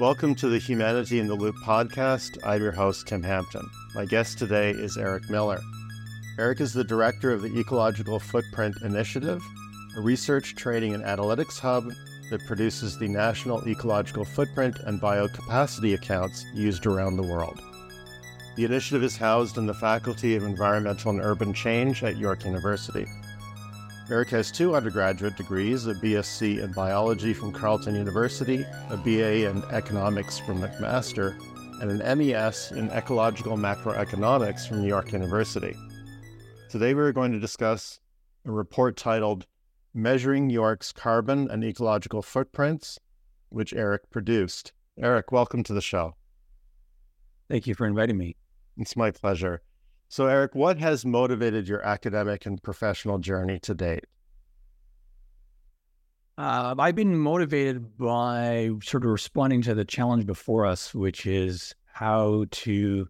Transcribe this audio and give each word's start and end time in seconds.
Welcome 0.00 0.34
to 0.36 0.48
the 0.48 0.58
Humanity 0.58 1.20
in 1.20 1.28
the 1.28 1.36
Loop 1.36 1.54
podcast. 1.64 2.36
I'm 2.42 2.60
your 2.60 2.72
host, 2.72 3.06
Tim 3.06 3.22
Hampton. 3.22 3.70
My 3.94 4.04
guest 4.04 4.40
today 4.40 4.70
is 4.70 4.96
Eric 4.96 5.30
Miller. 5.30 5.60
Eric 6.36 6.60
is 6.60 6.72
the 6.72 6.82
director 6.82 7.30
of 7.30 7.42
the 7.42 7.56
Ecological 7.56 8.18
Footprint 8.18 8.74
Initiative, 8.82 9.40
a 9.96 10.00
research, 10.00 10.56
training, 10.56 10.94
and 10.94 11.04
analytics 11.04 11.60
hub 11.60 11.92
that 12.30 12.44
produces 12.44 12.98
the 12.98 13.06
National 13.06 13.66
Ecological 13.68 14.24
Footprint 14.24 14.80
and 14.80 15.00
Biocapacity 15.00 15.94
accounts 15.94 16.44
used 16.52 16.86
around 16.86 17.16
the 17.16 17.22
world. 17.22 17.60
The 18.56 18.64
initiative 18.64 19.04
is 19.04 19.16
housed 19.16 19.58
in 19.58 19.66
the 19.66 19.74
Faculty 19.74 20.34
of 20.34 20.42
Environmental 20.42 21.12
and 21.12 21.20
Urban 21.20 21.54
Change 21.54 22.02
at 22.02 22.16
York 22.16 22.44
University. 22.44 23.06
Eric 24.10 24.28
has 24.30 24.52
two 24.52 24.76
undergraduate 24.76 25.34
degrees 25.34 25.86
a 25.86 25.94
BSc 25.94 26.62
in 26.62 26.72
biology 26.72 27.32
from 27.32 27.52
Carleton 27.52 27.94
University, 27.94 28.62
a 28.90 28.98
BA 28.98 29.48
in 29.48 29.64
economics 29.70 30.38
from 30.38 30.60
McMaster, 30.60 31.38
and 31.80 31.90
an 31.90 32.18
MES 32.18 32.72
in 32.72 32.90
ecological 32.90 33.56
macroeconomics 33.56 34.68
from 34.68 34.82
New 34.82 34.88
York 34.88 35.12
University. 35.12 35.74
Today 36.68 36.92
we 36.92 37.00
are 37.00 37.14
going 37.14 37.32
to 37.32 37.40
discuss 37.40 37.98
a 38.44 38.50
report 38.50 38.98
titled 38.98 39.46
Measuring 39.94 40.50
York's 40.50 40.92
Carbon 40.92 41.50
and 41.50 41.64
Ecological 41.64 42.20
Footprints, 42.20 42.98
which 43.48 43.72
Eric 43.72 44.10
produced. 44.10 44.74
Eric, 45.00 45.32
welcome 45.32 45.62
to 45.62 45.72
the 45.72 45.80
show. 45.80 46.14
Thank 47.48 47.66
you 47.66 47.74
for 47.74 47.86
inviting 47.86 48.18
me. 48.18 48.36
It's 48.76 48.96
my 48.96 49.10
pleasure. 49.10 49.62
So, 50.14 50.28
Eric, 50.28 50.54
what 50.54 50.78
has 50.78 51.04
motivated 51.04 51.66
your 51.66 51.84
academic 51.84 52.46
and 52.46 52.62
professional 52.62 53.18
journey 53.18 53.58
to 53.58 53.74
date? 53.74 54.04
Uh, 56.38 56.72
I've 56.78 56.94
been 56.94 57.18
motivated 57.18 57.98
by 57.98 58.70
sort 58.80 59.04
of 59.04 59.10
responding 59.10 59.62
to 59.62 59.74
the 59.74 59.84
challenge 59.84 60.24
before 60.24 60.66
us, 60.66 60.94
which 60.94 61.26
is 61.26 61.74
how 61.86 62.44
to 62.48 63.08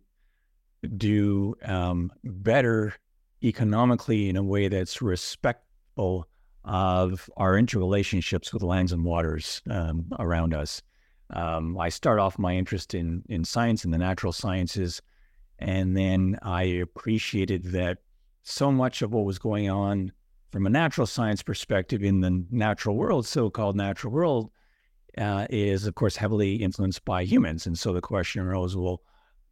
do 0.97 1.55
um, 1.67 2.11
better 2.25 2.95
economically 3.43 4.31
in 4.31 4.37
a 4.37 4.43
way 4.43 4.69
that's 4.69 5.03
respectful 5.03 6.27
of 6.65 7.29
our 7.37 7.53
interrelationships 7.53 8.51
with 8.51 8.63
lands 8.63 8.93
and 8.93 9.05
waters 9.05 9.61
um, 9.69 10.07
around 10.19 10.55
us. 10.55 10.81
Um, 11.29 11.79
I 11.79 11.91
start 11.91 12.19
off 12.19 12.39
my 12.39 12.55
interest 12.55 12.95
in 12.95 13.25
in 13.29 13.45
science 13.45 13.85
and 13.85 13.93
the 13.93 13.99
natural 13.99 14.33
sciences 14.33 15.03
and 15.59 15.97
then 15.97 16.39
I 16.43 16.63
appreciated 16.63 17.65
that 17.73 17.99
so 18.43 18.71
much 18.71 19.03
of 19.03 19.13
what 19.13 19.25
was 19.25 19.39
going 19.39 19.71
on 19.71 20.13
from 20.53 20.67
a 20.67 20.71
natural 20.71 21.07
science 21.07 21.43
perspective 21.43 22.03
in 22.03 22.21
the 22.21 22.45
natural 22.51 22.97
world, 22.97 23.27
so 23.27 23.51
called 23.51 23.77
natural 23.77 24.13
world, 24.13 24.51
uh, 25.19 25.47
is 25.51 25.87
of 25.87 25.95
course 25.95 26.17
heavily 26.17 26.57
influenced 26.57 27.05
by 27.05 27.25
humans. 27.25 27.67
And 27.67 27.79
so 27.79 27.93
the 27.93 28.01
question 28.01 28.43
arose 28.43 28.77
well, 28.77 29.03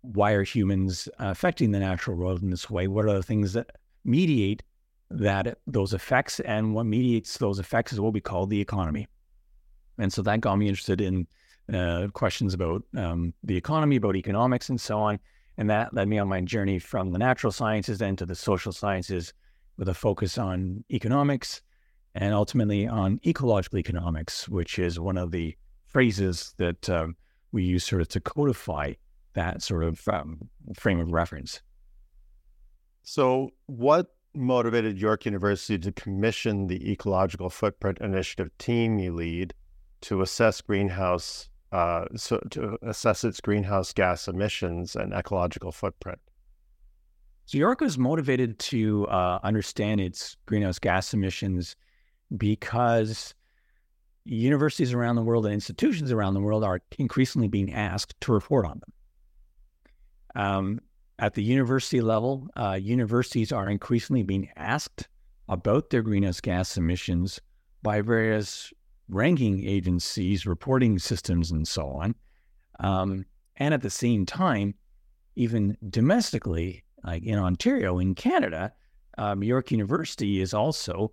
why 0.02 0.32
are 0.32 0.42
humans 0.42 1.08
affecting 1.18 1.70
the 1.70 1.78
natural 1.78 2.16
world 2.16 2.42
in 2.42 2.50
this 2.50 2.68
way? 2.68 2.88
What 2.88 3.06
are 3.06 3.14
the 3.14 3.22
things 3.22 3.52
that 3.52 3.70
mediate 4.04 4.62
that 5.10 5.58
those 5.66 5.94
effects? 5.94 6.40
And 6.40 6.74
what 6.74 6.84
mediates 6.84 7.38
those 7.38 7.58
effects 7.58 7.92
is 7.92 8.00
what 8.00 8.12
we 8.12 8.20
call 8.20 8.46
the 8.46 8.60
economy. 8.60 9.06
And 9.98 10.12
so 10.12 10.22
that 10.22 10.40
got 10.40 10.56
me 10.56 10.68
interested 10.68 11.00
in 11.00 11.26
uh, 11.72 12.08
questions 12.12 12.54
about 12.54 12.82
um, 12.96 13.32
the 13.44 13.56
economy, 13.56 13.96
about 13.96 14.16
economics, 14.16 14.68
and 14.68 14.80
so 14.80 14.98
on. 14.98 15.20
And 15.58 15.68
that 15.70 15.94
led 15.94 16.08
me 16.08 16.18
on 16.18 16.28
my 16.28 16.40
journey 16.40 16.78
from 16.78 17.12
the 17.12 17.18
natural 17.18 17.52
sciences 17.52 17.98
then 17.98 18.16
to 18.16 18.26
the 18.26 18.34
social 18.34 18.72
sciences 18.72 19.32
with 19.76 19.88
a 19.88 19.94
focus 19.94 20.38
on 20.38 20.84
economics 20.90 21.62
and 22.14 22.34
ultimately 22.34 22.86
on 22.86 23.20
ecological 23.26 23.78
economics, 23.78 24.48
which 24.48 24.78
is 24.78 24.98
one 24.98 25.16
of 25.16 25.30
the 25.30 25.56
phrases 25.86 26.54
that 26.58 26.88
um, 26.88 27.16
we 27.52 27.64
use 27.64 27.84
sort 27.84 28.02
of 28.02 28.08
to 28.08 28.20
codify 28.20 28.92
that 29.34 29.62
sort 29.62 29.84
of 29.84 30.06
um, 30.08 30.38
frame 30.74 31.00
of 31.00 31.12
reference. 31.12 31.60
So, 33.02 33.50
what 33.66 34.14
motivated 34.34 34.98
York 34.98 35.24
University 35.24 35.78
to 35.78 35.92
commission 35.92 36.66
the 36.66 36.90
Ecological 36.90 37.50
Footprint 37.50 37.98
Initiative 38.00 38.50
team 38.58 38.98
you 38.98 39.12
lead 39.12 39.54
to 40.02 40.22
assess 40.22 40.60
greenhouse 40.60 41.48
uh, 41.72 42.04
so 42.16 42.38
to 42.50 42.78
assess 42.82 43.24
its 43.24 43.40
greenhouse 43.40 43.92
gas 43.92 44.28
emissions 44.28 44.94
and 44.94 45.12
ecological 45.12 45.72
footprint. 45.72 46.18
So 47.46 47.58
York 47.58 47.80
was 47.80 47.98
motivated 47.98 48.58
to 48.60 49.06
uh, 49.08 49.40
understand 49.42 50.00
its 50.00 50.36
greenhouse 50.46 50.78
gas 50.78 51.12
emissions 51.12 51.76
because 52.36 53.34
universities 54.24 54.92
around 54.92 55.16
the 55.16 55.22
world 55.22 55.46
and 55.46 55.54
institutions 55.54 56.12
around 56.12 56.34
the 56.34 56.40
world 56.40 56.62
are 56.62 56.80
increasingly 56.98 57.48
being 57.48 57.72
asked 57.72 58.14
to 58.20 58.32
report 58.32 58.66
on 58.66 58.80
them. 58.80 58.92
Um, 60.34 60.80
at 61.18 61.34
the 61.34 61.42
university 61.42 62.00
level, 62.00 62.48
uh, 62.56 62.78
universities 62.80 63.52
are 63.52 63.68
increasingly 63.68 64.22
being 64.22 64.48
asked 64.56 65.08
about 65.48 65.90
their 65.90 66.02
greenhouse 66.02 66.40
gas 66.40 66.76
emissions 66.76 67.40
by 67.82 68.00
various 68.00 68.72
ranking 69.08 69.66
agencies, 69.66 70.46
reporting 70.46 70.98
systems, 70.98 71.50
and 71.50 71.66
so 71.66 71.88
on. 71.88 72.14
Um, 72.80 73.24
and 73.56 73.74
at 73.74 73.82
the 73.82 73.90
same 73.90 74.26
time, 74.26 74.74
even 75.36 75.76
domestically, 75.88 76.84
like 77.04 77.22
in 77.24 77.38
Ontario, 77.38 77.98
in 77.98 78.14
Canada, 78.14 78.72
um, 79.18 79.42
York 79.42 79.70
University 79.70 80.40
is 80.40 80.54
also 80.54 81.12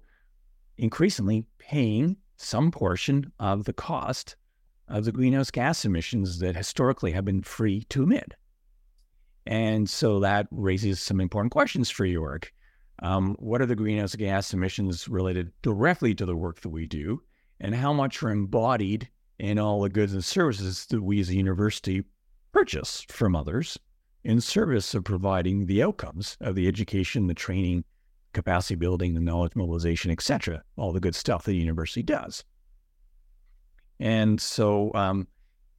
increasingly 0.77 1.45
paying 1.57 2.17
some 2.37 2.71
portion 2.71 3.31
of 3.39 3.65
the 3.65 3.73
cost 3.73 4.35
of 4.87 5.05
the 5.05 5.11
greenhouse 5.11 5.51
gas 5.51 5.85
emissions 5.85 6.39
that 6.39 6.55
historically 6.55 7.11
have 7.11 7.25
been 7.25 7.43
free 7.43 7.83
to 7.89 8.03
emit. 8.03 8.33
And 9.45 9.89
so 9.89 10.19
that 10.21 10.47
raises 10.51 11.01
some 11.01 11.19
important 11.19 11.51
questions 11.51 11.89
for 11.89 12.05
York. 12.05 12.53
Um, 13.01 13.35
what 13.39 13.61
are 13.61 13.65
the 13.65 13.75
greenhouse 13.75 14.15
gas 14.15 14.53
emissions 14.53 15.07
related 15.07 15.51
directly 15.61 16.13
to 16.15 16.25
the 16.25 16.35
work 16.35 16.61
that 16.61 16.69
we 16.69 16.85
do? 16.85 17.21
And 17.59 17.75
how 17.75 17.93
much 17.93 18.21
are 18.23 18.29
embodied 18.29 19.09
in 19.37 19.57
all 19.57 19.81
the 19.81 19.89
goods 19.89 20.13
and 20.13 20.23
services 20.23 20.85
that 20.87 21.01
we 21.01 21.19
as 21.19 21.29
a 21.29 21.35
university 21.35 22.03
purchase 22.51 23.05
from 23.07 23.35
others 23.35 23.77
in 24.23 24.41
service 24.41 24.93
of 24.93 25.03
providing 25.03 25.65
the 25.65 25.81
outcomes 25.81 26.37
of 26.41 26.55
the 26.55 26.67
education, 26.67 27.27
the 27.27 27.33
training, 27.33 27.83
capacity 28.33 28.75
building, 28.75 29.13
the 29.13 29.19
knowledge 29.19 29.55
mobilization, 29.55 30.11
etc., 30.11 30.61
all 30.77 30.91
the 30.91 30.99
good 30.99 31.15
stuff 31.15 31.43
that 31.43 31.51
the 31.51 31.57
university 31.57 32.03
does. 32.03 32.43
And 33.99 34.39
so, 34.39 34.93
um, 34.93 35.27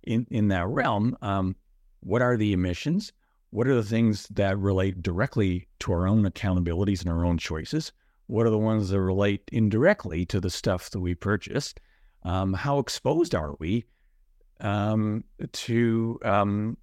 in 0.02 0.26
in 0.30 0.48
that 0.48 0.66
realm, 0.66 1.16
um, 1.22 1.56
what 2.00 2.22
are 2.22 2.36
the 2.36 2.52
emissions? 2.52 3.12
What 3.50 3.66
are 3.66 3.74
the 3.74 3.82
things 3.82 4.26
that 4.28 4.58
relate 4.58 5.02
directly 5.02 5.68
to 5.80 5.92
our 5.92 6.06
own 6.06 6.24
accountabilities 6.24 7.00
and 7.00 7.10
our 7.10 7.24
own 7.24 7.38
choices? 7.38 7.92
What 8.30 8.46
are 8.46 8.50
the 8.50 8.58
ones 8.58 8.90
that 8.90 9.00
relate 9.00 9.42
indirectly 9.50 10.24
to 10.26 10.40
the 10.40 10.50
stuff 10.50 10.88
that 10.90 11.00
we 11.00 11.16
purchased? 11.16 11.80
Um, 12.22 12.52
how 12.52 12.78
exposed 12.78 13.34
are 13.34 13.56
we 13.58 13.86
um, 14.60 15.24
to 15.52 16.20
um, 16.24 16.76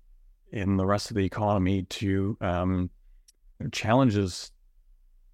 in 0.51 0.75
the 0.75 0.85
rest 0.85 1.09
of 1.09 1.15
the 1.15 1.23
economy 1.23 1.83
to 1.83 2.37
um, 2.41 2.89
challenges 3.71 4.51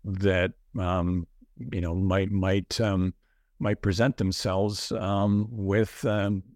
that 0.03 0.51
um, 0.77 1.25
you 1.71 1.81
know 1.81 1.95
might 1.95 2.29
might 2.29 2.79
um, 2.79 3.15
might 3.57 3.81
present 3.81 4.17
themselves 4.17 4.91
with 5.49 6.05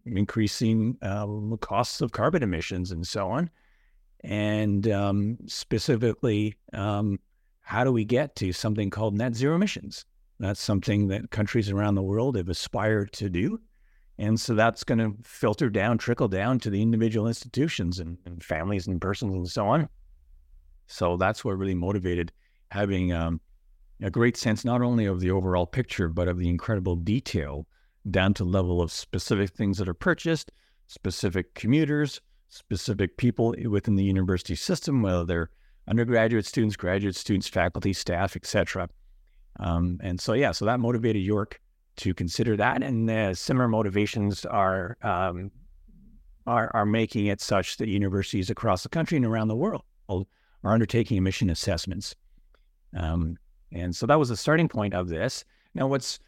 increasing 0.06 0.98
costs 1.62 2.02
of 2.02 2.12
carbon 2.12 2.44
emissions 2.44 2.92
and 2.92 3.08
so 3.08 3.28
on, 3.28 3.50
and 4.24 4.88
specifically 5.48 6.54
how 7.68 7.84
do 7.84 7.92
we 7.92 8.06
get 8.06 8.34
to 8.34 8.54
something 8.54 8.90
called 8.90 9.14
net 9.14 9.36
zero 9.36 9.54
emissions? 9.54 10.06
That's 10.40 10.62
something 10.62 11.10
that 11.10 11.32
countries 11.32 11.70
around 11.70 11.96
the 11.96 12.02
world 12.02 12.38
have 12.38 12.48
aspired 12.48 13.12
to 13.14 13.30
do. 13.30 13.60
And 14.18 14.40
so 14.40 14.56
that's 14.56 14.86
going 14.86 15.00
to 15.00 15.14
filter 15.22 15.70
down, 15.70 15.98
trickle 15.98 16.30
down 16.30 16.60
to 16.60 16.70
the 16.70 16.82
individual 16.82 17.28
institutions 17.28 18.00
and, 18.00 18.18
and, 18.26 18.42
families 18.42 18.88
and 18.88 19.02
persons 19.02 19.34
and 19.34 19.50
so 19.50 19.68
on. 19.68 19.90
So 20.88 21.18
that's 21.18 21.44
what 21.44 21.58
really 21.58 21.76
motivated 21.76 22.32
having 22.72 23.12
um, 23.12 23.42
a 24.02 24.10
great 24.10 24.38
sense 24.38 24.64
not 24.64 24.82
only 24.82 25.06
of 25.06 25.20
the 25.20 25.32
overall 25.32 25.66
picture, 25.66 26.08
but 26.08 26.30
of 26.30 26.40
the 26.40 26.48
incredible 26.48 26.96
detail 26.96 27.68
down 28.10 28.34
to 28.36 28.46
level 28.46 28.82
of 28.82 28.94
specific 28.94 29.50
things 29.50 29.78
that 29.80 29.90
are 29.90 29.94
purchased, 29.94 30.54
specific 30.88 31.54
commuters, 31.54 32.22
specific 32.48 33.18
people 33.18 33.54
within 33.66 33.98
the 33.98 34.06
university 34.06 34.56
system, 34.56 35.02
whether 35.02 35.26
they're 35.26 35.50
undergraduate 35.88 36.46
students, 36.46 36.76
graduate 36.76 37.16
students, 37.16 37.48
faculty, 37.48 37.94
staff, 37.94 38.36
etc. 38.36 38.90
Um, 39.60 40.00
and 40.04 40.20
so, 40.20 40.34
yeah, 40.34 40.52
so 40.52 40.66
that 40.66 40.80
motivated 40.80 41.22
York 41.22 41.60
to 41.98 42.14
consider 42.14 42.56
that, 42.58 42.84
and 42.84 43.10
uh, 43.10 43.34
similar 43.34 43.68
motivations 43.68 44.46
are, 44.46 44.98
um, 45.02 45.52
are 46.46 46.70
are 46.76 46.86
making 46.86 47.26
it 47.26 47.42
such 47.42 47.78
that 47.78 47.88
universities 47.88 48.50
across 48.50 48.84
the 48.84 48.90
country 48.90 49.18
and 49.18 49.26
around 49.26 49.48
the 49.48 49.56
world 49.56 49.84
are 50.10 50.74
undertaking 50.74 51.18
emission 51.18 51.50
assessments. 51.50 52.16
Um, 52.96 53.38
and 53.72 53.96
so 53.96 54.06
that 54.06 54.20
was 54.20 54.30
the 54.30 54.38
starting 54.38 54.68
point 54.68 54.94
of 54.94 55.08
this. 55.10 55.44
Now, 55.74 55.88
what's 55.88 56.20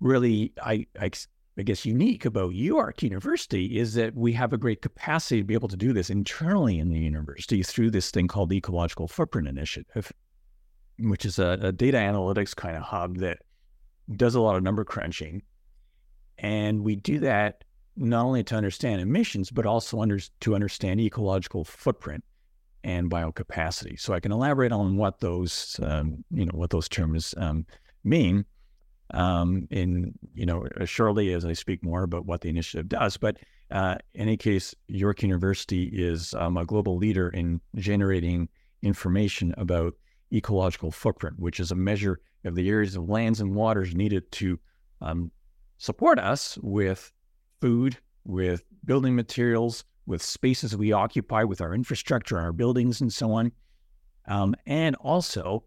really 0.00 0.52
I, 0.62 0.86
I 1.00 1.10
I 1.56 1.62
guess, 1.62 1.86
unique 1.86 2.24
about 2.24 2.54
York 2.54 3.02
University 3.02 3.78
is 3.78 3.94
that 3.94 4.14
we 4.16 4.32
have 4.32 4.52
a 4.52 4.58
great 4.58 4.82
capacity 4.82 5.40
to 5.40 5.46
be 5.46 5.54
able 5.54 5.68
to 5.68 5.76
do 5.76 5.92
this 5.92 6.10
internally 6.10 6.78
in 6.80 6.88
the 6.88 6.98
university 6.98 7.62
through 7.62 7.92
this 7.92 8.10
thing 8.10 8.26
called 8.26 8.50
the 8.50 8.56
Ecological 8.56 9.06
Footprint 9.06 9.46
Initiative, 9.46 10.12
which 10.98 11.24
is 11.24 11.38
a, 11.38 11.58
a 11.62 11.72
data 11.72 11.98
analytics 11.98 12.56
kind 12.56 12.76
of 12.76 12.82
hub 12.82 13.18
that 13.18 13.38
does 14.16 14.34
a 14.34 14.40
lot 14.40 14.56
of 14.56 14.64
number 14.64 14.84
crunching. 14.84 15.42
And 16.38 16.82
we 16.82 16.96
do 16.96 17.20
that 17.20 17.62
not 17.96 18.24
only 18.24 18.42
to 18.42 18.56
understand 18.56 19.00
emissions, 19.00 19.50
but 19.50 19.64
also 19.64 20.00
under, 20.00 20.18
to 20.40 20.54
understand 20.56 21.00
ecological 21.00 21.62
footprint 21.62 22.24
and 22.82 23.08
biocapacity. 23.08 23.98
So 23.98 24.12
I 24.12 24.18
can 24.18 24.32
elaborate 24.32 24.72
on 24.72 24.96
what 24.96 25.20
those, 25.20 25.78
um, 25.82 26.24
you 26.32 26.44
know, 26.44 26.52
what 26.54 26.70
those 26.70 26.88
terms 26.88 27.32
um, 27.36 27.64
mean 28.02 28.44
um, 29.14 29.66
in 29.70 30.12
you 30.34 30.44
know 30.44 30.66
surely 30.84 31.32
as 31.32 31.44
I 31.44 31.54
speak 31.54 31.82
more 31.82 32.02
about 32.02 32.26
what 32.26 32.42
the 32.42 32.50
initiative 32.50 32.88
does. 32.88 33.16
But 33.16 33.38
uh, 33.70 33.96
in 34.14 34.22
any 34.22 34.36
case, 34.36 34.74
York 34.88 35.22
University 35.22 35.84
is 35.84 36.34
um, 36.34 36.56
a 36.56 36.66
global 36.66 36.96
leader 36.96 37.30
in 37.30 37.60
generating 37.76 38.48
information 38.82 39.54
about 39.56 39.94
ecological 40.32 40.90
footprint, 40.90 41.38
which 41.38 41.60
is 41.60 41.70
a 41.70 41.76
measure 41.76 42.20
of 42.44 42.54
the 42.54 42.68
areas 42.68 42.96
of 42.96 43.08
lands 43.08 43.40
and 43.40 43.54
waters 43.54 43.94
needed 43.94 44.30
to 44.32 44.58
um, 45.00 45.30
support 45.78 46.18
us 46.18 46.58
with 46.62 47.12
food, 47.60 47.96
with 48.24 48.64
building 48.84 49.16
materials, 49.16 49.84
with 50.06 50.22
spaces 50.22 50.76
we 50.76 50.92
occupy, 50.92 51.44
with 51.44 51.60
our 51.60 51.74
infrastructure, 51.74 52.38
our 52.38 52.52
buildings, 52.52 53.00
and 53.00 53.12
so 53.12 53.32
on, 53.32 53.52
um, 54.26 54.54
and 54.66 54.96
also 54.96 55.64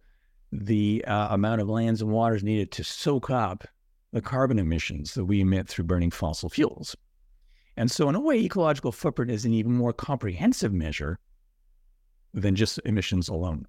the 0.52 1.04
uh, 1.06 1.28
amount 1.32 1.62
of 1.62 1.70
lands 1.70 2.02
and 2.02 2.12
waters 2.12 2.44
needed 2.44 2.72
to 2.72 2.84
soak 2.84 3.30
up 3.30 3.66
the 4.14 4.22
carbon 4.22 4.60
emissions 4.60 5.14
that 5.14 5.26
we 5.26 5.42
emit 5.42 5.68
through 5.68 5.86
burning 5.86 6.12
fossil 6.12 6.50
fuels. 6.50 6.96
And 7.76 7.92
so, 7.92 8.10
in 8.10 8.16
a 8.16 8.20
way, 8.20 8.38
ecological 8.38 8.92
footprint 8.92 9.30
is 9.30 9.46
an 9.46 9.54
even 9.54 9.74
more 9.74 9.94
comprehensive 9.94 10.74
measure 10.74 11.20
than 12.34 12.56
just 12.56 12.80
emissions 12.86 13.30
alone. 13.30 13.68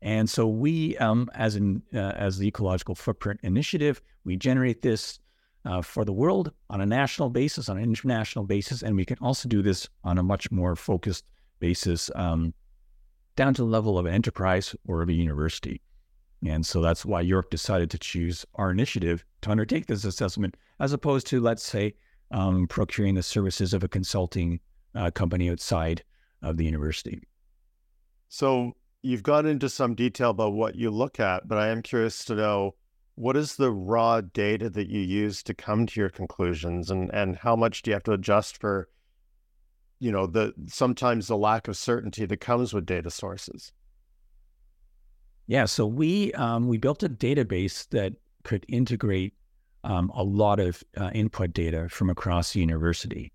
And 0.00 0.28
so, 0.30 0.46
we, 0.46 0.96
um, 0.98 1.28
as 1.34 1.56
an 1.56 1.82
uh, 1.94 1.98
as 1.98 2.38
the 2.38 2.46
Ecological 2.46 2.94
Footprint 2.94 3.40
Initiative, 3.42 4.00
we 4.24 4.36
generate 4.36 4.82
this 4.82 5.18
uh, 5.66 5.82
for 5.82 6.04
the 6.04 6.12
world 6.12 6.52
on 6.70 6.80
a 6.80 6.86
national 6.86 7.28
basis, 7.28 7.68
on 7.68 7.76
an 7.76 7.82
international 7.82 8.44
basis, 8.44 8.82
and 8.82 8.96
we 8.96 9.04
can 9.04 9.18
also 9.20 9.48
do 9.48 9.62
this 9.62 9.88
on 10.04 10.16
a 10.16 10.22
much 10.22 10.50
more 10.50 10.76
focused 10.76 11.24
basis, 11.58 12.10
um, 12.14 12.54
down 13.34 13.52
to 13.52 13.62
the 13.62 13.68
level 13.68 13.98
of 13.98 14.06
an 14.06 14.14
enterprise 14.14 14.74
or 14.86 15.02
of 15.02 15.08
a 15.08 15.12
university. 15.12 15.80
And 16.48 16.64
so 16.64 16.80
that's 16.80 17.04
why 17.04 17.20
York 17.20 17.50
decided 17.50 17.90
to 17.90 17.98
choose 17.98 18.46
our 18.54 18.70
initiative 18.70 19.24
to 19.42 19.50
undertake 19.50 19.86
this 19.86 20.04
assessment, 20.04 20.56
as 20.80 20.92
opposed 20.92 21.26
to, 21.28 21.40
let's 21.40 21.62
say, 21.62 21.94
um, 22.30 22.66
procuring 22.66 23.14
the 23.14 23.22
services 23.22 23.72
of 23.72 23.84
a 23.84 23.88
consulting 23.88 24.60
uh, 24.94 25.10
company 25.10 25.50
outside 25.50 26.02
of 26.42 26.56
the 26.56 26.64
university. 26.64 27.20
So 28.28 28.72
you've 29.02 29.22
gone 29.22 29.46
into 29.46 29.68
some 29.68 29.94
detail 29.94 30.30
about 30.30 30.52
what 30.52 30.74
you 30.74 30.90
look 30.90 31.20
at, 31.20 31.46
but 31.46 31.58
I 31.58 31.68
am 31.68 31.82
curious 31.82 32.24
to 32.26 32.34
know 32.34 32.74
what 33.14 33.36
is 33.36 33.56
the 33.56 33.70
raw 33.70 34.20
data 34.20 34.68
that 34.70 34.88
you 34.88 35.00
use 35.00 35.42
to 35.44 35.54
come 35.54 35.86
to 35.86 36.00
your 36.00 36.10
conclusions, 36.10 36.90
and 36.90 37.10
and 37.14 37.36
how 37.36 37.56
much 37.56 37.82
do 37.82 37.90
you 37.90 37.94
have 37.94 38.02
to 38.04 38.12
adjust 38.12 38.60
for, 38.60 38.88
you 40.00 40.12
know, 40.12 40.26
the 40.26 40.52
sometimes 40.66 41.28
the 41.28 41.36
lack 41.36 41.68
of 41.68 41.76
certainty 41.76 42.26
that 42.26 42.40
comes 42.40 42.74
with 42.74 42.84
data 42.84 43.10
sources. 43.10 43.72
Yeah, 45.46 45.66
so 45.66 45.86
we 45.86 46.32
um, 46.32 46.66
we 46.66 46.76
built 46.76 47.02
a 47.02 47.08
database 47.08 47.88
that 47.90 48.14
could 48.42 48.66
integrate 48.68 49.34
um, 49.84 50.10
a 50.14 50.22
lot 50.22 50.58
of 50.58 50.82
uh, 50.96 51.10
input 51.14 51.52
data 51.52 51.88
from 51.88 52.10
across 52.10 52.52
the 52.52 52.60
university. 52.60 53.32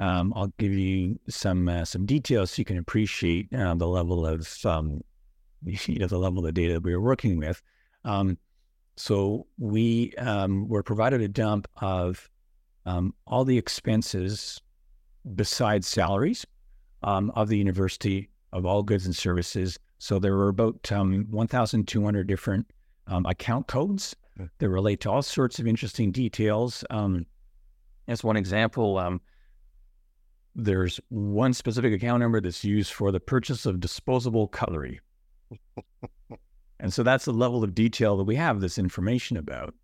Um, 0.00 0.32
I'll 0.34 0.52
give 0.58 0.72
you 0.72 1.18
some 1.28 1.68
uh, 1.68 1.84
some 1.84 2.06
details 2.06 2.50
so 2.50 2.60
you 2.60 2.64
can 2.64 2.78
appreciate 2.78 3.52
uh, 3.54 3.74
the 3.74 3.86
level 3.86 4.26
of 4.26 4.48
um, 4.64 5.00
you 5.64 5.98
know 6.00 6.08
the 6.08 6.18
level 6.18 6.44
of 6.44 6.54
data 6.54 6.80
we 6.80 6.94
were 6.94 7.02
working 7.02 7.38
with. 7.38 7.62
Um, 8.04 8.36
so 8.96 9.46
we 9.58 10.12
um, 10.18 10.68
were 10.68 10.82
provided 10.82 11.20
a 11.20 11.28
dump 11.28 11.68
of 11.76 12.28
all 13.26 13.44
the 13.44 13.58
expenses 13.58 14.60
besides 15.34 15.86
salaries 15.86 16.46
of 17.02 17.48
the 17.48 17.58
university 17.58 18.30
of 18.52 18.64
all 18.64 18.82
goods 18.82 19.04
and 19.04 19.14
services 19.14 19.78
so 19.98 20.18
there 20.18 20.36
were 20.36 20.48
about 20.48 20.90
um, 20.92 21.26
1,200 21.30 22.26
different 22.26 22.70
um, 23.06 23.26
account 23.26 23.66
codes 23.66 24.14
that 24.58 24.68
relate 24.68 25.00
to 25.00 25.10
all 25.10 25.22
sorts 25.22 25.58
of 25.58 25.66
interesting 25.66 26.12
details. 26.12 26.84
Um, 26.90 27.26
as 28.06 28.22
one 28.22 28.36
example, 28.36 28.98
um, 28.98 29.20
there's 30.54 31.00
one 31.08 31.52
specific 31.52 31.92
account 31.92 32.20
number 32.20 32.40
that's 32.40 32.64
used 32.64 32.92
for 32.92 33.10
the 33.10 33.20
purchase 33.20 33.66
of 33.66 33.80
disposable 33.80 34.48
cutlery. 34.48 35.00
and 36.80 36.92
so 36.92 37.02
that's 37.02 37.24
the 37.24 37.32
level 37.32 37.64
of 37.64 37.74
detail 37.74 38.16
that 38.16 38.24
we 38.24 38.36
have 38.36 38.60
this 38.60 38.78
information 38.78 39.36
about. 39.36 39.74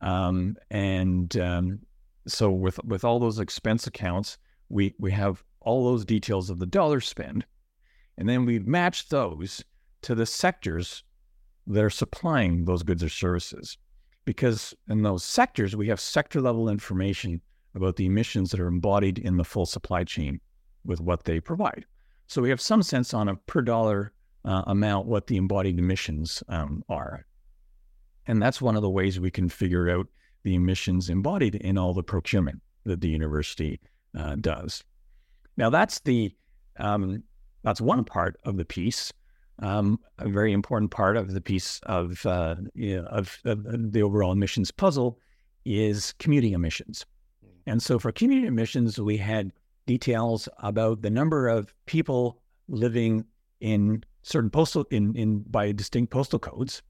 Um, 0.00 0.56
and 0.70 1.36
um, 1.38 1.80
so 2.26 2.50
with 2.50 2.82
with 2.84 3.04
all 3.04 3.18
those 3.18 3.40
expense 3.40 3.86
accounts, 3.86 4.38
we 4.68 4.94
we 4.98 5.10
have 5.12 5.42
all 5.60 5.84
those 5.84 6.04
details 6.04 6.50
of 6.50 6.58
the 6.58 6.66
dollar 6.66 7.00
spend 7.00 7.44
and 8.18 8.28
then 8.28 8.44
we 8.44 8.58
match 8.58 9.08
those 9.08 9.64
to 10.02 10.14
the 10.14 10.26
sectors 10.26 11.04
that 11.68 11.84
are 11.84 11.90
supplying 11.90 12.64
those 12.64 12.82
goods 12.82 13.02
or 13.02 13.08
services. 13.08 13.78
Because 14.24 14.74
in 14.88 15.02
those 15.02 15.24
sectors, 15.24 15.76
we 15.76 15.88
have 15.88 16.00
sector 16.00 16.40
level 16.40 16.68
information 16.68 17.40
about 17.74 17.96
the 17.96 18.06
emissions 18.06 18.50
that 18.50 18.60
are 18.60 18.66
embodied 18.66 19.18
in 19.18 19.36
the 19.36 19.44
full 19.44 19.66
supply 19.66 20.04
chain 20.04 20.40
with 20.84 21.00
what 21.00 21.24
they 21.24 21.38
provide. 21.38 21.86
So 22.26 22.42
we 22.42 22.50
have 22.50 22.60
some 22.60 22.82
sense 22.82 23.14
on 23.14 23.28
a 23.28 23.36
per 23.36 23.62
dollar 23.62 24.12
uh, 24.44 24.64
amount 24.66 25.06
what 25.06 25.28
the 25.28 25.36
embodied 25.36 25.78
emissions 25.78 26.42
um, 26.48 26.82
are. 26.88 27.24
And 28.26 28.42
that's 28.42 28.60
one 28.60 28.76
of 28.76 28.82
the 28.82 28.90
ways 28.90 29.20
we 29.20 29.30
can 29.30 29.48
figure 29.48 29.88
out 29.88 30.08
the 30.42 30.56
emissions 30.56 31.08
embodied 31.08 31.54
in 31.54 31.78
all 31.78 31.94
the 31.94 32.02
procurement 32.02 32.60
that 32.84 33.00
the 33.00 33.08
university 33.08 33.80
uh, 34.18 34.36
does. 34.36 34.82
Now, 35.56 35.70
that's 35.70 36.00
the 36.00 36.34
um, 36.78 37.22
that's 37.62 37.80
one 37.80 38.04
part 38.04 38.36
of 38.44 38.56
the 38.56 38.64
piece. 38.64 39.12
Um, 39.60 39.98
a 40.18 40.28
very 40.28 40.52
important 40.52 40.92
part 40.92 41.16
of 41.16 41.34
the 41.34 41.40
piece 41.40 41.80
of, 41.84 42.24
uh, 42.24 42.56
you 42.74 42.96
know, 42.96 43.06
of, 43.06 43.38
of, 43.44 43.92
the 43.92 44.02
overall 44.02 44.30
emissions 44.30 44.70
puzzle 44.70 45.18
is 45.64 46.14
commuting 46.20 46.52
emissions. 46.52 47.04
Hmm. 47.42 47.70
And 47.72 47.82
so 47.82 47.98
for 47.98 48.12
commuting 48.12 48.46
emissions, 48.46 49.00
we 49.00 49.16
had 49.16 49.50
details 49.86 50.48
about 50.58 51.02
the 51.02 51.10
number 51.10 51.48
of 51.48 51.74
people 51.86 52.40
living 52.68 53.24
in 53.60 54.04
certain 54.22 54.50
postal 54.50 54.84
in, 54.90 55.16
in 55.16 55.40
by 55.40 55.72
distinct 55.72 56.12
postal 56.12 56.38
codes. 56.38 56.82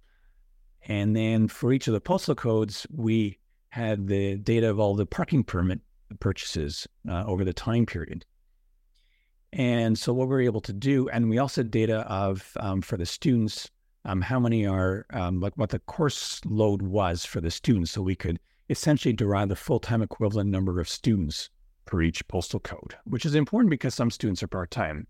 And 0.82 1.16
then 1.16 1.48
for 1.48 1.72
each 1.72 1.86
of 1.86 1.94
the 1.94 2.00
postal 2.00 2.34
codes, 2.34 2.86
we 2.90 3.38
had 3.70 4.06
the 4.08 4.36
data 4.36 4.68
of 4.68 4.78
all 4.78 4.94
the 4.94 5.06
parking 5.06 5.44
permit 5.44 5.80
purchases 6.20 6.86
uh, 7.08 7.24
over 7.26 7.44
the 7.44 7.52
time 7.52 7.86
period. 7.86 8.24
And 9.52 9.98
so 9.98 10.12
what 10.12 10.28
we're 10.28 10.42
able 10.42 10.60
to 10.62 10.72
do, 10.72 11.08
and 11.08 11.28
we 11.28 11.38
also 11.38 11.62
data 11.62 12.00
of 12.00 12.52
um, 12.60 12.82
for 12.82 12.96
the 12.96 13.06
students, 13.06 13.70
um, 14.04 14.20
how 14.20 14.38
many 14.38 14.66
are 14.66 15.06
um, 15.10 15.40
like 15.40 15.56
what 15.56 15.70
the 15.70 15.78
course 15.80 16.40
load 16.44 16.82
was 16.82 17.24
for 17.24 17.40
the 17.40 17.50
students, 17.50 17.90
so 17.92 18.02
we 18.02 18.14
could 18.14 18.38
essentially 18.68 19.12
derive 19.12 19.48
the 19.48 19.56
full 19.56 19.80
time 19.80 20.02
equivalent 20.02 20.50
number 20.50 20.80
of 20.80 20.88
students 20.88 21.50
per 21.86 22.02
each 22.02 22.26
postal 22.28 22.60
code, 22.60 22.94
which 23.04 23.24
is 23.24 23.34
important 23.34 23.70
because 23.70 23.94
some 23.94 24.10
students 24.10 24.42
are 24.42 24.48
part 24.48 24.70
time. 24.70 25.06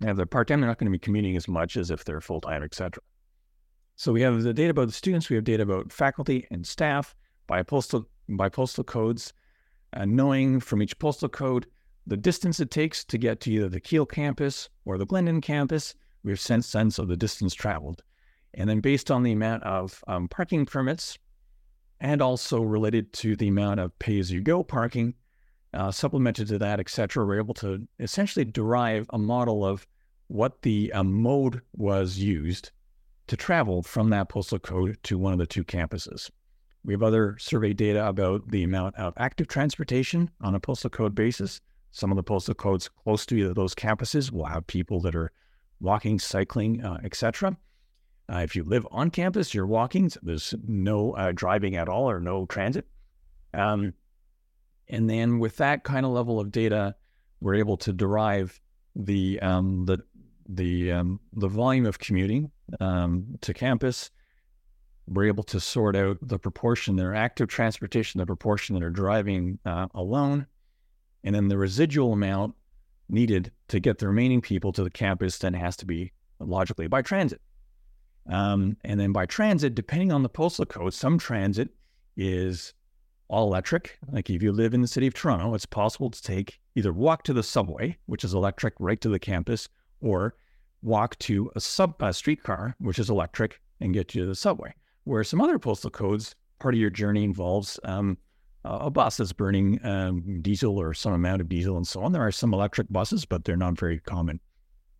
If 0.00 0.16
they're 0.16 0.26
part 0.26 0.48
time, 0.48 0.60
they're 0.60 0.68
not 0.68 0.78
going 0.78 0.90
to 0.90 0.98
be 0.98 0.98
commuting 0.98 1.36
as 1.36 1.46
much 1.46 1.76
as 1.76 1.90
if 1.90 2.04
they're 2.04 2.20
full 2.20 2.40
time, 2.40 2.64
etc. 2.64 3.00
So 3.94 4.12
we 4.12 4.22
have 4.22 4.42
the 4.42 4.52
data 4.52 4.70
about 4.70 4.88
the 4.88 4.92
students, 4.92 5.30
we 5.30 5.36
have 5.36 5.44
data 5.44 5.62
about 5.62 5.92
faculty 5.92 6.46
and 6.50 6.66
staff 6.66 7.14
by 7.46 7.62
postal 7.62 8.08
by 8.28 8.48
postal 8.48 8.84
codes, 8.84 9.32
uh, 9.92 10.04
knowing 10.04 10.58
from 10.58 10.82
each 10.82 10.98
postal 10.98 11.28
code 11.28 11.66
the 12.06 12.16
distance 12.16 12.60
it 12.60 12.70
takes 12.70 13.04
to 13.04 13.18
get 13.18 13.40
to 13.40 13.50
either 13.50 13.68
the 13.68 13.80
Keele 13.80 14.06
campus 14.06 14.68
or 14.84 14.98
the 14.98 15.06
Glendon 15.06 15.40
campus, 15.40 15.94
we 16.24 16.32
have 16.32 16.40
sense 16.40 16.66
sense 16.66 16.98
of 16.98 17.08
the 17.08 17.16
distance 17.16 17.54
traveled. 17.54 18.02
And 18.54 18.68
then 18.68 18.80
based 18.80 19.10
on 19.10 19.22
the 19.22 19.32
amount 19.32 19.62
of 19.62 20.02
um, 20.06 20.28
parking 20.28 20.66
permits 20.66 21.18
and 22.00 22.20
also 22.20 22.60
related 22.60 23.12
to 23.14 23.36
the 23.36 23.48
amount 23.48 23.80
of 23.80 23.96
pay-as-you-go 23.98 24.64
parking, 24.64 25.14
uh, 25.72 25.90
supplemented 25.90 26.48
to 26.48 26.58
that, 26.58 26.80
et 26.80 26.90
cetera, 26.90 27.24
we're 27.24 27.38
able 27.38 27.54
to 27.54 27.86
essentially 27.98 28.44
derive 28.44 29.06
a 29.10 29.18
model 29.18 29.64
of 29.64 29.86
what 30.26 30.62
the 30.62 30.92
uh, 30.92 31.02
mode 31.02 31.62
was 31.76 32.18
used 32.18 32.72
to 33.28 33.36
travel 33.36 33.82
from 33.82 34.10
that 34.10 34.28
postal 34.28 34.58
code 34.58 34.98
to 35.04 35.16
one 35.16 35.32
of 35.32 35.38
the 35.38 35.46
two 35.46 35.64
campuses. 35.64 36.30
We 36.84 36.92
have 36.92 37.02
other 37.02 37.36
survey 37.38 37.72
data 37.72 38.06
about 38.06 38.50
the 38.50 38.64
amount 38.64 38.96
of 38.96 39.14
active 39.16 39.46
transportation 39.46 40.30
on 40.40 40.54
a 40.54 40.60
postal 40.60 40.90
code 40.90 41.14
basis, 41.14 41.60
some 41.92 42.10
of 42.10 42.16
the 42.16 42.22
postal 42.22 42.54
codes 42.54 42.88
close 42.88 43.24
to 43.26 43.36
either 43.36 43.54
those 43.54 43.74
campuses 43.74 44.32
will 44.32 44.46
have 44.46 44.66
people 44.66 45.00
that 45.02 45.14
are 45.14 45.30
walking, 45.80 46.18
cycling, 46.18 46.82
uh, 46.84 46.98
etc. 47.04 47.56
Uh, 48.32 48.38
if 48.38 48.56
you 48.56 48.64
live 48.64 48.86
on 48.90 49.10
campus, 49.10 49.52
you're 49.52 49.66
walking. 49.66 50.08
So 50.08 50.20
there's 50.22 50.54
no 50.66 51.12
uh, 51.12 51.32
driving 51.34 51.76
at 51.76 51.88
all 51.88 52.08
or 52.10 52.18
no 52.18 52.46
transit. 52.46 52.86
Um, 53.52 53.92
and 54.88 55.08
then 55.08 55.38
with 55.38 55.56
that 55.58 55.84
kind 55.84 56.06
of 56.06 56.12
level 56.12 56.40
of 56.40 56.50
data, 56.50 56.94
we're 57.40 57.56
able 57.56 57.76
to 57.78 57.92
derive 57.92 58.58
the 58.96 59.38
um, 59.40 59.84
the 59.86 59.98
the 60.48 60.92
um, 60.92 61.20
the 61.34 61.48
volume 61.48 61.86
of 61.86 61.98
commuting 61.98 62.50
um, 62.80 63.38
to 63.42 63.52
campus. 63.52 64.10
We're 65.06 65.26
able 65.26 65.44
to 65.44 65.60
sort 65.60 65.96
out 65.96 66.18
the 66.22 66.38
proportion 66.38 66.96
that 66.96 67.04
are 67.04 67.14
active 67.14 67.48
transportation, 67.48 68.18
the 68.18 68.26
proportion 68.26 68.74
that 68.74 68.84
are 68.84 68.90
driving 68.90 69.58
uh, 69.66 69.88
alone, 69.94 70.46
and 71.24 71.34
then 71.34 71.48
the 71.48 71.58
residual 71.58 72.12
amount 72.12 72.54
needed 73.08 73.52
to 73.68 73.80
get 73.80 73.98
the 73.98 74.06
remaining 74.06 74.40
people 74.40 74.72
to 74.72 74.82
the 74.82 74.90
campus 74.90 75.38
then 75.38 75.54
has 75.54 75.76
to 75.76 75.86
be 75.86 76.12
logically 76.40 76.86
by 76.86 77.02
transit. 77.02 77.40
Um, 78.28 78.76
and 78.84 78.98
then 78.98 79.12
by 79.12 79.26
transit, 79.26 79.74
depending 79.74 80.12
on 80.12 80.22
the 80.22 80.28
postal 80.28 80.64
code, 80.66 80.94
some 80.94 81.18
transit 81.18 81.70
is 82.16 82.72
all 83.28 83.46
electric. 83.46 83.98
Like 84.10 84.30
if 84.30 84.42
you 84.42 84.52
live 84.52 84.74
in 84.74 84.82
the 84.82 84.88
city 84.88 85.06
of 85.06 85.14
Toronto, 85.14 85.54
it's 85.54 85.66
possible 85.66 86.10
to 86.10 86.22
take 86.22 86.60
either 86.74 86.92
walk 86.92 87.24
to 87.24 87.32
the 87.32 87.42
subway, 87.42 87.96
which 88.06 88.24
is 88.24 88.34
electric, 88.34 88.74
right 88.78 89.00
to 89.00 89.08
the 89.08 89.18
campus, 89.18 89.68
or 90.00 90.34
walk 90.82 91.18
to 91.20 91.50
a 91.56 91.60
sub 91.60 91.94
a 92.00 92.12
streetcar, 92.12 92.76
which 92.78 92.98
is 92.98 93.10
electric, 93.10 93.60
and 93.80 93.94
get 93.94 94.14
you 94.14 94.22
to 94.22 94.28
the 94.28 94.34
subway. 94.34 94.74
Where 95.04 95.24
some 95.24 95.40
other 95.40 95.58
postal 95.58 95.90
codes, 95.90 96.34
part 96.58 96.74
of 96.74 96.80
your 96.80 96.90
journey 96.90 97.24
involves 97.24 97.80
um, 97.84 98.18
a 98.64 98.90
bus 98.90 99.16
that's 99.16 99.32
burning 99.32 99.84
um, 99.84 100.40
diesel 100.40 100.80
or 100.80 100.94
some 100.94 101.12
amount 101.12 101.40
of 101.40 101.48
diesel 101.48 101.76
and 101.76 101.86
so 101.86 102.02
on. 102.02 102.12
There 102.12 102.26
are 102.26 102.32
some 102.32 102.54
electric 102.54 102.90
buses, 102.90 103.24
but 103.24 103.44
they're 103.44 103.56
not 103.56 103.78
very 103.78 103.98
common, 104.00 104.40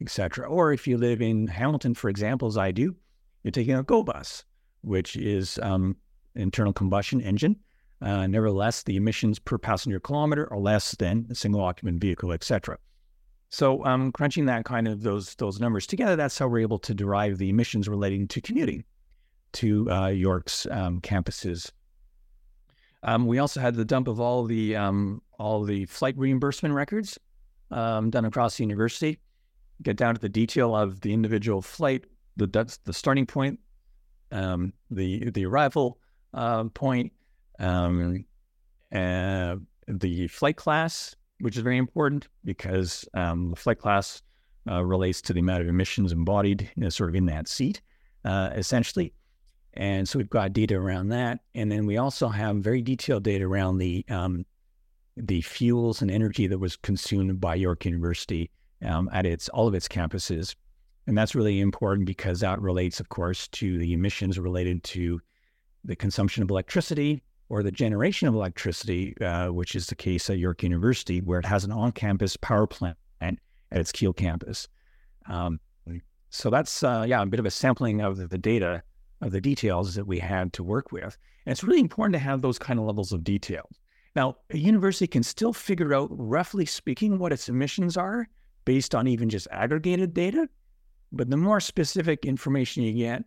etc. 0.01 0.49
Or 0.49 0.73
if 0.73 0.87
you 0.87 0.99
live 0.99 1.23
in 1.23 1.47
Hamilton, 1.47 1.95
for 1.95 2.09
example, 2.09 2.49
as 2.49 2.59
I 2.59 2.73
do, 2.73 2.97
you're 3.43 3.53
taking 3.53 3.75
a 3.75 3.83
GO 3.83 4.03
bus, 4.03 4.45
which 4.83 5.17
is 5.17 5.59
um, 5.63 5.97
internal 6.35 6.73
combustion 6.73 7.21
engine. 7.21 7.57
Uh, 8.01 8.27
nevertheless, 8.27 8.83
the 8.83 8.97
emissions 8.97 9.39
per 9.39 9.59
passenger 9.59 10.01
kilometer 10.01 10.53
are 10.53 10.59
less 10.59 10.93
than 10.97 11.27
a 11.31 11.35
single 11.35 11.61
occupant 11.61 12.01
vehicle, 12.01 12.33
etc. 12.33 12.77
So, 13.51 13.85
um, 13.85 14.11
crunching 14.11 14.47
that 14.47 14.65
kind 14.65 14.89
of 14.89 15.03
those 15.03 15.35
those 15.37 15.61
numbers 15.61 15.87
together, 15.87 16.17
that's 16.17 16.39
how 16.39 16.49
we're 16.49 16.61
able 16.61 16.81
to 16.81 16.95
derive 16.95 17.39
the 17.39 17.49
emissions 17.49 17.89
relating 17.89 18.27
to 18.29 18.41
commuting 18.41 18.83
to 19.53 19.91
uh, 19.91 20.09
York's 20.09 20.67
um, 20.71 21.01
campuses. 21.01 21.71
Um, 23.05 23.27
we 23.27 23.39
also 23.39 23.61
had 23.61 23.75
the 23.75 23.85
dump 23.85 24.09
of 24.09 24.21
all 24.21 24.45
the 24.45 24.77
um, 24.77 25.23
all 25.39 25.65
the 25.65 25.87
flight 25.87 26.17
reimbursement 26.17 26.75
records 26.75 27.19
um, 27.71 28.11
done 28.11 28.25
across 28.25 28.57
the 28.57 28.65
university. 28.65 29.19
Get 29.83 29.97
down 29.97 30.15
to 30.15 30.21
the 30.21 30.29
detail 30.29 30.77
of 30.77 31.01
the 31.01 31.13
individual 31.13 31.63
flight, 31.63 32.05
the 32.37 32.47
the 32.85 32.93
starting 32.93 33.27
point, 33.27 33.59
um, 34.31 34.73
the 34.91 35.31
the 35.31 35.45
arrival 35.45 35.99
uh, 36.35 36.65
point, 36.65 37.13
um, 37.59 38.25
the 38.91 40.29
flight 40.29 40.57
class, 40.57 41.17
which 41.41 41.57
is 41.57 41.63
very 41.63 41.79
important 41.79 42.29
because 42.45 43.05
the 43.13 43.55
flight 43.57 43.79
class 43.79 44.23
uh, 44.71 44.85
relates 44.85 45.21
to 45.23 45.33
the 45.33 45.41
amount 45.41 45.63
of 45.63 45.69
emissions 45.69 46.13
embodied, 46.13 46.63
you 46.77 46.85
know, 46.85 46.89
sort 46.89 47.11
of 47.11 47.17
in 47.17 47.27
that 47.27 47.49
seat, 47.49 47.83
uh, 48.25 48.51
essentially. 48.55 49.13
And 49.75 50.09
so 50.09 50.19
we've 50.19 50.29
got 50.29 50.53
data 50.53 50.77
around 50.77 51.09
that, 51.09 51.41
and 51.55 51.73
then 51.73 51.87
we 51.87 51.97
also 51.97 52.29
have 52.29 52.57
very 52.57 52.83
detailed 52.83 53.23
data 53.23 53.45
around 53.45 53.79
the 53.79 54.05
um, 54.11 54.45
the 55.17 55.41
fuels 55.43 56.03
and 56.03 56.11
energy 56.11 56.47
that 56.47 56.59
was 56.59 56.77
consumed 56.77 57.41
by 57.41 57.55
York 57.55 57.85
University 57.85 58.51
um, 58.85 59.09
at 59.13 59.25
its 59.25 59.49
all 59.49 59.67
of 59.69 59.75
its 59.75 59.89
campuses, 59.89 60.55
and 61.07 61.17
that's 61.17 61.35
really 61.35 61.61
important 61.61 62.07
because 62.07 62.41
that 62.41 62.61
relates, 62.61 63.01
of 63.01 63.09
course, 63.09 63.49
to 63.49 63.79
the 63.79 63.95
emissions 63.95 64.39
related 64.39 64.85
to 64.85 65.21
the 65.85 65.97
consumption 65.97 66.43
of 66.43 66.51
electricity 66.51 67.23
or 67.49 67.63
the 67.63 67.73
generation 67.73 68.29
of 68.29 68.35
electricity, 68.35 69.15
uh, 69.21 69.49
which 69.49 69.75
is 69.75 69.87
the 69.87 69.95
case 69.95 70.29
at 70.31 70.39
York 70.39 70.63
University, 70.63 71.21
where 71.21 71.39
it 71.39 71.47
has 71.47 71.65
an 71.65 71.73
on-campus 71.73 72.37
power 72.37 72.67
plant 72.67 72.97
at 73.21 73.37
its 73.71 73.91
Keele 73.91 74.13
campus. 74.13 74.69
Um, 75.29 75.61
so 76.29 76.51
that's 76.51 76.83
uh, 76.83 77.05
yeah 77.09 77.23
a 77.23 77.27
bit 77.27 77.41
of 77.41 77.47
a 77.47 77.51
sampling 77.51 78.01
of 78.01 78.29
the 78.29 78.39
data 78.39 78.83
of 79.23 79.33
the 79.33 79.41
details 79.41 79.95
that 79.95 80.07
we 80.07 80.19
had 80.19 80.53
to 80.53 80.63
work 80.63 80.93
with. 80.93 81.17
And 81.47 81.53
it's 81.53 81.65
really 81.65 81.81
important 81.81 82.15
to 82.15 82.19
have 82.19 82.43
those 82.43 82.59
kind 82.59 82.79
of 82.79 82.85
levels 82.85 83.13
of 83.13 83.25
detail. 83.25 83.69
Now, 84.15 84.37
a 84.51 84.59
university 84.59 85.07
can 85.07 85.23
still 85.23 85.53
figure 85.53 85.95
out, 85.95 86.11
roughly 86.11 86.67
speaking, 86.67 87.19
what 87.19 87.33
its 87.33 87.49
emissions 87.49 87.97
are 87.97 88.29
based 88.65 88.95
on 88.95 89.09
even 89.09 89.31
just 89.31 89.49
aggregated 89.51 90.13
data. 90.13 90.49
But 91.13 91.31
the 91.31 91.37
more 91.37 91.61
specific 91.61 92.27
information 92.27 92.83
you 92.83 92.93
get, 92.93 93.25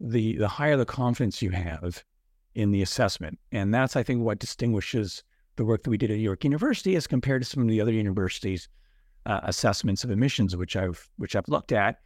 the, 0.00 0.36
the 0.36 0.48
higher 0.48 0.76
the 0.76 0.84
confidence 0.84 1.40
you 1.40 1.50
have 1.50 2.04
in 2.54 2.70
the 2.70 2.82
assessment. 2.82 3.38
And 3.52 3.72
that's, 3.72 3.96
I 3.96 4.02
think, 4.02 4.22
what 4.22 4.38
distinguishes 4.38 5.22
the 5.56 5.64
work 5.64 5.82
that 5.82 5.90
we 5.90 5.98
did 5.98 6.10
at 6.10 6.18
York 6.18 6.44
University 6.44 6.96
as 6.96 7.06
compared 7.06 7.42
to 7.42 7.48
some 7.48 7.62
of 7.62 7.68
the 7.68 7.80
other 7.80 7.92
universities' 7.92 8.68
uh, 9.26 9.40
assessments 9.44 10.04
of 10.04 10.10
emissions, 10.10 10.56
which 10.56 10.76
I've 10.76 11.08
which 11.16 11.36
I've 11.36 11.48
looked 11.48 11.72
at 11.72 12.00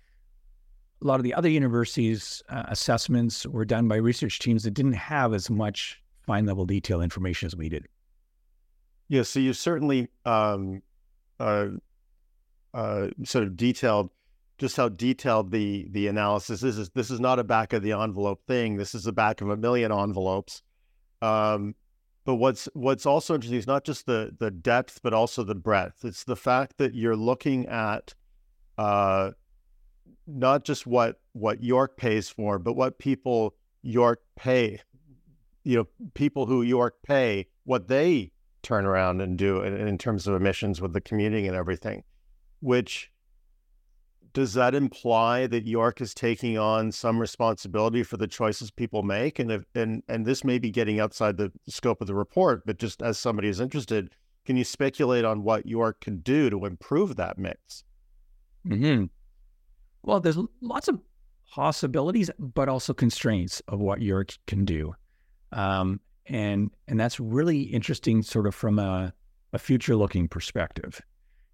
a 1.03 1.07
lot 1.07 1.19
of 1.19 1.25
the 1.25 1.35
other 1.35 1.49
universities' 1.49 2.43
uh, 2.49 2.65
assessments 2.69 3.47
were 3.47 3.65
done 3.65 3.89
by 3.89 3.97
research 3.97 4.39
teams 4.39 4.63
that 4.65 4.73
didn't 4.73 4.93
have 4.93 5.35
as 5.35 5.51
much 5.51 6.01
fine 6.27 6.47
level 6.47 6.65
detail 6.65 7.01
information 7.01 7.47
as 7.47 7.57
we 7.57 7.69
did. 7.69 7.87
Yeah, 9.09 9.23
so 9.23 9.41
you 9.41 9.53
certainly 9.53 10.09
um, 10.25 10.83
uh, 11.41 11.69
uh, 12.73 13.09
sort 13.25 13.45
of 13.45 13.57
detailed 13.57 14.11
just 14.59 14.77
how 14.77 14.89
detailed 14.89 15.51
the 15.51 15.89
the 15.91 16.07
analysis 16.07 16.63
is. 16.63 16.89
This 16.91 17.11
is 17.11 17.19
not 17.19 17.39
a 17.39 17.45
back 17.45 17.73
of 17.73 17.83
the 17.83 17.93
envelope 17.93 18.43
thing. 18.47 18.77
This 18.77 18.95
is 18.95 19.05
the 19.05 19.13
back 19.13 19.41
of 19.41 19.49
a 19.49 19.57
million 19.57 19.91
envelopes. 19.91 20.63
Um, 21.21 21.75
but 22.25 22.37
what's 22.37 22.69
what's 22.75 23.05
also 23.05 23.35
interesting 23.35 23.59
is 23.59 23.67
not 23.67 23.85
just 23.85 24.07
the 24.07 24.35
the 24.39 24.51
depth, 24.51 25.01
but 25.03 25.13
also 25.13 25.43
the 25.43 25.57
breadth. 25.57 26.05
It's 26.05 26.25
the 26.25 26.37
fact 26.37 26.79
that 26.79 26.95
you're 26.95 27.17
looking 27.17 27.67
at 27.67 28.15
uh, 28.79 29.33
not 30.27 30.65
just 30.65 30.87
what 30.87 31.21
what 31.33 31.63
York 31.63 31.97
pays 31.97 32.29
for, 32.29 32.59
but 32.59 32.75
what 32.75 32.99
people 32.99 33.55
York 33.83 34.21
pay. 34.37 34.81
You 35.65 35.77
know, 35.77 36.09
people 36.15 36.47
who 36.47 36.63
York 36.63 36.97
pay, 37.03 37.47
what 37.65 37.89
they 37.89 38.33
turn 38.63 38.85
around 38.85 39.21
and 39.21 39.37
do 39.37 39.63
in, 39.63 39.75
in 39.75 39.99
terms 39.99 40.27
of 40.27 40.35
emissions 40.35 40.81
with 40.81 40.93
the 40.93 41.01
commuting 41.01 41.47
and 41.47 41.57
everything. 41.57 42.05
Which 42.61 43.11
does 44.33 44.55
that 44.55 44.75
imply 44.75 45.47
that 45.47 45.67
York 45.67 46.01
is 46.01 46.15
taking 46.15 46.57
on 46.57 46.91
some 46.91 47.19
responsibility 47.19 48.03
for 48.03 48.17
the 48.17 48.27
choices 48.27 48.71
people 48.71 49.03
make? 49.03 49.39
And 49.39 49.51
if, 49.51 49.65
and 49.75 50.03
and 50.09 50.25
this 50.25 50.45
may 50.45 50.59
be 50.59 50.71
getting 50.71 51.01
outside 51.01 51.37
the 51.37 51.53
scope 51.69 52.01
of 52.01 52.07
the 52.07 52.15
report, 52.15 52.65
but 52.65 52.79
just 52.79 53.03
as 53.03 53.19
somebody 53.19 53.49
is 53.49 53.61
interested, 53.61 54.15
can 54.45 54.57
you 54.57 54.65
speculate 54.65 55.25
on 55.25 55.43
what 55.43 55.67
York 55.67 56.01
can 56.01 56.19
do 56.19 56.51
to 56.51 56.65
improve 56.65 57.17
that 57.17 57.39
mix? 57.39 57.85
Mm-hmm. 58.67 59.05
Well, 60.03 60.21
there's 60.21 60.39
lots 60.61 60.89
of 60.89 61.01
possibilities, 61.51 62.31
but 62.39 62.69
also 62.69 62.95
constraints 62.95 63.61
of 63.69 63.81
what 63.81 64.03
York 64.03 64.37
can 64.47 64.65
do. 64.65 64.95
Um, 65.53 66.01
and 66.27 66.71
and 66.89 66.99
that's 66.99 67.21
really 67.21 67.63
interesting 67.63 68.23
sort 68.23 68.47
of 68.47 68.55
from 68.55 68.79
a, 68.79 69.13
a 69.53 69.59
future 69.59 69.97
looking 69.97 70.29
perspective. 70.29 71.01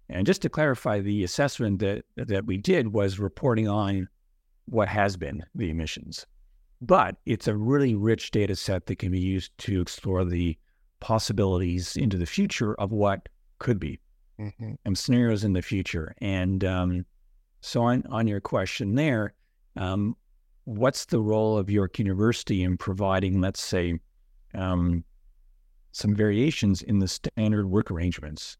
And 0.09 0.25
just 0.25 0.41
to 0.43 0.49
clarify, 0.49 0.99
the 0.99 1.23
assessment 1.23 1.79
that 1.79 2.05
that 2.15 2.45
we 2.45 2.57
did 2.57 2.93
was 2.93 3.19
reporting 3.19 3.67
on 3.67 4.07
what 4.65 4.87
has 4.87 5.17
been 5.17 5.43
the 5.55 5.69
emissions. 5.69 6.25
But 6.81 7.17
it's 7.25 7.47
a 7.47 7.55
really 7.55 7.93
rich 7.95 8.31
data 8.31 8.55
set 8.55 8.85
that 8.85 8.99
can 8.99 9.11
be 9.11 9.19
used 9.19 9.57
to 9.59 9.81
explore 9.81 10.23
the 10.23 10.57
possibilities 10.99 11.97
into 11.97 12.17
the 12.17 12.25
future 12.25 12.73
of 12.75 12.91
what 12.91 13.27
could 13.57 13.79
be 13.79 13.99
mm-hmm. 14.39 14.73
and 14.85 14.97
scenarios 14.97 15.43
in 15.43 15.53
the 15.53 15.61
future. 15.61 16.15
And 16.19 16.63
um, 16.63 17.05
so 17.61 17.83
on, 17.83 18.03
on 18.09 18.27
your 18.27 18.41
question 18.41 18.95
there, 18.95 19.33
um, 19.75 20.15
what's 20.65 21.05
the 21.05 21.19
role 21.19 21.57
of 21.57 21.69
York 21.69 21.99
University 21.99 22.63
in 22.63 22.77
providing, 22.77 23.41
let's 23.41 23.61
say, 23.61 23.99
um, 24.53 25.03
some 25.91 26.15
variations 26.15 26.81
in 26.81 26.99
the 26.99 27.07
standard 27.07 27.69
work 27.69 27.91
arrangements 27.91 28.57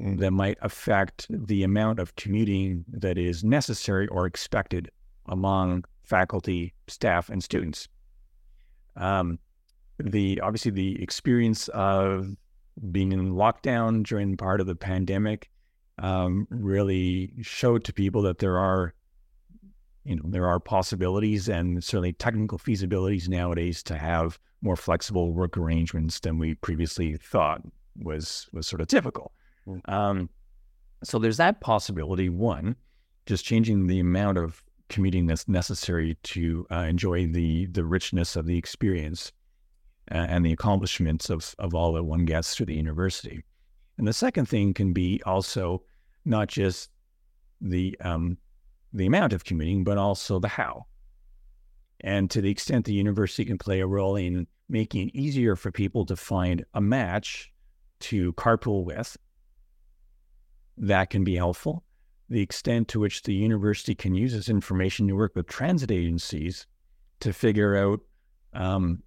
mm. 0.00 0.18
that 0.18 0.32
might 0.32 0.58
affect 0.62 1.26
the 1.30 1.62
amount 1.62 1.98
of 1.98 2.16
commuting 2.16 2.84
that 2.88 3.16
is 3.16 3.44
necessary 3.44 4.06
or 4.08 4.26
expected 4.26 4.90
among 5.26 5.84
faculty, 6.02 6.74
staff, 6.88 7.28
and 7.28 7.42
students. 7.42 7.88
Um, 8.96 9.38
the 9.98 10.40
obviously 10.40 10.70
the 10.70 11.00
experience 11.02 11.68
of 11.68 12.28
being 12.90 13.12
in 13.12 13.32
lockdown 13.32 14.02
during 14.02 14.36
part 14.36 14.60
of 14.60 14.66
the 14.66 14.74
pandemic 14.74 15.48
um, 15.98 16.46
really 16.50 17.32
showed 17.42 17.84
to 17.84 17.92
people 17.92 18.22
that 18.22 18.38
there 18.38 18.58
are, 18.58 18.94
you 20.04 20.16
know, 20.16 20.22
there 20.26 20.46
are 20.46 20.60
possibilities 20.60 21.48
and 21.48 21.82
certainly 21.82 22.12
technical 22.12 22.58
feasibilities 22.58 23.28
nowadays 23.28 23.82
to 23.84 23.96
have 23.96 24.38
more 24.62 24.76
flexible 24.76 25.32
work 25.32 25.56
arrangements 25.56 26.20
than 26.20 26.38
we 26.38 26.54
previously 26.54 27.16
thought 27.16 27.62
was 27.96 28.48
was 28.52 28.66
sort 28.66 28.80
of 28.80 28.88
typical. 28.88 29.32
Mm. 29.66 29.88
Um, 29.88 30.30
so 31.02 31.18
there's 31.18 31.36
that 31.36 31.60
possibility. 31.60 32.28
One, 32.28 32.76
just 33.26 33.44
changing 33.44 33.86
the 33.86 34.00
amount 34.00 34.38
of 34.38 34.62
commuting 34.88 35.26
that's 35.26 35.48
necessary 35.48 36.16
to 36.22 36.66
uh, 36.70 36.86
enjoy 36.88 37.26
the 37.26 37.66
the 37.66 37.84
richness 37.84 38.36
of 38.36 38.46
the 38.46 38.58
experience. 38.58 39.32
and 40.08 40.44
the 40.44 40.52
accomplishments 40.52 41.30
of, 41.30 41.54
of 41.58 41.74
all 41.74 41.94
that 41.94 42.04
one 42.04 42.26
gets 42.26 42.54
through 42.54 42.66
the 42.66 42.74
university. 42.74 43.42
And 43.98 44.06
the 44.06 44.12
second 44.12 44.46
thing 44.46 44.74
can 44.74 44.92
be 44.92 45.20
also 45.24 45.82
not 46.24 46.48
just 46.48 46.90
the 47.60 47.96
um, 48.00 48.38
the 48.92 49.06
amount 49.06 49.32
of 49.32 49.44
commuting, 49.44 49.84
but 49.84 49.98
also 49.98 50.38
the 50.38 50.48
how. 50.48 50.86
And 52.00 52.30
to 52.30 52.40
the 52.40 52.50
extent 52.50 52.84
the 52.84 52.92
university 52.92 53.44
can 53.44 53.58
play 53.58 53.80
a 53.80 53.86
role 53.86 54.16
in 54.16 54.46
making 54.68 55.08
it 55.08 55.14
easier 55.14 55.56
for 55.56 55.70
people 55.70 56.06
to 56.06 56.16
find 56.16 56.64
a 56.74 56.80
match 56.80 57.52
to 58.00 58.32
carpool 58.34 58.84
with, 58.84 59.16
that 60.76 61.10
can 61.10 61.24
be 61.24 61.36
helpful. 61.36 61.82
The 62.28 62.40
extent 62.40 62.88
to 62.88 63.00
which 63.00 63.22
the 63.22 63.34
university 63.34 63.94
can 63.94 64.14
use 64.14 64.32
this 64.32 64.48
information 64.48 65.08
to 65.08 65.14
work 65.14 65.34
with 65.34 65.46
transit 65.46 65.90
agencies 65.90 66.66
to 67.20 67.32
figure 67.32 67.76
out 67.76 68.00
um, 68.52 69.02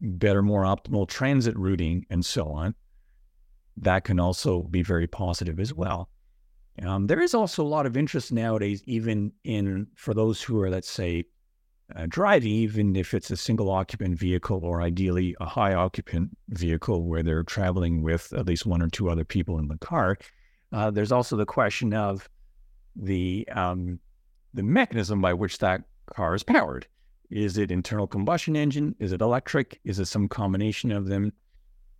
better, 0.00 0.42
more 0.42 0.62
optimal 0.62 1.08
transit 1.08 1.56
routing 1.56 2.06
and 2.10 2.24
so 2.24 2.48
on, 2.48 2.74
that 3.80 4.04
can 4.04 4.20
also 4.20 4.62
be 4.64 4.82
very 4.82 5.06
positive 5.06 5.58
as 5.58 5.74
well. 5.74 6.08
Um, 6.82 7.06
there 7.06 7.20
is 7.20 7.34
also 7.34 7.62
a 7.62 7.68
lot 7.68 7.86
of 7.86 7.96
interest 7.96 8.32
nowadays, 8.32 8.82
even 8.86 9.32
in 9.44 9.86
for 9.96 10.14
those 10.14 10.40
who 10.40 10.60
are, 10.60 10.70
let's 10.70 10.90
say, 10.90 11.24
uh, 11.96 12.06
driving, 12.08 12.50
even 12.50 12.94
if 12.94 13.14
it's 13.14 13.30
a 13.30 13.36
single 13.36 13.70
occupant 13.70 14.18
vehicle 14.18 14.60
or 14.62 14.80
ideally 14.80 15.34
a 15.40 15.46
high 15.46 15.74
occupant 15.74 16.30
vehicle 16.48 17.04
where 17.04 17.22
they're 17.22 17.42
traveling 17.42 18.02
with 18.02 18.32
at 18.32 18.46
least 18.46 18.64
one 18.64 18.80
or 18.80 18.88
two 18.88 19.10
other 19.10 19.24
people 19.24 19.58
in 19.58 19.68
the 19.68 19.78
car. 19.78 20.16
Uh, 20.72 20.90
there's 20.90 21.12
also 21.12 21.36
the 21.36 21.46
question 21.46 21.92
of 21.92 22.28
the 22.94 23.46
um, 23.52 23.98
the 24.54 24.62
mechanism 24.62 25.20
by 25.20 25.32
which 25.32 25.58
that 25.58 25.82
car 26.14 26.34
is 26.34 26.42
powered. 26.42 26.86
Is 27.30 27.58
it 27.58 27.70
internal 27.70 28.06
combustion 28.06 28.56
engine? 28.56 28.94
Is 28.98 29.12
it 29.12 29.20
electric? 29.20 29.80
Is 29.84 29.98
it 29.98 30.06
some 30.06 30.28
combination 30.28 30.92
of 30.92 31.06
them? 31.06 31.32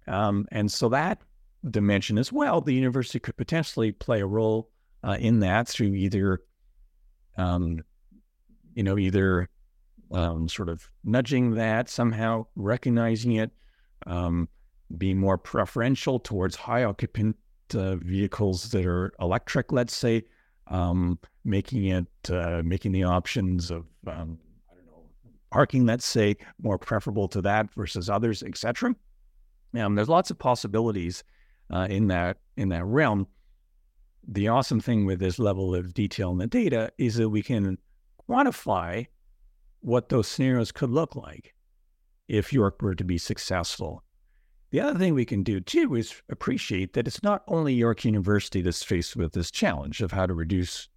Um, 0.07 0.47
and 0.51 0.71
so 0.71 0.89
that 0.89 1.21
dimension 1.69 2.19
as 2.19 2.33
well, 2.33 2.61
the 2.61 2.75
university 2.75 3.19
could 3.19 3.37
potentially 3.37 3.93
play 3.93 4.21
a 4.21 4.27
role 4.27 4.71
uh, 5.05 5.17
in 5.21 5.41
that 5.41 5.69
through 5.69 5.95
either, 5.95 6.43
um, 7.37 7.81
you 8.75 8.83
know, 8.83 8.99
either 8.99 9.49
um, 10.13 10.49
sort 10.49 10.69
of 10.69 10.89
nudging 11.05 11.55
that 11.55 11.89
somehow, 11.89 12.47
recognizing 12.57 13.33
it, 13.33 13.51
um, 14.07 14.49
being 14.99 15.19
more 15.19 15.39
preferential 15.39 16.19
towards 16.19 16.57
high 16.57 16.85
occupant 16.85 17.37
uh, 17.75 17.97
vehicles 17.97 18.71
that 18.71 18.85
are 18.87 19.13
electric, 19.21 19.73
let's 19.73 19.95
say, 19.95 20.25
um, 20.67 21.19
making 21.45 21.87
it 21.87 22.07
uh, 22.31 22.63
making 22.65 22.93
the 22.93 23.05
options 23.05 23.71
of 23.71 23.87
um, 24.07 24.39
I 24.71 24.75
don't 24.75 24.87
know 24.87 25.05
parking, 25.51 25.87
let's 25.87 26.07
say, 26.07 26.37
more 26.63 26.79
preferable 26.79 27.29
to 27.29 27.43
that 27.43 27.73
versus 27.75 28.11
others, 28.11 28.43
etc. 28.43 28.95
Um, 29.79 29.95
there's 29.95 30.09
lots 30.09 30.31
of 30.31 30.39
possibilities 30.39 31.23
uh, 31.71 31.87
in 31.91 32.09
that 32.09 32.39
in 32.57 32.69
that 32.71 32.85
realm. 32.85 33.27
The 34.27 34.49
awesome 34.49 34.81
thing 34.81 35.07
with 35.07 35.19
this 35.19 35.39
level 35.39 35.75
of 35.75 35.95
detail 35.95 36.31
in 36.31 36.39
the 36.39 36.47
data 36.47 36.93
is 36.99 37.17
that 37.17 37.31
we 37.31 37.43
can 37.43 37.79
quantify 38.29 39.07
what 39.81 40.09
those 40.09 40.29
scenarios 40.29 40.73
could 40.73 40.91
look 40.91 41.17
like 41.17 41.55
if 42.29 42.53
York 42.53 42.81
were 42.83 42.95
to 42.95 43.05
be 43.05 43.19
successful. 43.19 44.05
The 44.71 44.81
other 44.81 44.99
thing 44.99 45.15
we 45.15 45.25
can 45.25 45.43
do 45.43 45.59
too 45.61 45.97
is 45.97 46.23
appreciate 46.29 46.93
that 46.93 47.09
it's 47.09 47.23
not 47.23 47.43
only 47.49 47.75
York 47.75 48.05
University 48.05 48.61
that's 48.61 48.85
faced 48.85 49.17
with 49.17 49.33
this 49.33 49.51
challenge 49.51 50.01
of 50.01 50.13
how 50.13 50.27
to 50.27 50.35
reduce 50.35 50.89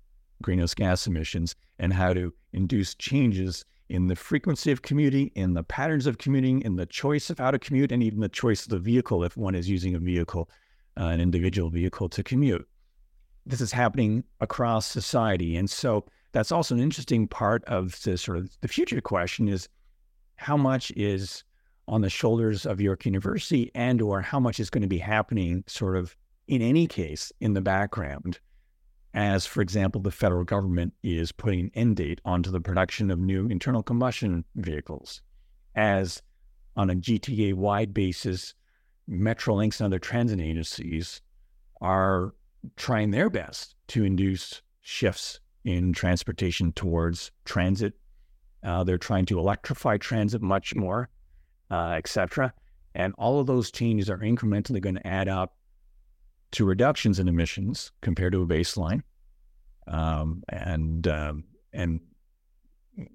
greenhouse 0.43 0.75
gas 0.75 1.07
emissions 1.07 1.55
and 1.79 1.93
how 1.93 2.13
to 2.13 2.33
induce 2.51 2.93
changes 2.93 3.65
in 3.89 4.07
the 4.07 4.15
frequency 4.15 4.71
of 4.71 4.81
commuting, 4.81 5.31
in 5.35 5.53
the 5.53 5.63
patterns 5.63 6.05
of 6.05 6.17
commuting, 6.17 6.61
in 6.61 6.75
the 6.75 6.85
choice 6.85 7.29
of 7.29 7.39
how 7.39 7.51
to 7.51 7.59
commute, 7.59 7.91
and 7.91 8.03
even 8.03 8.19
the 8.19 8.29
choice 8.29 8.63
of 8.63 8.69
the 8.69 8.79
vehicle 8.79 9.23
if 9.23 9.35
one 9.35 9.55
is 9.55 9.69
using 9.69 9.95
a 9.95 9.99
vehicle, 9.99 10.49
uh, 10.97 11.05
an 11.05 11.19
individual 11.19 11.69
vehicle 11.69 12.09
to 12.09 12.23
commute. 12.23 12.67
This 13.45 13.61
is 13.61 13.71
happening 13.71 14.23
across 14.39 14.85
society. 14.85 15.57
And 15.57 15.69
so 15.69 16.05
that's 16.31 16.51
also 16.51 16.75
an 16.75 16.81
interesting 16.81 17.27
part 17.27 17.63
of 17.65 18.01
the 18.03 18.17
sort 18.17 18.37
of 18.37 18.49
the 18.61 18.67
future 18.67 19.01
question 19.01 19.47
is 19.47 19.67
how 20.35 20.57
much 20.57 20.91
is 20.95 21.43
on 21.87 22.01
the 22.01 22.09
shoulders 22.09 22.65
of 22.65 22.79
York 22.79 23.05
University 23.05 23.71
and 23.75 24.01
or 24.01 24.21
how 24.21 24.39
much 24.39 24.59
is 24.59 24.69
going 24.69 24.81
to 24.81 24.87
be 24.87 24.97
happening 24.97 25.63
sort 25.67 25.97
of 25.97 26.15
in 26.47 26.61
any 26.61 26.87
case 26.87 27.31
in 27.39 27.53
the 27.53 27.61
background 27.61 28.39
as 29.13 29.45
for 29.45 29.61
example 29.61 30.01
the 30.01 30.11
federal 30.11 30.43
government 30.43 30.93
is 31.03 31.31
putting 31.31 31.59
an 31.59 31.71
end 31.75 31.95
date 31.97 32.19
onto 32.25 32.49
the 32.51 32.59
production 32.59 33.11
of 33.11 33.19
new 33.19 33.47
internal 33.47 33.83
combustion 33.83 34.43
vehicles 34.55 35.21
as 35.75 36.21
on 36.75 36.89
a 36.89 36.95
GTA 36.95 37.53
wide 37.53 37.93
basis 37.93 38.55
Metrolinx 39.09 39.79
and 39.79 39.87
other 39.87 39.99
transit 39.99 40.39
agencies 40.39 41.21
are 41.81 42.33
trying 42.77 43.11
their 43.11 43.29
best 43.29 43.75
to 43.87 44.03
induce 44.03 44.61
shifts 44.81 45.39
in 45.65 45.93
transportation 45.93 46.71
towards 46.71 47.31
transit. 47.45 47.93
Uh, 48.63 48.83
they're 48.83 48.97
trying 48.97 49.25
to 49.25 49.39
electrify 49.39 49.97
transit 49.97 50.41
much 50.41 50.73
more, 50.75 51.09
uh, 51.69 51.99
cetera, 52.05 52.53
And 52.95 53.13
all 53.17 53.39
of 53.39 53.47
those 53.47 53.71
changes 53.71 54.09
are 54.09 54.19
incrementally 54.19 54.81
going 54.81 54.95
to 54.95 55.07
add 55.07 55.27
up 55.27 55.55
to 56.51 56.65
reductions 56.65 57.19
in 57.19 57.27
emissions 57.27 57.91
compared 58.01 58.33
to 58.33 58.43
a 58.43 58.45
baseline. 58.45 59.01
Um, 59.87 60.43
and 60.49 61.07
um, 61.07 61.43
and 61.73 61.99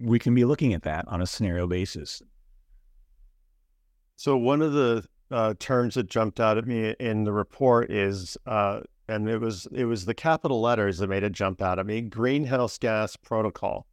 we 0.01 0.19
can 0.19 0.35
be 0.35 0.45
looking 0.45 0.75
at 0.75 0.83
that 0.83 1.07
on 1.09 1.23
a 1.23 1.27
scenario 1.27 1.67
basis. 1.67 2.21
So 4.17 4.37
one 4.37 4.61
of 4.61 4.73
the 4.73 5.05
uh, 5.31 5.55
terms 5.59 5.95
that 5.95 6.09
jumped 6.09 6.41
out 6.41 6.59
at 6.59 6.67
me 6.67 6.95
in 6.99 7.25
the 7.25 7.33
report 7.33 7.91
is 7.91 8.37
uh, 8.47 8.81
and 9.09 9.29
it 9.29 9.39
was 9.39 9.67
it 9.73 9.85
was 9.85 10.05
the 10.05 10.15
capital 10.15 10.61
letters 10.61 10.99
that 10.99 11.09
made 11.09 11.23
it 11.23 11.33
jump 11.33 11.63
out 11.63 11.79
at 11.79 11.87
me. 11.87 12.03
Greenhouse 12.03 12.79
gas 12.79 13.17
protocol. 13.17 13.87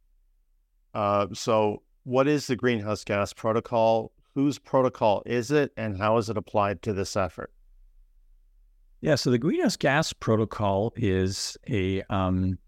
Uh, 0.94 1.26
so, 1.32 1.82
what 2.04 2.28
is 2.28 2.46
the 2.46 2.56
greenhouse 2.56 3.02
gas 3.04 3.32
protocol? 3.32 4.12
Whose 4.34 4.58
protocol 4.58 5.22
is 5.24 5.50
it, 5.50 5.72
and 5.78 5.96
how 5.96 6.18
is 6.18 6.28
it 6.28 6.36
applied 6.36 6.82
to 6.82 6.92
this 6.92 7.16
effort? 7.16 7.50
Yeah, 9.00 9.14
so 9.14 9.30
the 9.30 9.38
greenhouse 9.38 9.76
gas 9.76 10.12
protocol 10.12 10.92
is 10.96 11.56
a 11.68 12.02
um, 12.10 12.58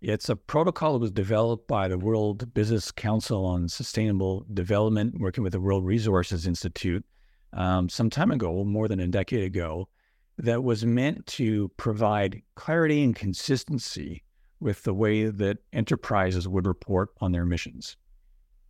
it's 0.00 0.30
a 0.30 0.36
protocol 0.36 0.94
that 0.94 0.98
was 1.00 1.10
developed 1.10 1.68
by 1.68 1.88
the 1.88 1.98
World 1.98 2.52
Business 2.54 2.90
Council 2.90 3.44
on 3.44 3.68
Sustainable 3.68 4.46
Development, 4.54 5.18
working 5.20 5.44
with 5.44 5.52
the 5.52 5.60
World 5.60 5.84
Resources 5.84 6.46
Institute 6.46 7.04
um, 7.56 7.88
some 7.88 8.10
time 8.10 8.30
ago, 8.30 8.64
more 8.64 8.86
than 8.86 9.00
a 9.00 9.08
decade 9.08 9.42
ago 9.42 9.88
that 10.38 10.62
was 10.62 10.84
meant 10.84 11.26
to 11.26 11.68
provide 11.76 12.42
clarity 12.54 13.02
and 13.02 13.16
consistency 13.16 14.22
with 14.60 14.82
the 14.82 14.94
way 14.94 15.26
that 15.26 15.58
enterprises 15.72 16.46
would 16.46 16.66
report 16.66 17.10
on 17.20 17.32
their 17.32 17.46
missions. 17.46 17.96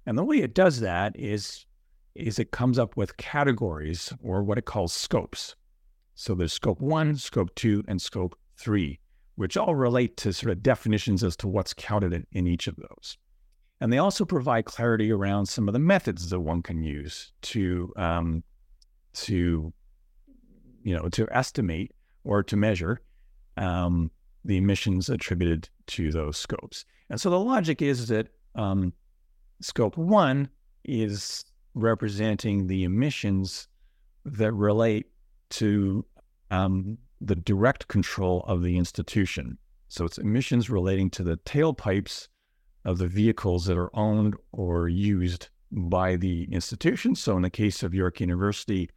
And 0.07 0.16
the 0.16 0.25
way 0.25 0.38
it 0.38 0.55
does 0.55 0.81
that 0.81 1.18
is, 1.18 1.66
is 2.14 2.38
it 2.38 2.53
comes 2.53 2.79
up 2.79 2.96
with 2.96 3.16
categories 3.16 4.12
or 4.22 4.44
what 4.44 4.59
it 4.59 4.64
calls 4.64 4.92
scopes. 4.92 5.57
So 6.14 6.35
there's 6.35 6.53
scope 6.53 6.81
one, 6.81 7.16
scope 7.16 7.55
two, 7.57 7.83
and 7.88 8.01
scope 8.01 8.38
three, 8.57 9.01
which 9.35 9.57
all 9.57 9.75
relate 9.75 10.16
to 10.18 10.33
sort 10.33 10.53
of 10.53 10.62
definitions 10.62 11.25
as 11.25 11.37
to 11.38 11.49
what's 11.49 11.75
counted 11.75 12.12
in, 12.12 12.27
in 12.33 12.46
each 12.46 12.68
of 12.68 12.77
those. 12.77 13.18
And 13.81 13.92
they 13.92 13.99
also 13.99 14.25
provide 14.25 14.64
clarity 14.64 15.11
around 15.12 15.46
some 15.46 15.68
of 15.68 15.72
the 15.72 15.79
methods 15.79 16.31
that 16.31 16.40
one 16.40 16.62
can 16.62 16.83
use 16.83 17.33
to 17.42 17.92
um, 17.96 18.44
to 19.16 19.72
you 20.87 20.94
know, 20.94 21.09
to 21.09 21.26
estimate 21.33 21.90
or 22.22 22.44
to 22.44 22.57
measure 22.57 23.00
um, 23.57 24.09
the 24.44 24.57
emissions 24.57 25.09
attributed 25.09 25.68
to 25.88 26.12
those 26.12 26.37
scopes. 26.37 26.85
And 27.11 27.20
so 27.20 27.29
the 27.29 27.40
logic 27.40 27.83
is 27.83 28.07
that 28.07 28.29
um, 28.55 28.92
scope 29.61 29.96
one 29.96 30.48
is 30.85 31.44
representing 31.74 32.68
the 32.68 32.85
emissions 32.85 33.66
that 34.24 34.52
relate 34.52 35.07
to 35.50 36.05
um, 36.52 36.98
the 37.20 37.35
direct 37.35 37.88
control 37.88 38.44
of 38.46 38.62
the 38.62 38.79
institution. 38.79 39.59
So 39.88 40.05
it's 40.05 40.18
emissions 40.18 40.70
relating 40.70 41.11
to 41.11 41.24
the 41.24 41.37
tailpipes 41.38 42.29
of 42.85 42.98
the 42.98 43.09
vehicles 43.09 43.64
that 43.66 43.76
are 43.76 43.94
owned 43.96 44.37
or 44.52 44.88
used 44.88 45.48
by 45.72 46.14
the 46.14 46.44
institution. 46.52 47.16
So 47.16 47.35
in 47.35 47.42
the 47.42 47.50
case 47.50 47.83
of 47.83 47.92
York 47.92 48.20
University, 48.20 48.88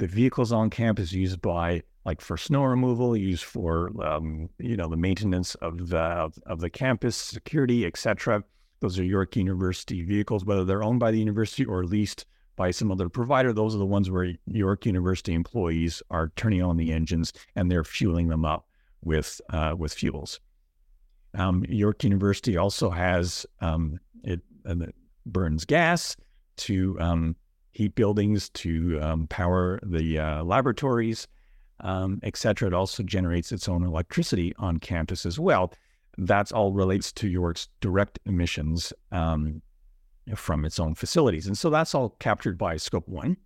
the 0.00 0.06
vehicles 0.06 0.50
on 0.50 0.70
campus 0.70 1.12
used 1.12 1.40
by 1.42 1.82
like 2.06 2.22
for 2.22 2.38
snow 2.38 2.64
removal, 2.64 3.14
used 3.14 3.44
for 3.44 3.92
um, 4.02 4.48
you 4.58 4.76
know 4.76 4.88
the 4.88 4.96
maintenance 4.96 5.54
of 5.56 5.90
the 5.90 6.32
of 6.46 6.60
the 6.60 6.70
campus 6.70 7.14
security, 7.14 7.86
etc. 7.86 8.42
Those 8.80 8.98
are 8.98 9.04
York 9.04 9.36
University 9.36 10.02
vehicles, 10.02 10.44
whether 10.44 10.64
they're 10.64 10.82
owned 10.82 11.00
by 11.00 11.10
the 11.10 11.18
university 11.18 11.66
or 11.66 11.84
leased 11.84 12.24
by 12.56 12.70
some 12.70 12.90
other 12.90 13.10
provider. 13.10 13.52
Those 13.52 13.74
are 13.74 13.78
the 13.78 13.86
ones 13.86 14.10
where 14.10 14.32
York 14.46 14.86
University 14.86 15.34
employees 15.34 16.02
are 16.10 16.32
turning 16.34 16.62
on 16.62 16.78
the 16.78 16.92
engines 16.92 17.32
and 17.54 17.70
they're 17.70 17.84
fueling 17.84 18.28
them 18.28 18.46
up 18.46 18.66
with 19.04 19.38
uh, 19.50 19.74
with 19.76 19.92
fuels. 19.92 20.40
Um, 21.34 21.64
York 21.68 22.02
University 22.02 22.56
also 22.56 22.88
has 22.88 23.44
um, 23.60 24.00
it, 24.24 24.40
it 24.64 24.94
burns 25.26 25.66
gas 25.66 26.16
to 26.56 26.96
um, 27.00 27.36
heat 27.72 27.94
buildings, 27.94 28.48
to 28.50 28.98
um, 29.00 29.26
power 29.28 29.80
the 29.82 30.18
uh, 30.18 30.44
laboratories, 30.44 31.28
um, 31.80 32.20
et 32.22 32.36
cetera. 32.36 32.68
It 32.68 32.74
also 32.74 33.02
generates 33.02 33.52
its 33.52 33.68
own 33.68 33.84
electricity 33.84 34.52
on 34.58 34.78
campus 34.78 35.26
as 35.26 35.38
well. 35.38 35.72
That's 36.18 36.52
all 36.52 36.72
relates 36.72 37.12
to 37.12 37.28
York's 37.28 37.68
direct 37.80 38.18
emissions 38.26 38.92
um, 39.12 39.62
from 40.34 40.64
its 40.64 40.78
own 40.78 40.94
facilities. 40.94 41.46
And 41.46 41.56
so 41.56 41.70
that's 41.70 41.94
all 41.94 42.10
captured 42.18 42.58
by 42.58 42.76
scope 42.76 43.08
one. 43.08 43.36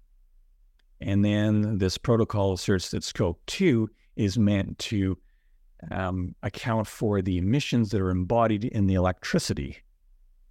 And 1.00 1.24
then 1.24 1.78
this 1.78 1.98
protocol 1.98 2.54
asserts 2.54 2.90
that 2.90 3.04
scope 3.04 3.40
two 3.46 3.90
is 4.16 4.38
meant 4.38 4.78
to 4.78 5.18
um, 5.90 6.34
account 6.42 6.86
for 6.86 7.20
the 7.20 7.36
emissions 7.36 7.90
that 7.90 8.00
are 8.00 8.10
embodied 8.10 8.64
in 8.64 8.86
the 8.86 8.94
electricity 8.94 9.76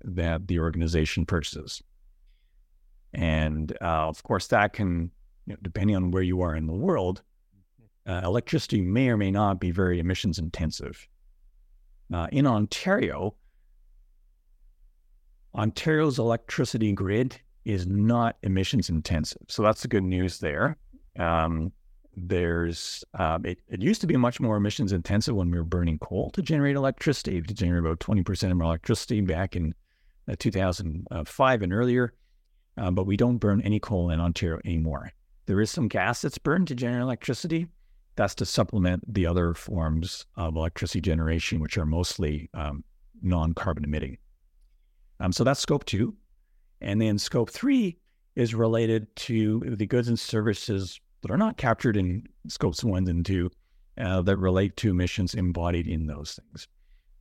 that 0.04 0.48
the 0.48 0.60
organization 0.60 1.26
purchases. 1.26 1.82
And 3.14 3.76
uh, 3.82 4.08
of 4.08 4.24
course, 4.24 4.48
that 4.48 4.74
can, 4.74 5.12
you 5.46 5.54
know, 5.54 5.58
depending 5.62 5.96
on 5.96 6.12
where 6.12 6.24
you 6.24 6.42
are 6.42 6.56
in 6.56 6.68
the 6.68 6.74
world, 6.74 7.22
uh, 8.08 8.22
electricity 8.24 8.82
may 8.82 9.10
or 9.10 9.18
may 9.18 9.32
not 9.32 9.60
be 9.60 9.72
very 9.72 10.00
emissions 10.00 10.40
intensive. 10.40 11.08
Uh, 12.14 12.28
in 12.32 12.46
Ontario, 12.46 13.36
Ontario's 15.56 16.20
electricity 16.20 16.92
grid 16.92 17.40
is 17.66 17.88
not 17.88 18.38
emissions 18.44 18.90
intensive. 18.90 19.42
So 19.48 19.64
that's 19.64 19.84
the 19.84 19.88
good 19.88 20.04
news 20.04 20.40
there. 20.40 20.78
Um, 21.18 21.72
there's 22.16 23.04
um, 23.18 23.46
it, 23.46 23.60
it 23.70 23.82
used 23.82 24.02
to 24.02 24.08
be 24.08 24.18
much 24.18 24.40
more 24.40 24.58
emissions 24.58 24.92
intensive 24.92 25.36
when 25.36 25.50
we 25.50 25.58
were 25.58 25.64
burning 25.64 25.98
coal 26.00 26.30
to 26.32 26.42
generate 26.42 26.76
electricity, 26.76 27.42
to 27.42 27.54
generate 27.54 27.86
about 27.86 28.00
20% 28.00 28.52
of 28.52 28.60
our 28.60 28.66
electricity 28.66 29.22
back 29.22 29.56
in 29.56 29.74
uh, 30.30 30.36
2005 30.38 31.62
and 31.62 31.74
earlier. 31.74 32.14
Uh, 32.78 32.92
but 32.92 33.06
we 33.06 33.18
don't 33.18 33.38
burn 33.38 33.62
any 33.62 33.80
coal 33.80 34.10
in 34.10 34.20
Ontario 34.20 34.60
anymore. 34.66 35.12
There 35.46 35.62
is 35.62 35.70
some 35.70 35.88
gas 35.88 36.22
that's 36.22 36.38
burned 36.38 36.68
to 36.70 36.76
generate 36.76 37.04
electricity. 37.04 37.68
That's 38.16 38.36
to 38.36 38.46
supplement 38.46 39.12
the 39.12 39.26
other 39.26 39.54
forms 39.54 40.26
of 40.36 40.56
electricity 40.56 41.02
generation, 41.02 41.60
which 41.60 41.78
are 41.78 41.86
mostly 41.86 42.50
um, 42.54 42.84
non 43.22 43.54
carbon 43.54 43.84
emitting. 43.84 44.18
Um, 45.20 45.32
so 45.32 45.44
that's 45.44 45.60
scope 45.60 45.86
two. 45.86 46.16
And 46.82 47.02
then 47.02 47.18
scope 47.18 47.50
three 47.50 47.98
is 48.36 48.56
related 48.56 49.14
to 49.16 49.64
the 49.66 49.86
goods 49.86 50.08
and 50.08 50.20
services 50.20 51.00
that 51.22 51.32
are 51.32 51.38
not 51.38 51.58
captured 51.58 51.98
in 51.98 52.24
scopes 52.48 52.84
one 52.84 53.08
and 53.08 53.26
two 53.26 53.50
uh, 53.98 54.22
that 54.22 54.38
relate 54.38 54.76
to 54.78 54.90
emissions 54.90 55.34
embodied 55.36 55.88
in 55.88 56.08
those 56.08 56.40
things. 56.40 56.68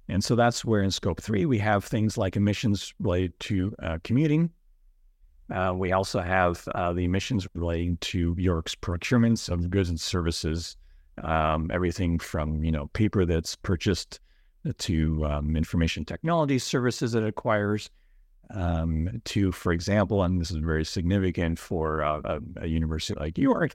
And 0.08 0.22
so 0.22 0.34
that's 0.34 0.64
where 0.64 0.82
in 0.82 0.90
scope 0.90 1.20
three, 1.22 1.46
we 1.46 1.58
have 1.58 1.84
things 1.84 2.18
like 2.18 2.36
emissions 2.36 2.92
related 2.98 3.38
to 3.40 3.74
uh, 3.82 3.98
commuting. 4.02 4.50
Uh, 5.52 5.72
we 5.74 5.92
also 5.92 6.20
have 6.20 6.66
uh, 6.74 6.92
the 6.92 7.04
emissions 7.04 7.46
relating 7.54 7.96
to 7.98 8.34
York's 8.38 8.74
procurements 8.74 9.50
of 9.50 9.68
goods 9.68 9.90
and 9.90 10.00
services, 10.00 10.76
um, 11.22 11.70
everything 11.72 12.18
from 12.18 12.64
you 12.64 12.72
know 12.72 12.86
paper 12.94 13.26
that's 13.26 13.54
purchased 13.56 14.18
to 14.78 15.26
um, 15.26 15.56
information 15.56 16.04
technology 16.04 16.58
services 16.58 17.12
that 17.12 17.22
it 17.22 17.28
acquires, 17.28 17.90
um, 18.50 19.20
to, 19.24 19.52
for 19.52 19.72
example, 19.72 20.22
and 20.22 20.40
this 20.40 20.50
is 20.50 20.56
very 20.58 20.84
significant 20.84 21.58
for 21.58 22.02
uh, 22.02 22.20
a, 22.24 22.40
a, 22.62 22.66
university 22.66 23.18
like 23.18 23.36
York, 23.36 23.74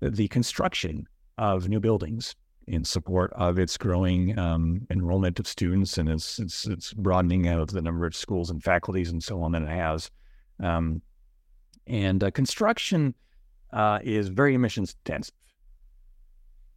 the 0.00 0.28
construction 0.28 1.06
of 1.38 1.68
new 1.68 1.80
buildings 1.80 2.34
in 2.66 2.84
support 2.84 3.32
of 3.34 3.58
its 3.58 3.76
growing 3.76 4.38
um, 4.38 4.86
enrollment 4.90 5.38
of 5.38 5.46
students 5.46 5.98
and 5.98 6.08
its, 6.08 6.38
its, 6.38 6.66
its 6.66 6.92
broadening 6.92 7.46
of 7.46 7.68
the 7.68 7.80
number 7.80 8.06
of 8.06 8.14
schools 8.14 8.50
and 8.50 8.62
faculties 8.62 9.10
and 9.10 9.22
so 9.22 9.40
on 9.42 9.52
that 9.52 9.62
it 9.62 9.68
has. 9.68 10.10
Um, 10.60 11.00
and 11.86 12.22
uh, 12.22 12.30
construction 12.30 13.14
uh, 13.72 13.98
is 14.02 14.28
very 14.28 14.54
emissions 14.54 14.96
intensive. 15.04 15.34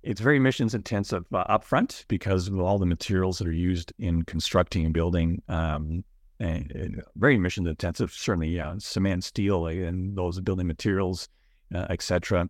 It's 0.02 0.22
very 0.22 0.38
emissions 0.38 0.76
intensive 0.76 1.26
uh, 1.34 1.58
upfront 1.58 2.06
because 2.08 2.48
of 2.48 2.60
all 2.60 2.78
the 2.80 2.86
materials 2.86 3.40
that 3.40 3.48
are 3.48 3.52
used 3.52 3.92
in 4.00 4.24
constructing 4.24 4.86
and 4.86 4.94
building. 4.94 5.42
Um, 5.50 6.04
and, 6.40 6.72
and, 6.72 7.02
very 7.18 7.36
emissions 7.36 7.68
intensive, 7.68 8.14
certainly, 8.14 8.48
yeah, 8.50 8.74
cement, 8.78 9.26
steel, 9.26 9.68
and 9.68 10.16
those 10.16 10.40
building 10.40 10.68
materials, 10.68 11.28
uh, 11.76 11.86
etc. 11.90 12.50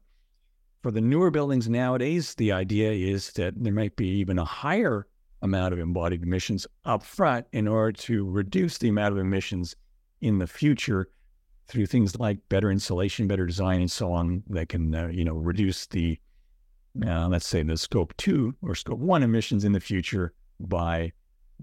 For 0.84 0.92
the 0.92 1.02
newer 1.02 1.32
buildings 1.32 1.68
nowadays, 1.68 2.36
the 2.36 2.52
idea 2.52 2.92
is 2.92 3.32
that 3.34 3.56
there 3.58 3.74
might 3.74 3.96
be 3.96 4.08
even 4.20 4.38
a 4.38 4.46
higher 4.46 5.08
amount 5.42 5.74
of 5.74 5.80
embodied 5.80 6.22
emissions 6.22 6.68
up 6.86 7.02
front 7.02 7.48
in 7.52 7.68
order 7.68 7.92
to 7.94 8.30
reduce 8.30 8.78
the 8.78 8.90
amount 8.90 9.14
of 9.14 9.18
emissions 9.18 9.76
in 10.22 10.38
the 10.38 10.48
future 10.48 11.10
through 11.70 11.86
things 11.86 12.20
like 12.20 12.38
better 12.50 12.72
insulation, 12.72 13.28
better 13.28 13.46
design, 13.46 13.82
and 13.82 13.92
so 13.92 14.12
on 14.12 14.44
that 14.50 14.70
can, 14.70 14.94
uh, 14.94 15.08
you 15.08 15.24
know, 15.24 15.36
reduce 15.36 15.86
the, 15.88 16.20
uh, 17.06 17.28
let's 17.28 17.48
say, 17.48 17.64
the 17.64 17.78
scope 17.78 18.14
two 18.18 18.56
or 18.62 18.76
scope 18.76 19.00
one 19.00 19.24
emissions 19.24 19.64
in 19.64 19.72
the 19.72 19.80
future 19.80 20.34
by 20.60 21.12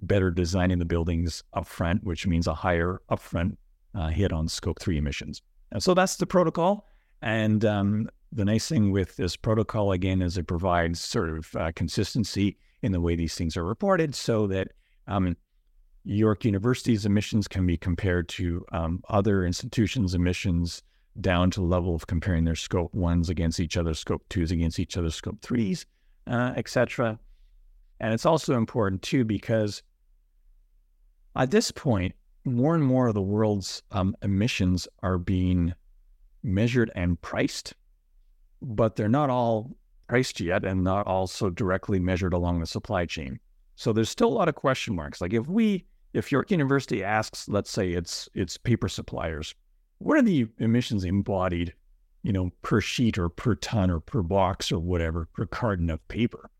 better 0.03 0.31
designing 0.31 0.79
the 0.79 0.85
buildings 0.85 1.43
up 1.55 1.67
front, 1.67 2.05
which 2.05 2.27
means 2.27 2.47
a 2.47 2.55
higher 2.55 3.01
upfront 3.11 3.57
uh, 3.95 4.09
hit 4.09 4.33
on 4.33 4.47
scope 4.47 4.79
three 4.79 4.99
emissions. 4.99 5.43
And 5.73 5.83
so 5.83 5.95
that's 5.95 6.17
the 6.17 6.27
protocol. 6.27 6.87
And 7.23 7.65
um, 7.65 8.09
the 8.33 8.45
nice 8.45 8.69
thing 8.69 8.93
with 8.93 9.17
this 9.17 9.37
protocol, 9.37 9.93
again, 9.93 10.23
is 10.23 10.39
it 10.39 10.47
provides 10.47 11.01
sort 11.01 11.31
of 11.31 11.57
uh, 11.57 11.73
consistency 11.75 12.59
in 12.83 12.93
the 12.93 13.01
way 13.01 13.17
these 13.17 13.35
things 13.35 13.57
are 13.57 13.65
reported 13.65 14.15
so 14.15 14.47
that 14.47 14.69
um, 15.09 15.37
York 16.15 16.45
University's 16.45 17.05
emissions 17.05 17.49
can 17.49 17.67
be 17.67 17.77
compared 17.77 18.29
to 18.31 18.65
um, 18.73 19.03
other 19.09 19.45
institutions' 19.45 20.15
emissions 20.15 20.83
down 21.21 21.51
to 21.51 21.61
the 21.61 21.67
level 21.67 21.95
of 21.95 22.07
comparing 22.07 22.45
their 22.45 22.55
scope 22.55 22.95
ones 22.95 23.29
against 23.29 23.59
each 23.59 23.77
other, 23.77 23.95
scope 23.95 24.23
twos 24.29 24.53
against 24.53 24.79
each 24.79 24.97
other, 24.97 25.11
scope 25.11 25.41
threes, 25.43 25.87
uh, 26.27 26.53
etc. 26.57 27.19
And 28.01 28.15
it's 28.15 28.27
also 28.27 28.57
important 28.57 29.03
too 29.03 29.25
because 29.25 29.83
at 31.35 31.51
this 31.51 31.71
point, 31.71 32.15
more 32.45 32.75
and 32.75 32.85
more 32.85 33.09
of 33.09 33.15
the 33.15 33.23
world's 33.23 33.83
um, 33.91 34.17
emissions 34.23 34.87
are 35.03 35.19
being 35.19 35.75
measured 36.43 36.91
and 36.95 37.21
priced 37.21 37.75
but 38.63 38.97
they're 38.97 39.09
not 39.09 39.31
all 39.31 39.77
priced 40.09 40.41
yet 40.41 40.65
and 40.65 40.83
not 40.85 41.07
also 41.07 41.51
directly 41.51 41.99
measured 41.99 42.33
along 42.33 42.61
the 42.61 42.67
supply 42.67 43.05
chain. 43.07 43.39
So 43.75 43.93
there's 43.93 44.11
still 44.11 44.29
a 44.29 44.35
lot 44.39 44.49
of 44.49 44.55
question 44.55 44.95
marks. 44.95 45.21
Like 45.21 45.33
if 45.33 45.47
we, 45.49 45.85
if 46.13 46.33
York 46.33 46.51
University 46.51 47.05
asks, 47.05 47.49
let's 47.49 47.71
say 47.71 47.91
it's 47.93 48.29
it's 48.35 48.57
paper 48.57 48.89
suppliers, 48.89 49.55
what 49.99 50.19
are 50.19 50.23
the 50.23 50.47
emissions 50.59 51.05
embodied, 51.05 51.75
you 52.23 52.33
know, 52.33 52.51
per 52.63 52.81
sheet 52.81 53.19
or 53.19 53.29
per 53.29 53.55
ton 53.55 53.91
or 53.91 54.01
per 54.01 54.23
box 54.23 54.71
or 54.73 54.79
whatever, 54.79 55.29
per 55.35 55.47
carton 55.47 55.91
of 55.91 56.07
paper? 56.09 56.51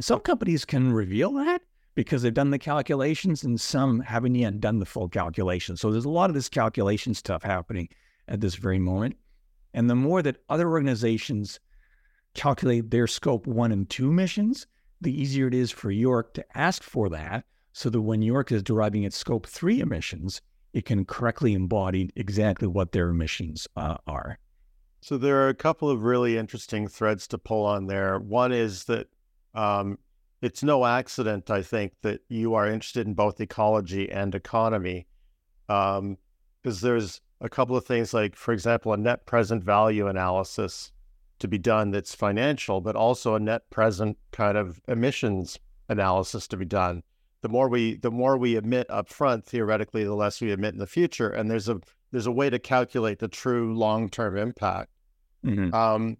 Some 0.00 0.20
companies 0.20 0.64
can 0.64 0.92
reveal 0.92 1.32
that 1.34 1.62
because 1.94 2.22
they've 2.22 2.32
done 2.32 2.50
the 2.50 2.58
calculations 2.58 3.42
and 3.42 3.60
some 3.60 4.00
haven't 4.00 4.36
yet 4.36 4.60
done 4.60 4.78
the 4.78 4.86
full 4.86 5.08
calculation. 5.08 5.76
So 5.76 5.90
there's 5.90 6.04
a 6.04 6.10
lot 6.10 6.30
of 6.30 6.34
this 6.34 6.48
calculation 6.48 7.14
stuff 7.14 7.42
happening 7.42 7.88
at 8.28 8.40
this 8.40 8.54
very 8.54 8.78
moment. 8.78 9.16
And 9.74 9.90
the 9.90 9.96
more 9.96 10.22
that 10.22 10.36
other 10.48 10.68
organizations 10.68 11.58
calculate 12.34 12.90
their 12.90 13.08
scope 13.08 13.48
one 13.48 13.72
and 13.72 13.90
two 13.90 14.10
emissions, 14.10 14.66
the 15.00 15.20
easier 15.20 15.48
it 15.48 15.54
is 15.54 15.72
for 15.72 15.90
York 15.90 16.34
to 16.34 16.44
ask 16.54 16.82
for 16.82 17.08
that 17.08 17.44
so 17.78 17.88
that 17.88 18.00
when 18.00 18.22
York 18.22 18.50
is 18.50 18.60
deriving 18.64 19.04
its 19.04 19.16
scope 19.16 19.46
three 19.46 19.78
emissions, 19.78 20.40
it 20.72 20.84
can 20.84 21.04
correctly 21.04 21.54
embody 21.54 22.10
exactly 22.16 22.66
what 22.66 22.90
their 22.90 23.08
emissions 23.10 23.68
uh, 23.76 23.96
are. 24.08 24.36
So 25.00 25.16
there 25.16 25.36
are 25.44 25.48
a 25.48 25.54
couple 25.54 25.88
of 25.88 26.02
really 26.02 26.36
interesting 26.36 26.88
threads 26.88 27.28
to 27.28 27.38
pull 27.38 27.64
on 27.64 27.86
there. 27.86 28.18
One 28.18 28.50
is 28.50 28.82
that 28.86 29.06
um, 29.54 29.96
it's 30.42 30.64
no 30.64 30.84
accident, 30.84 31.50
I 31.50 31.62
think, 31.62 31.92
that 32.02 32.20
you 32.28 32.54
are 32.54 32.66
interested 32.66 33.06
in 33.06 33.14
both 33.14 33.40
ecology 33.40 34.10
and 34.10 34.34
economy, 34.34 35.06
because 35.68 35.98
um, 35.98 36.18
there's 36.64 37.20
a 37.40 37.48
couple 37.48 37.76
of 37.76 37.84
things 37.84 38.12
like, 38.12 38.34
for 38.34 38.52
example, 38.52 38.92
a 38.92 38.96
net 38.96 39.24
present 39.24 39.62
value 39.62 40.08
analysis 40.08 40.90
to 41.38 41.46
be 41.46 41.58
done 41.58 41.92
that's 41.92 42.12
financial, 42.12 42.80
but 42.80 42.96
also 42.96 43.36
a 43.36 43.40
net 43.40 43.70
present 43.70 44.18
kind 44.32 44.58
of 44.58 44.80
emissions 44.88 45.60
analysis 45.88 46.48
to 46.48 46.56
be 46.56 46.64
done. 46.64 47.04
The 47.42 47.48
more 47.48 47.68
we 47.68 47.96
the 47.96 48.10
more 48.10 48.36
we 48.36 48.56
emit 48.56 48.88
upfront, 48.88 49.44
theoretically, 49.44 50.04
the 50.04 50.14
less 50.14 50.40
we 50.40 50.52
emit 50.52 50.74
in 50.74 50.78
the 50.78 50.86
future. 50.86 51.28
And 51.28 51.50
there's 51.50 51.68
a 51.68 51.80
there's 52.10 52.26
a 52.26 52.32
way 52.32 52.50
to 52.50 52.58
calculate 52.58 53.18
the 53.18 53.28
true 53.28 53.74
long 53.74 54.08
term 54.08 54.36
impact. 54.36 54.90
Mm-hmm. 55.44 55.74
Um, 55.74 56.16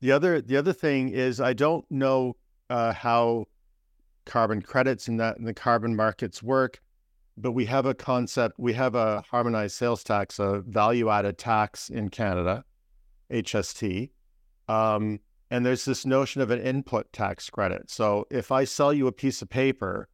the 0.00 0.12
other 0.12 0.40
the 0.40 0.56
other 0.56 0.72
thing 0.72 1.08
is 1.08 1.40
I 1.40 1.54
don't 1.54 1.84
know 1.90 2.36
uh, 2.68 2.92
how 2.92 3.46
carbon 4.26 4.62
credits 4.62 5.08
and 5.08 5.20
that 5.20 5.38
in 5.38 5.44
the 5.44 5.54
carbon 5.54 5.96
markets 5.96 6.42
work 6.42 6.80
but 7.36 7.52
we 7.52 7.64
have 7.66 7.86
a 7.86 7.94
concept, 7.94 8.58
we 8.58 8.74
have 8.74 8.94
a 8.94 9.22
harmonized 9.30 9.76
sales 9.76 10.04
tax, 10.04 10.38
a 10.38 10.60
value 10.60 11.10
added 11.10 11.38
tax 11.38 11.88
in 11.88 12.08
Canada, 12.08 12.64
HST. 13.30 14.10
Um, 14.68 15.20
and 15.50 15.66
there's 15.66 15.84
this 15.84 16.06
notion 16.06 16.40
of 16.40 16.50
an 16.50 16.60
input 16.60 17.12
tax 17.12 17.50
credit. 17.50 17.90
So 17.90 18.26
if 18.30 18.52
I 18.52 18.64
sell 18.64 18.92
you 18.92 19.06
a 19.06 19.12
piece 19.12 19.42
of 19.42 19.50
paper 19.50 20.08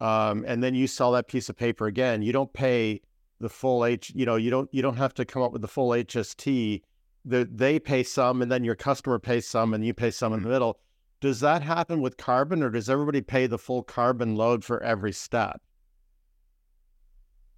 um, 0.00 0.44
and 0.46 0.62
then 0.62 0.74
you 0.74 0.86
sell 0.86 1.12
that 1.12 1.28
piece 1.28 1.48
of 1.48 1.56
paper 1.56 1.86
again, 1.86 2.22
you 2.22 2.32
don't 2.32 2.52
pay 2.52 3.00
the 3.40 3.48
full 3.48 3.84
H. 3.84 4.12
You 4.14 4.26
know, 4.26 4.36
you 4.36 4.50
don't 4.50 4.68
you 4.72 4.82
don't 4.82 4.96
have 4.96 5.14
to 5.14 5.24
come 5.24 5.42
up 5.42 5.52
with 5.52 5.62
the 5.62 5.68
full 5.68 5.90
HST. 5.90 6.82
The, 7.26 7.48
they 7.52 7.78
pay 7.78 8.02
some, 8.02 8.40
and 8.40 8.50
then 8.50 8.64
your 8.64 8.74
customer 8.74 9.18
pays 9.18 9.46
some, 9.46 9.74
and 9.74 9.84
you 9.84 9.92
pay 9.92 10.10
some 10.10 10.32
in 10.32 10.42
the 10.42 10.48
middle. 10.48 10.78
Does 11.20 11.40
that 11.40 11.62
happen 11.62 12.00
with 12.00 12.16
carbon, 12.16 12.62
or 12.62 12.70
does 12.70 12.88
everybody 12.88 13.20
pay 13.20 13.46
the 13.46 13.58
full 13.58 13.82
carbon 13.82 14.36
load 14.36 14.64
for 14.64 14.82
every 14.82 15.12
step? 15.12 15.60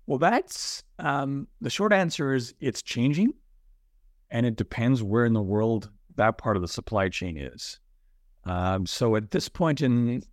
Well, 0.07 0.18
that's 0.18 0.83
um, 0.98 1.46
the 1.61 1.70
short 1.70 1.92
answer 1.92 2.35
is 2.35 2.55
it's 2.59 2.83
changing, 2.83 3.35
and 4.31 4.44
it 4.44 4.57
depends 4.57 5.00
where 5.00 5.24
in 5.24 5.33
the 5.33 5.42
world 5.42 5.90
that 6.16 6.38
part 6.38 6.57
of 6.57 6.62
the 6.62 6.68
supply 6.68 7.09
chain 7.09 7.37
is. 7.37 7.78
Um, 8.44 8.85
so 8.87 9.14
at 9.14 9.31
this 9.31 9.48
point 9.48 9.81
in 9.81 10.24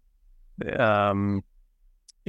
um, 0.77 1.43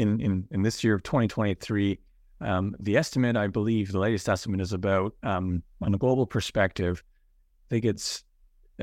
in, 0.00 0.20
in 0.20 0.48
in 0.50 0.62
this 0.62 0.82
year 0.82 0.94
of 0.94 1.02
2023, 1.02 1.98
um, 2.40 2.74
the 2.80 2.96
estimate, 2.96 3.36
I 3.36 3.46
believe, 3.46 3.92
the 3.92 3.98
latest 3.98 4.28
estimate 4.28 4.60
is 4.60 4.72
about 4.72 5.14
um, 5.22 5.62
on 5.82 5.94
a 5.94 5.98
global 5.98 6.26
perspective. 6.26 7.02
I 7.06 7.68
think 7.68 7.84
it's 7.84 8.24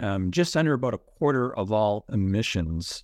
um, 0.02 0.32
just 0.32 0.56
under 0.56 0.74
about 0.74 0.94
a 0.94 1.00
quarter 1.00 1.56
of 1.58 1.72
all 1.72 2.06
emissions 2.12 3.04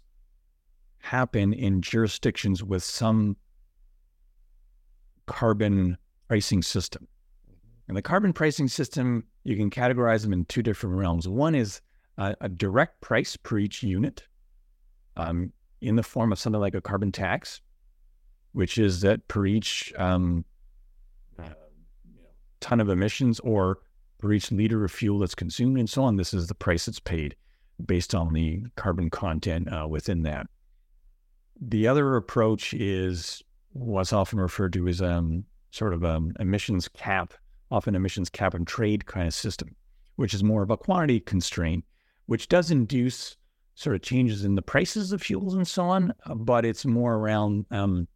happen 1.00 1.54
in 1.54 1.82
jurisdictions 1.82 2.64
with 2.64 2.84
some 2.84 3.36
carbon 5.26 5.98
pricing 6.28 6.62
system. 6.62 7.08
And 7.88 7.98
the 7.98 8.02
carbon 8.02 8.32
pricing 8.32 8.68
system, 8.68 9.26
you 9.44 9.58
can 9.58 9.70
categorize 9.70 10.22
them 10.22 10.34
in 10.34 10.46
two 10.46 10.64
different 10.64 10.96
realms. 10.96 11.28
One 11.28 11.56
is 11.56 11.82
a, 12.18 12.36
a 12.42 12.48
direct 12.48 13.02
price 13.02 13.36
per 13.36 13.58
each 13.58 13.84
unit 13.84 14.24
um, 15.18 15.52
in 15.82 15.96
the 15.96 16.04
form 16.04 16.32
of 16.32 16.40
something 16.40 16.62
like 16.62 16.76
a 16.76 16.82
carbon 16.82 17.12
tax, 17.12 17.60
which 18.54 18.78
is 18.78 19.02
that 19.02 19.28
per 19.28 19.46
each 19.46 19.94
um, 19.98 20.46
ton 22.64 22.80
of 22.80 22.90
emissions 22.90 23.40
or 23.42 23.80
per 24.20 24.32
each 24.32 24.52
liter 24.52 24.86
of 24.86 24.92
fuel 24.92 25.20
that's 25.20 25.36
consumed 25.36 25.78
and 25.78 25.90
so 25.90 26.04
on, 26.04 26.16
this 26.16 26.34
is 26.34 26.48
the 26.48 26.56
price 26.56 26.86
that's 26.86 27.00
paid 27.00 27.36
based 27.86 28.16
on 28.16 28.34
the 28.34 28.64
carbon 28.76 29.10
content 29.10 29.72
uh, 29.72 29.88
within 29.88 30.24
that. 30.24 30.48
The 31.60 31.88
other 31.88 32.16
approach 32.16 32.74
is 32.74 33.44
what's 33.74 34.14
often 34.14 34.40
referred 34.40 34.74
to 34.74 34.88
as 34.88 35.02
um, 35.02 35.44
sort 35.72 35.94
of 35.94 36.06
um, 36.06 36.34
emissions 36.40 36.88
cap, 36.88 37.34
often 37.70 37.96
emissions 37.96 38.30
cap 38.30 38.54
and 38.54 38.66
trade 38.66 39.06
kind 39.06 39.28
of 39.28 39.34
system, 39.34 39.76
which 40.16 40.34
is 40.34 40.44
more 40.44 40.64
of 40.64 40.70
a 40.70 40.78
quantity 40.78 41.20
constraint, 41.20 41.84
which 42.28 42.48
does 42.48 42.72
induce 42.72 43.36
sort 43.76 43.96
of 43.96 44.02
changes 44.02 44.46
in 44.46 44.56
the 44.56 44.62
prices 44.62 45.12
of 45.12 45.22
fuels 45.22 45.56
and 45.56 45.68
so 45.68 45.84
on, 45.84 46.14
uh, 46.26 46.36
but 46.36 46.64
it's 46.64 46.86
more 46.86 47.16
around 47.16 47.66
um, 47.72 48.08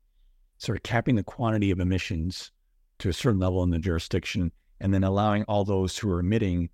sort 0.58 0.78
of 0.78 0.84
capping 0.84 1.15
the 1.15 1.24
quantity 1.24 1.72
of 1.72 1.80
emissions 1.80 2.52
to 3.00 3.10
a 3.10 3.13
certain 3.13 3.39
level 3.39 3.63
in 3.63 3.70
the 3.70 3.80
jurisdiction 3.80 4.52
and 4.80 4.93
then 4.93 5.04
allowing 5.04 5.43
all 5.43 5.63
those 5.63 5.98
who 5.98 6.10
are 6.10 6.20
emitting 6.20 6.70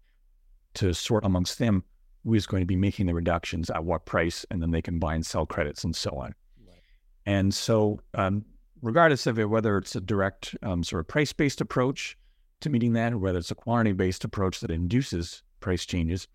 to 0.76 0.94
sort 0.94 1.26
amongst 1.26 1.60
them 1.60 1.84
who 2.24 2.34
is 2.34 2.48
going 2.48 2.62
to 2.62 2.68
be 2.68 2.76
making 2.76 3.06
the 3.06 3.14
reductions 3.14 3.70
at 3.70 3.84
what 3.84 4.06
price, 4.06 4.46
and 4.50 4.62
then 4.62 4.72
they 4.72 4.82
can 4.82 5.00
buy 5.00 5.14
and 5.14 5.26
sell 5.26 5.46
credits 5.46 5.84
and 5.84 5.96
so 5.96 6.12
on. 6.12 6.34
Right. 6.66 6.78
And 7.26 7.54
so 7.54 8.00
um, 8.14 8.46
regardless 8.82 9.28
of 9.28 9.40
it, 9.40 9.50
whether 9.50 9.78
it's 9.78 9.96
a 9.96 10.02
direct 10.02 10.56
um, 10.64 10.84
sort 10.84 11.02
of 11.02 11.08
price 11.08 11.34
based 11.34 11.62
approach 11.62 12.18
to 12.62 12.70
meeting 12.70 12.94
that, 12.94 13.14
or 13.14 13.18
whether 13.18 13.40
it's 13.40 13.52
a 13.52 13.56
quantity 13.56 13.94
based 13.94 14.24
approach 14.24 14.62
that 14.62 14.72
induces 14.72 15.44
price 15.60 15.86
changes, 15.86 16.28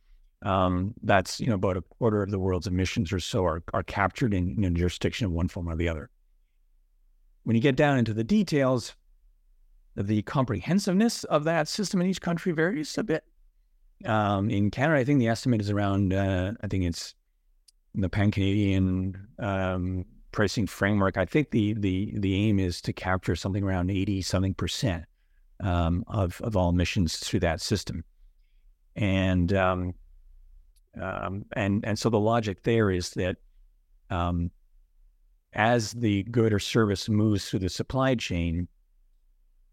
um, 0.42 0.94
that's 1.02 1.40
you 1.40 1.46
know 1.46 1.54
about 1.54 1.76
a 1.76 1.82
quarter 1.82 2.22
of 2.22 2.30
the 2.30 2.38
world's 2.38 2.66
emissions 2.66 3.12
or 3.12 3.20
so 3.20 3.44
are, 3.44 3.62
are 3.72 3.82
captured 3.82 4.34
in, 4.34 4.56
in 4.58 4.64
a 4.64 4.70
jurisdiction 4.70 5.26
of 5.26 5.32
one 5.32 5.48
form 5.48 5.68
or 5.68 5.76
the 5.76 5.88
other. 5.88 6.10
When 7.48 7.54
you 7.54 7.62
get 7.62 7.76
down 7.76 7.96
into 7.96 8.12
the 8.12 8.24
details, 8.24 8.94
the 9.96 10.20
comprehensiveness 10.20 11.24
of 11.24 11.44
that 11.44 11.66
system 11.66 11.98
in 12.02 12.06
each 12.06 12.20
country 12.20 12.52
varies 12.52 12.98
a 12.98 13.02
bit. 13.02 13.24
Um, 14.04 14.50
in 14.50 14.70
Canada, 14.70 15.00
I 15.00 15.04
think 15.04 15.18
the 15.18 15.28
estimate 15.28 15.62
is 15.62 15.70
around, 15.70 16.12
uh, 16.12 16.52
I 16.60 16.66
think 16.66 16.84
it's 16.84 17.14
the 17.94 18.10
Pan 18.10 18.32
Canadian 18.32 19.28
um, 19.38 20.04
pricing 20.30 20.66
framework, 20.66 21.16
I 21.16 21.24
think 21.24 21.50
the 21.50 21.72
the 21.72 22.12
the 22.18 22.34
aim 22.34 22.58
is 22.58 22.82
to 22.82 22.92
capture 22.92 23.34
something 23.34 23.64
around 23.64 23.90
eighty 23.90 24.20
something 24.20 24.52
percent 24.52 25.04
um, 25.60 26.04
of 26.06 26.40
of 26.42 26.54
all 26.54 26.68
emissions 26.68 27.16
through 27.16 27.40
that 27.40 27.62
system, 27.62 28.04
and 28.94 29.54
um, 29.54 29.94
um, 31.00 31.46
and 31.54 31.82
and 31.82 31.98
so 31.98 32.10
the 32.10 32.20
logic 32.20 32.62
there 32.64 32.90
is 32.90 33.08
that 33.12 33.36
um, 34.10 34.50
as 35.52 35.92
the 35.92 36.22
good 36.24 36.52
or 36.52 36.58
service 36.58 37.08
moves 37.08 37.48
through 37.48 37.60
the 37.60 37.68
supply 37.68 38.14
chain, 38.14 38.68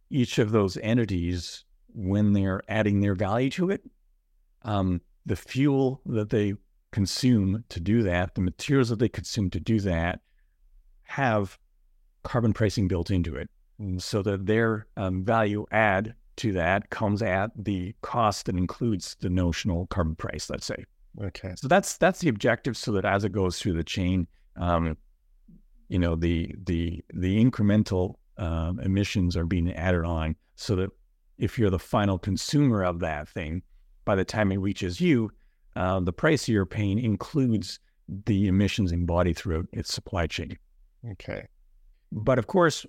each 0.09 0.37
of 0.39 0.51
those 0.51 0.77
entities, 0.77 1.65
when 1.93 2.33
they're 2.33 2.61
adding 2.67 3.01
their 3.01 3.15
value 3.15 3.49
to 3.51 3.69
it, 3.69 3.81
um, 4.63 5.01
the 5.25 5.35
fuel 5.35 6.01
that 6.05 6.29
they 6.29 6.53
consume 6.91 7.63
to 7.69 7.79
do 7.79 8.03
that, 8.03 8.35
the 8.35 8.41
materials 8.41 8.89
that 8.89 8.99
they 8.99 9.09
consume 9.09 9.49
to 9.49 9.59
do 9.59 9.79
that, 9.81 10.21
have 11.03 11.57
carbon 12.23 12.53
pricing 12.53 12.87
built 12.87 13.11
into 13.11 13.35
it 13.35 13.49
so 13.97 14.21
that 14.21 14.45
their 14.45 14.87
um, 14.97 15.23
value 15.23 15.65
add 15.71 16.15
to 16.37 16.51
that 16.53 16.89
comes 16.89 17.21
at 17.21 17.51
the 17.55 17.93
cost 18.01 18.45
that 18.45 18.57
includes 18.57 19.15
the 19.19 19.29
notional 19.29 19.87
carbon 19.87 20.15
price, 20.15 20.49
let's 20.49 20.65
say. 20.65 20.83
Okay. 21.21 21.53
So 21.55 21.67
that's 21.67 21.97
that's 21.97 22.19
the 22.19 22.29
objective 22.29 22.75
so 22.75 22.91
that 22.93 23.05
as 23.05 23.23
it 23.23 23.31
goes 23.31 23.59
through 23.59 23.73
the 23.73 23.83
chain, 23.83 24.27
um, 24.57 24.97
you 25.87 25.99
know, 25.99 26.15
the 26.15 26.53
the 26.65 27.03
the 27.13 27.43
incremental 27.43 28.15
um, 28.37 28.79
emissions 28.79 29.37
are 29.37 29.45
being 29.45 29.71
added 29.73 30.03
on 30.03 30.35
so 30.55 30.75
that 30.75 30.89
if 31.37 31.59
you're 31.59 31.69
the 31.69 31.79
final 31.79 32.17
consumer 32.17 32.83
of 32.83 32.99
that 32.99 33.27
thing, 33.27 33.61
by 34.05 34.15
the 34.15 34.25
time 34.25 34.51
it 34.51 34.57
reaches 34.57 35.01
you, 35.01 35.31
uh, 35.75 35.99
the 35.99 36.13
price 36.13 36.47
you're 36.47 36.65
paying 36.65 36.99
includes 36.99 37.79
the 38.25 38.47
emissions 38.47 38.91
embodied 38.91 39.37
throughout 39.37 39.65
its 39.73 39.93
supply 39.93 40.27
chain. 40.27 40.57
Okay. 41.11 41.47
But 42.11 42.39
of 42.39 42.47
course, 42.47 42.85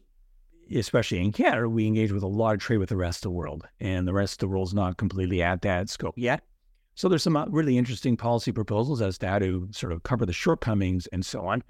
especially 0.74 1.20
in 1.20 1.32
Canada, 1.32 1.68
we 1.68 1.86
engage 1.86 2.12
with 2.12 2.22
a 2.22 2.28
lot 2.28 2.54
of 2.54 2.60
trade 2.60 2.78
with 2.78 2.88
the 2.88 2.96
rest 2.96 3.18
of 3.18 3.22
the 3.22 3.30
world, 3.30 3.66
and 3.80 4.06
the 4.06 4.12
rest 4.12 4.34
of 4.34 4.38
the 4.48 4.48
world's 4.48 4.74
not 4.74 4.96
completely 4.96 5.42
at 5.42 5.62
that 5.62 5.88
scope 5.88 6.14
yet. 6.16 6.42
So 6.94 7.08
there's 7.08 7.22
some 7.22 7.36
uh, 7.36 7.46
really 7.46 7.76
interesting 7.76 8.16
policy 8.16 8.52
proposals 8.52 9.02
as 9.02 9.18
to 9.18 9.28
how 9.28 9.38
to 9.38 9.68
sort 9.70 9.92
of 9.92 10.02
cover 10.02 10.24
the 10.24 10.32
shortcomings 10.32 11.06
and 11.08 11.24
so 11.24 11.46
on. 11.46 11.62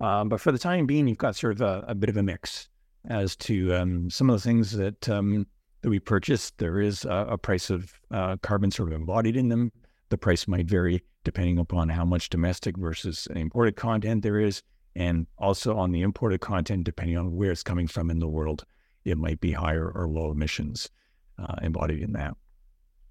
Um, 0.00 0.28
but 0.28 0.40
for 0.40 0.52
the 0.52 0.58
time 0.58 0.86
being, 0.86 1.06
you've 1.06 1.18
got 1.18 1.36
sort 1.36 1.52
of 1.54 1.60
a, 1.60 1.84
a 1.88 1.94
bit 1.94 2.08
of 2.08 2.16
a 2.16 2.22
mix 2.22 2.68
as 3.08 3.36
to 3.36 3.74
um, 3.74 4.10
some 4.10 4.30
of 4.30 4.36
the 4.36 4.48
things 4.48 4.72
that 4.72 5.08
um, 5.08 5.46
that 5.82 5.90
we 5.90 5.98
purchase. 5.98 6.50
There 6.58 6.80
is 6.80 7.04
a, 7.04 7.26
a 7.30 7.38
price 7.38 7.70
of 7.70 7.92
uh, 8.10 8.36
carbon 8.42 8.70
sort 8.70 8.88
of 8.88 8.94
embodied 8.94 9.36
in 9.36 9.48
them. 9.48 9.72
The 10.08 10.18
price 10.18 10.48
might 10.48 10.66
vary 10.66 11.02
depending 11.24 11.58
upon 11.58 11.88
how 11.88 12.04
much 12.04 12.30
domestic 12.30 12.76
versus 12.76 13.28
imported 13.34 13.76
content 13.76 14.22
there 14.22 14.40
is. 14.40 14.62
And 14.96 15.26
also 15.38 15.76
on 15.76 15.92
the 15.92 16.02
imported 16.02 16.40
content, 16.40 16.84
depending 16.84 17.16
on 17.16 17.36
where 17.36 17.52
it's 17.52 17.62
coming 17.62 17.86
from 17.86 18.10
in 18.10 18.18
the 18.18 18.28
world, 18.28 18.64
it 19.04 19.16
might 19.16 19.40
be 19.40 19.52
higher 19.52 19.88
or 19.90 20.08
low 20.08 20.30
emissions 20.30 20.90
uh, 21.38 21.54
embodied 21.62 22.02
in 22.02 22.12
that. 22.12 22.36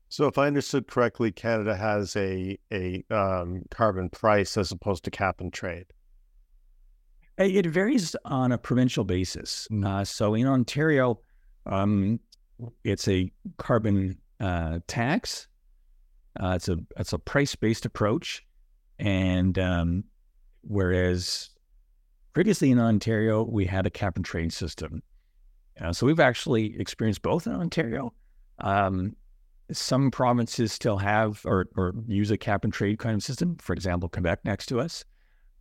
So, 0.09 0.25
if 0.25 0.37
I 0.37 0.47
understood 0.47 0.87
correctly, 0.87 1.31
Canada 1.31 1.75
has 1.75 2.15
a 2.15 2.57
a 2.71 3.03
um, 3.11 3.61
carbon 3.69 4.09
price 4.09 4.57
as 4.57 4.71
opposed 4.71 5.03
to 5.05 5.11
cap 5.11 5.39
and 5.39 5.53
trade. 5.53 5.85
It 7.39 7.65
varies 7.65 8.15
on 8.25 8.51
a 8.51 8.57
provincial 8.57 9.03
basis. 9.05 9.67
Uh, 9.85 10.03
so, 10.03 10.33
in 10.33 10.45
Ontario, 10.45 11.19
um, 11.65 12.19
it's 12.83 13.07
a 13.07 13.31
carbon 13.57 14.17
uh, 14.39 14.79
tax. 14.87 15.47
Uh, 16.39 16.53
it's 16.55 16.69
a 16.69 16.77
it's 16.97 17.13
a 17.13 17.17
price 17.19 17.55
based 17.55 17.85
approach, 17.85 18.45
and 18.99 19.57
um, 19.57 20.03
whereas 20.61 21.49
Previously 22.33 22.69
in 22.69 22.79
Ontario, 22.79 23.43
we 23.43 23.65
had 23.65 23.85
a 23.85 23.89
cap 23.89 24.15
and 24.15 24.23
trade 24.23 24.53
system. 24.53 25.01
Uh, 25.81 25.91
so 25.91 26.05
we've 26.05 26.19
actually 26.19 26.79
experienced 26.79 27.21
both 27.21 27.47
in 27.47 27.53
Ontario. 27.53 28.13
Um, 28.59 29.15
some 29.71 30.11
provinces 30.11 30.71
still 30.71 30.97
have 30.97 31.41
or, 31.45 31.67
or, 31.75 31.93
use 32.07 32.31
a 32.31 32.37
cap 32.37 32.63
and 32.63 32.73
trade 32.73 32.99
kind 32.99 33.15
of 33.15 33.23
system. 33.23 33.57
For 33.59 33.73
example, 33.73 34.09
Quebec 34.09 34.39
next 34.45 34.67
to 34.67 34.79
us, 34.79 35.03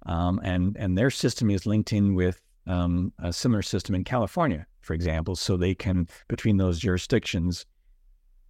um, 0.07 0.41
and 0.43 0.77
and 0.79 0.97
their 0.97 1.11
system 1.11 1.51
is 1.51 1.67
linked 1.67 1.93
in 1.93 2.15
with 2.15 2.41
um, 2.67 3.13
a 3.23 3.33
similar 3.33 3.63
system 3.63 3.95
in 3.95 4.05
California, 4.05 4.67
for 4.81 4.95
example. 4.95 5.37
So 5.37 5.57
they 5.57 5.75
can 5.75 6.09
between 6.29 6.57
those 6.57 6.79
jurisdictions, 6.79 7.67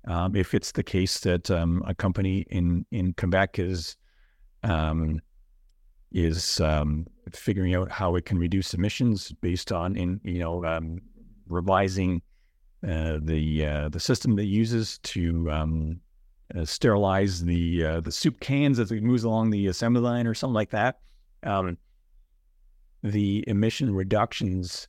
um, 0.07 0.37
if 0.37 0.55
it's 0.55 0.73
the 0.73 0.83
case 0.83 1.21
that 1.21 1.51
um, 1.51 1.83
a 1.87 1.95
company 1.95 2.47
in 2.51 2.85
in 2.91 3.13
Quebec 3.15 3.59
is 3.59 3.97
um, 4.63 5.21
is 6.13 6.61
um, 6.61 7.07
figuring 7.33 7.75
out 7.75 7.91
how 7.91 8.17
it 8.17 8.25
can 8.25 8.39
reduce 8.39 8.75
emissions 8.75 9.33
based 9.41 9.73
on 9.73 9.97
in 9.97 10.21
you 10.25 10.39
know 10.39 10.63
revising 11.49 12.23
uh, 12.87 13.19
the 13.23 13.67
uh, 13.67 13.89
the 13.89 13.99
system 13.99 14.37
that 14.37 14.47
uses 14.47 14.99
to 14.99 15.51
um, 15.51 16.01
uh, 16.57 16.65
sterilize 16.65 17.45
the 17.45 17.85
uh, 17.85 18.01
the 18.01 18.13
soup 18.13 18.39
cans 18.41 18.79
as 18.79 18.93
it 18.93 19.03
moves 19.03 19.25
along 19.25 19.51
the 19.51 19.67
assembly 19.67 20.01
line 20.01 20.27
or 20.27 20.35
something 20.35 20.55
like 20.55 20.71
that. 20.71 21.01
Um, 21.43 21.79
the 23.03 23.45
emission 23.47 23.95
reductions 23.95 24.89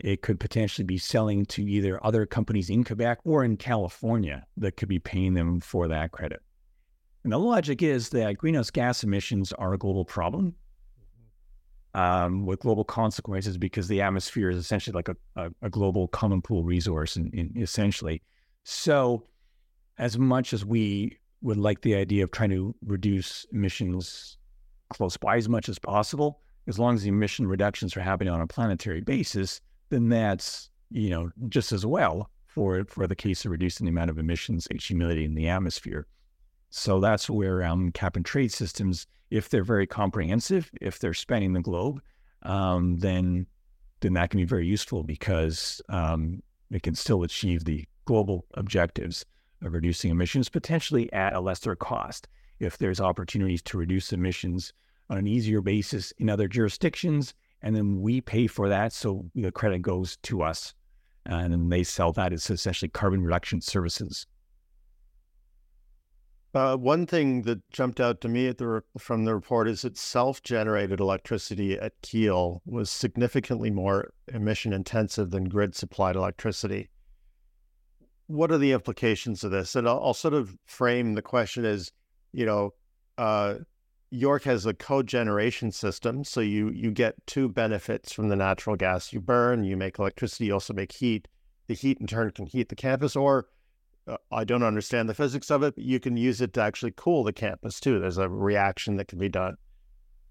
it 0.00 0.22
could 0.22 0.38
potentially 0.38 0.84
be 0.84 0.98
selling 0.98 1.46
to 1.46 1.66
either 1.66 2.04
other 2.04 2.26
companies 2.26 2.68
in 2.68 2.84
Quebec 2.84 3.18
or 3.24 3.44
in 3.44 3.56
California 3.56 4.44
that 4.58 4.76
could 4.76 4.88
be 4.88 4.98
paying 4.98 5.34
them 5.34 5.60
for 5.60 5.88
that 5.88 6.12
credit. 6.12 6.42
And 7.24 7.32
the 7.32 7.38
logic 7.38 7.82
is 7.82 8.10
that 8.10 8.36
greenhouse 8.36 8.70
gas 8.70 9.02
emissions 9.02 9.52
are 9.54 9.72
a 9.72 9.78
global 9.78 10.04
problem 10.04 10.54
um, 11.94 12.44
with 12.44 12.60
global 12.60 12.84
consequences 12.84 13.56
because 13.56 13.88
the 13.88 14.02
atmosphere 14.02 14.50
is 14.50 14.58
essentially 14.58 14.94
like 14.94 15.08
a, 15.08 15.16
a, 15.36 15.50
a 15.62 15.70
global 15.70 16.08
common 16.08 16.42
pool 16.42 16.62
resource, 16.62 17.16
in, 17.16 17.30
in 17.32 17.52
essentially. 17.56 18.22
So, 18.64 19.24
as 19.98 20.18
much 20.18 20.52
as 20.52 20.64
we 20.64 21.18
would 21.40 21.56
like 21.56 21.80
the 21.80 21.94
idea 21.94 22.22
of 22.22 22.30
trying 22.30 22.50
to 22.50 22.74
reduce 22.84 23.46
emissions 23.50 24.36
close 24.90 25.16
by 25.16 25.36
as 25.36 25.48
much 25.48 25.68
as 25.68 25.78
possible, 25.78 26.40
as 26.66 26.78
long 26.78 26.94
as 26.94 27.02
the 27.02 27.08
emission 27.08 27.46
reductions 27.46 27.96
are 27.96 28.00
happening 28.00 28.32
on 28.32 28.40
a 28.40 28.46
planetary 28.46 29.00
basis, 29.00 29.60
then 29.90 30.08
that's 30.08 30.70
you 30.90 31.10
know 31.10 31.30
just 31.48 31.72
as 31.72 31.84
well 31.84 32.30
for 32.46 32.84
for 32.88 33.06
the 33.06 33.16
case 33.16 33.44
of 33.44 33.50
reducing 33.50 33.84
the 33.84 33.90
amount 33.90 34.10
of 34.10 34.18
emissions 34.18 34.66
accumulating 34.70 35.26
in 35.26 35.34
the 35.34 35.48
atmosphere. 35.48 36.06
So 36.70 37.00
that's 37.00 37.30
where 37.30 37.62
um, 37.62 37.92
cap 37.92 38.16
and 38.16 38.24
trade 38.24 38.52
systems, 38.52 39.06
if 39.30 39.48
they're 39.48 39.64
very 39.64 39.86
comprehensive, 39.86 40.70
if 40.80 40.98
they're 40.98 41.14
spanning 41.14 41.52
the 41.52 41.60
globe, 41.60 42.00
um, 42.42 42.98
then 42.98 43.46
then 44.00 44.14
that 44.14 44.30
can 44.30 44.38
be 44.38 44.44
very 44.44 44.66
useful 44.66 45.02
because 45.02 45.80
um, 45.88 46.42
it 46.70 46.82
can 46.82 46.94
still 46.94 47.22
achieve 47.22 47.64
the 47.64 47.84
global 48.04 48.44
objectives 48.54 49.24
of 49.62 49.72
reducing 49.72 50.10
emissions, 50.10 50.48
potentially 50.48 51.12
at 51.12 51.32
a 51.32 51.40
lesser 51.40 51.74
cost. 51.74 52.28
If 52.58 52.78
there's 52.78 53.00
opportunities 53.00 53.62
to 53.62 53.78
reduce 53.78 54.12
emissions 54.12 54.72
on 55.10 55.18
an 55.18 55.26
easier 55.26 55.60
basis 55.60 56.12
in 56.18 56.30
other 56.30 56.48
jurisdictions, 56.48 57.34
and 57.62 57.76
then 57.76 58.00
we 58.00 58.20
pay 58.20 58.46
for 58.46 58.68
that. 58.68 58.92
So 58.92 59.30
the 59.34 59.52
credit 59.52 59.82
goes 59.82 60.16
to 60.24 60.42
us, 60.42 60.74
and 61.24 61.52
then 61.52 61.68
they 61.68 61.82
sell 61.82 62.12
that 62.12 62.32
as 62.32 62.48
essentially 62.50 62.88
carbon 62.88 63.22
reduction 63.22 63.60
services. 63.60 64.26
Uh, 66.54 66.74
one 66.74 67.06
thing 67.06 67.42
that 67.42 67.60
jumped 67.70 68.00
out 68.00 68.22
to 68.22 68.28
me 68.28 68.50
the, 68.50 68.82
from 68.96 69.26
the 69.26 69.34
report 69.34 69.68
is 69.68 69.82
that 69.82 69.98
self-generated 69.98 71.00
electricity 71.00 71.78
at 71.78 71.92
Keele 72.00 72.62
was 72.64 72.88
significantly 72.88 73.70
more 73.70 74.10
emission 74.32 74.72
intensive 74.72 75.30
than 75.30 75.44
grid-supplied 75.44 76.16
electricity. 76.16 76.88
What 78.26 78.50
are 78.50 78.56
the 78.56 78.72
implications 78.72 79.44
of 79.44 79.50
this? 79.50 79.76
And 79.76 79.86
I'll, 79.86 80.00
I'll 80.02 80.14
sort 80.14 80.32
of 80.32 80.56
frame 80.64 81.12
the 81.12 81.20
question 81.20 81.66
as, 81.66 81.92
you 82.36 82.44
know, 82.44 82.74
uh, 83.16 83.54
York 84.10 84.44
has 84.44 84.66
a 84.66 84.74
cogeneration 84.74 85.72
system, 85.72 86.22
so 86.22 86.40
you 86.40 86.68
you 86.68 86.90
get 86.90 87.14
two 87.26 87.48
benefits 87.48 88.12
from 88.12 88.28
the 88.28 88.36
natural 88.36 88.76
gas 88.76 89.12
you 89.12 89.20
burn. 89.20 89.64
You 89.64 89.76
make 89.76 89.98
electricity, 89.98 90.46
you 90.46 90.52
also 90.52 90.74
make 90.74 90.92
heat. 90.92 91.26
The 91.66 91.74
heat 91.74 91.98
in 91.98 92.06
turn 92.06 92.30
can 92.30 92.46
heat 92.46 92.68
the 92.68 92.76
campus, 92.76 93.16
or 93.16 93.46
uh, 94.06 94.18
I 94.30 94.44
don't 94.44 94.62
understand 94.62 95.08
the 95.08 95.14
physics 95.14 95.50
of 95.50 95.62
it, 95.62 95.74
but 95.74 95.84
you 95.84 95.98
can 95.98 96.16
use 96.18 96.42
it 96.42 96.52
to 96.52 96.60
actually 96.60 96.92
cool 96.94 97.24
the 97.24 97.32
campus 97.32 97.80
too. 97.80 97.98
There's 97.98 98.18
a 98.18 98.28
reaction 98.28 98.96
that 98.98 99.08
can 99.08 99.18
be 99.18 99.30
done. 99.30 99.56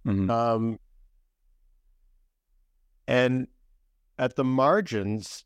Mm-hmm. 0.05 0.29
Um, 0.29 0.79
and 3.07 3.47
at 4.19 4.35
the 4.35 4.43
margins, 4.43 5.43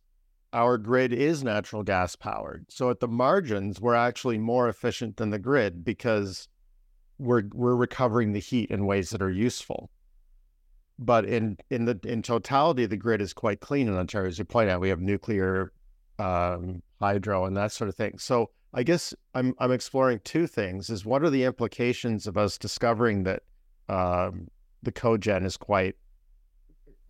our 0.53 0.77
grid 0.77 1.13
is 1.13 1.43
natural 1.43 1.83
gas 1.83 2.15
powered. 2.15 2.65
So 2.69 2.89
at 2.89 2.99
the 2.99 3.07
margins, 3.07 3.79
we're 3.79 3.95
actually 3.95 4.37
more 4.37 4.67
efficient 4.69 5.17
than 5.17 5.29
the 5.29 5.39
grid 5.39 5.83
because 5.83 6.47
we're 7.17 7.43
we're 7.53 7.75
recovering 7.75 8.31
the 8.31 8.39
heat 8.39 8.71
in 8.71 8.85
ways 8.85 9.09
that 9.11 9.21
are 9.21 9.31
useful. 9.31 9.89
But 10.97 11.25
in 11.25 11.57
in 11.69 11.85
the 11.85 11.99
in 12.03 12.21
totality, 12.21 12.85
the 12.85 12.97
grid 12.97 13.21
is 13.21 13.33
quite 13.33 13.59
clean 13.59 13.87
in 13.87 13.95
Ontario. 13.95 14.27
As 14.27 14.39
you 14.39 14.45
point 14.45 14.69
out, 14.69 14.81
we 14.81 14.89
have 14.89 15.01
nuclear, 15.01 15.71
um, 16.17 16.81
hydro, 16.99 17.45
and 17.45 17.55
that 17.55 17.71
sort 17.71 17.89
of 17.89 17.95
thing. 17.95 18.17
So 18.17 18.49
I 18.73 18.83
guess 18.83 19.13
I'm 19.35 19.53
I'm 19.59 19.71
exploring 19.71 20.21
two 20.23 20.47
things: 20.47 20.89
is 20.89 21.05
what 21.05 21.23
are 21.23 21.29
the 21.29 21.43
implications 21.43 22.25
of 22.25 22.37
us 22.37 22.57
discovering 22.57 23.23
that 23.23 23.43
um, 23.87 24.47
the 24.81 24.91
cogen 24.91 25.45
is 25.45 25.57
quite 25.57 25.95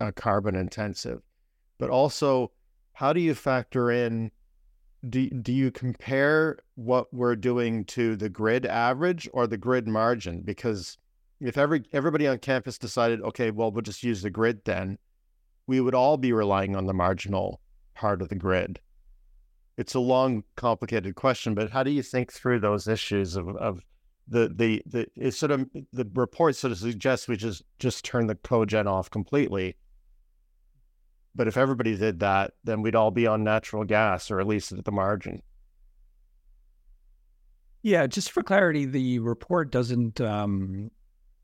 uh, 0.00 0.12
carbon 0.12 0.54
intensive, 0.54 1.22
but 1.78 1.90
also 1.90 2.50
how 3.00 3.14
do 3.14 3.20
you 3.20 3.34
factor 3.34 3.90
in 3.90 4.30
do, 5.08 5.30
do 5.30 5.54
you 5.54 5.70
compare 5.70 6.58
what 6.74 7.06
we're 7.14 7.34
doing 7.34 7.86
to 7.86 8.14
the 8.14 8.28
grid 8.28 8.66
average 8.66 9.26
or 9.32 9.46
the 9.46 9.56
grid 9.56 9.88
margin? 9.88 10.42
Because 10.42 10.98
if 11.40 11.56
every 11.56 11.82
everybody 11.94 12.26
on 12.26 12.36
campus 12.36 12.76
decided, 12.76 13.22
okay, 13.22 13.50
well, 13.52 13.72
we'll 13.72 13.80
just 13.80 14.02
use 14.02 14.20
the 14.20 14.28
grid 14.28 14.60
then, 14.66 14.98
we 15.66 15.80
would 15.80 15.94
all 15.94 16.18
be 16.18 16.34
relying 16.34 16.76
on 16.76 16.84
the 16.84 16.92
marginal 16.92 17.62
part 17.94 18.20
of 18.20 18.28
the 18.28 18.34
grid. 18.34 18.78
It's 19.78 19.94
a 19.94 20.00
long, 20.00 20.44
complicated 20.56 21.14
question, 21.14 21.54
but 21.54 21.70
how 21.70 21.82
do 21.82 21.90
you 21.90 22.02
think 22.02 22.30
through 22.30 22.60
those 22.60 22.86
issues 22.86 23.34
of, 23.34 23.48
of 23.56 23.80
the 24.28 24.52
the 24.54 25.06
the 25.16 25.30
sort 25.30 25.52
of 25.52 25.66
the 25.94 26.06
report 26.12 26.54
sort 26.54 26.70
of 26.70 26.76
suggests 26.76 27.28
we 27.28 27.38
just 27.38 27.62
just 27.78 28.04
turn 28.04 28.26
the 28.26 28.34
cogen 28.34 28.86
off 28.86 29.08
completely 29.08 29.74
but 31.34 31.48
if 31.48 31.56
everybody 31.56 31.96
did 31.96 32.20
that, 32.20 32.52
then 32.64 32.82
we'd 32.82 32.96
all 32.96 33.10
be 33.10 33.26
on 33.26 33.44
natural 33.44 33.84
gas, 33.84 34.30
or 34.30 34.40
at 34.40 34.46
least 34.46 34.72
at 34.72 34.84
the 34.84 34.92
margin. 34.92 35.42
Yeah, 37.82 38.06
just 38.06 38.30
for 38.30 38.42
clarity, 38.42 38.84
the 38.84 39.20
report 39.20 39.70
doesn't 39.70 40.20
um, 40.20 40.90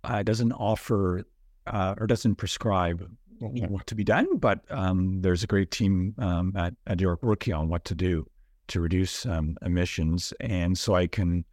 uh, 0.05 0.23
doesn't 0.23 0.53
offer 0.53 1.25
uh, 1.67 1.95
or 1.99 2.07
doesn't 2.07 2.37
prescribe 2.37 3.09
what 3.39 3.87
to 3.87 3.95
be 3.95 4.05
done, 4.05 4.39
but 4.39 4.61
um, 4.71 5.21
there's 5.21 5.43
a 5.43 5.47
great 5.47 5.71
team 5.71 6.15
um, 6.19 6.53
at, 6.57 6.75
at 6.87 7.01
York 7.01 7.23
working 7.23 7.53
on 7.55 7.69
what 7.69 7.85
to 7.85 7.95
do 7.95 8.27
to 8.69 8.81
reduce 8.81 9.27
um, 9.27 9.57
emissions, 9.63 10.33
and 10.41 10.77
so 10.77 10.95
I 10.95 11.07
can 11.07 11.45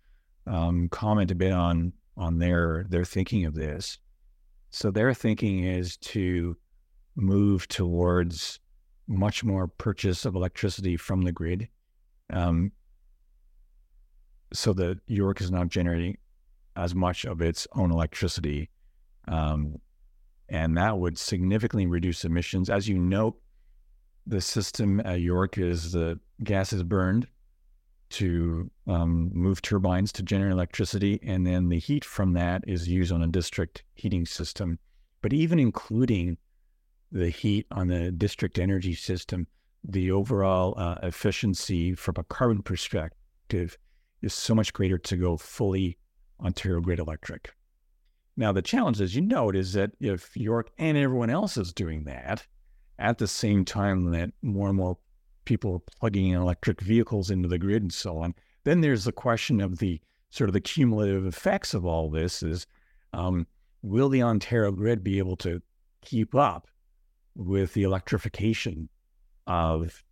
um, 0.48 0.90
comment 0.90 1.32
a 1.32 1.36
bit 1.36 1.54
on 1.54 1.94
on 2.18 2.40
their 2.40 2.86
their 2.90 3.06
thinking 3.06 3.46
of 3.46 3.54
this. 3.54 3.98
So 4.70 4.92
their 4.92 5.14
thinking 5.14 5.64
is 5.64 5.98
to 5.98 6.58
move 7.16 7.68
towards 7.68 8.60
much 9.08 9.44
more 9.44 9.68
purchase 9.68 10.26
of 10.26 10.36
electricity 10.36 10.98
from 10.98 11.22
the 11.22 11.32
grid. 11.32 11.68
Um, 12.32 12.72
so 14.54 14.74
that 14.74 15.00
York 15.08 15.42
is 15.42 15.52
not 15.52 15.68
generating 15.68 16.18
as 16.76 16.96
much 16.96 17.26
of 17.26 17.42
its 17.42 17.68
own 17.74 17.92
electricity. 17.92 18.70
Um, 19.28 19.80
and 20.50 20.78
that 20.78 20.98
would 20.98 21.18
significantly 21.18 21.88
reduce 21.88 22.26
emissions. 22.26 22.70
As 22.70 22.88
you 22.88 22.98
note, 22.98 23.40
the 24.26 24.42
system 24.42 25.00
at 25.02 25.22
York 25.22 25.58
is 25.58 25.92
the 25.92 26.20
gas 26.44 26.72
is 26.74 26.84
burned 26.84 27.28
to 28.12 28.70
um, 28.88 29.32
move 29.34 29.62
turbines 29.62 30.12
to 30.14 30.24
generate 30.24 30.52
electricity, 30.52 31.20
and 31.24 31.48
then 31.48 31.70
the 31.70 31.80
heat 31.80 32.06
from 32.06 32.34
that 32.34 32.64
is 32.68 32.88
used 32.88 33.12
on 33.12 33.24
a 33.24 33.28
district 33.28 33.84
heating 33.96 34.26
system. 34.26 34.78
But 35.22 35.34
even 35.34 35.60
including 35.60 36.38
the 37.14 37.30
heat 37.30 37.68
on 37.72 37.88
the 37.88 38.12
district 38.12 38.58
energy 38.58 38.96
system, 38.96 39.48
the 39.84 40.12
overall 40.12 40.74
uh, 40.78 40.96
efficiency 41.04 41.94
from 41.94 42.16
a 42.18 42.24
carbon 42.24 42.64
perspective 42.64 43.78
is 44.22 44.34
so 44.34 44.56
much 44.56 44.74
greater 44.74 44.98
to 44.98 45.16
go 45.16 45.38
fully 45.38 45.98
Ontario 46.44 46.82
grid 46.82 47.00
electric. 47.00 47.54
Now, 48.36 48.52
the 48.52 48.64
challenge, 48.64 49.00
as 49.00 49.16
you 49.16 49.22
note, 49.22 49.56
is 49.56 49.74
that 49.74 49.92
if 50.00 50.36
York 50.36 50.72
and 50.80 50.98
everyone 50.98 51.30
else 51.30 51.56
is 51.56 51.72
doing 51.72 52.06
that 52.06 52.46
at 52.98 53.20
the 53.20 53.28
same 53.28 53.64
time 53.64 54.12
that 54.12 54.32
more 54.42 54.70
and 54.70 54.78
more 54.78 54.98
people 55.46 55.74
are 55.76 55.98
plugging 56.00 56.30
in 56.30 56.42
electric 56.42 56.82
vehicles 56.82 57.30
into 57.30 57.48
the 57.48 57.60
grid 57.60 57.84
and 57.84 57.94
so 57.94 58.18
on, 58.18 58.34
then 58.64 58.82
there's 58.82 59.04
the 59.04 59.12
question 59.12 59.62
of 59.62 59.78
the 59.78 60.02
sort 60.32 60.50
of 60.50 60.54
the 60.54 60.62
cumulative 60.62 61.28
effects 61.28 61.76
of 61.76 61.86
all 61.86 62.10
this 62.10 62.42
is 62.42 62.66
um, 63.14 63.46
will 63.84 64.10
the 64.10 64.24
Ontario 64.24 64.72
grid 64.72 65.04
be 65.04 65.20
able 65.20 65.36
to 65.36 65.62
keep 66.02 66.34
up 66.34 66.68
with 67.36 67.74
the 67.74 67.84
electrification 67.84 68.90
of 69.48 70.04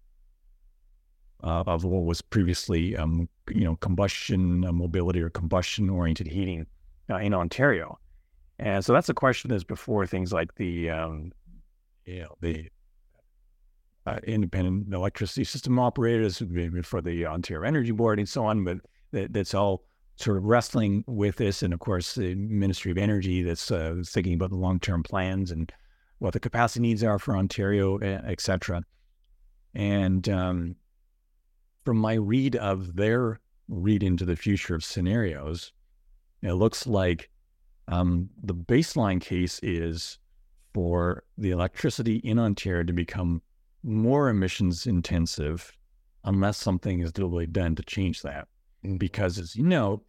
uh, 1.44 1.64
of 1.66 1.84
what 1.84 2.04
was 2.04 2.22
previously, 2.22 2.96
um, 2.96 3.28
you 3.50 3.64
know, 3.64 3.76
combustion 3.78 4.64
uh, 4.64 4.72
mobility 4.72 5.22
or 5.22 5.30
combustion 5.30 5.90
oriented 5.90 6.28
heating 6.28 6.68
uh, 7.10 7.16
in 7.18 7.34
Ontario. 7.34 7.98
And 8.60 8.86
so 8.86 8.94
that's 8.94 9.10
a 9.10 9.14
question 9.14 9.50
that's 9.50 9.64
before 9.64 10.06
things 10.06 10.32
like 10.32 10.54
the, 10.56 10.92
um, 10.92 11.32
you 12.06 12.22
know, 12.22 12.36
the 12.42 12.70
uh, 14.06 14.20
independent 14.24 14.94
electricity 14.94 15.44
system 15.44 15.80
operators 15.80 16.44
for 16.84 17.02
the 17.02 17.26
Ontario 17.26 17.68
Energy 17.68 17.92
Board 17.92 18.20
and 18.20 18.30
so 18.30 18.46
on. 18.46 18.64
But 18.64 18.78
that, 19.12 19.34
that's 19.34 19.56
all 19.56 19.84
sort 20.18 20.38
of 20.38 20.44
wrestling 20.44 21.04
with 21.08 21.38
this, 21.38 21.64
and 21.64 21.74
of 21.74 21.80
course 21.80 22.14
the 22.14 22.36
Ministry 22.36 22.92
of 22.92 22.98
Energy 22.98 23.42
that's 23.42 23.72
uh, 23.72 23.96
thinking 24.06 24.36
about 24.36 24.52
the 24.52 24.56
long 24.58 24.80
term 24.80 25.02
plans 25.02 25.52
and 25.52 25.72
what 26.22 26.34
the 26.34 26.40
capacity 26.40 26.82
needs 26.82 27.04
are 27.04 27.18
for 27.18 27.36
Ontario, 27.36 27.98
et 27.98 28.40
cetera. 28.40 28.84
And 29.74 30.30
um, 30.30 30.76
from 31.84 31.98
my 31.98 32.14
read 32.14 32.56
of 32.58 32.96
their 32.96 33.40
read 33.68 34.04
into 34.04 34.24
the 34.24 34.36
future 34.36 34.76
of 34.76 34.84
scenarios, 34.84 35.74
it 36.44 36.54
looks 36.54 36.86
like 36.86 37.32
um, 37.88 38.30
the 38.44 38.54
baseline 38.54 39.20
case 39.20 39.60
is 39.64 40.20
for 40.76 41.24
the 41.40 41.50
electricity 41.50 42.18
in 42.18 42.38
Ontario 42.38 42.84
to 42.84 42.94
become 42.94 43.42
more 43.82 44.30
emissions 44.30 44.86
intensive 44.86 45.72
unless 46.26 46.60
something 46.60 47.00
is 47.00 47.12
deliberately 47.12 47.48
done 47.48 47.74
to 47.74 47.84
change 47.84 48.22
that. 48.22 48.48
Mm-hmm. 48.86 48.98
Because 48.98 49.40
as 49.40 49.56
you 49.56 49.64
know, 49.64 50.04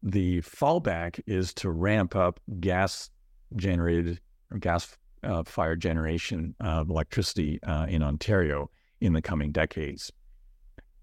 the 0.00 0.42
fallback 0.42 1.20
is 1.26 1.52
to 1.54 1.70
ramp 1.70 2.14
up 2.14 2.38
gas 2.60 3.10
generated 3.56 4.20
or 4.52 4.58
gas 4.58 4.96
uh, 5.22 5.42
fired 5.44 5.80
generation 5.80 6.54
of 6.60 6.90
electricity 6.90 7.58
uh, 7.62 7.86
in 7.88 8.02
Ontario 8.02 8.70
in 9.00 9.12
the 9.12 9.22
coming 9.22 9.52
decades. 9.52 10.12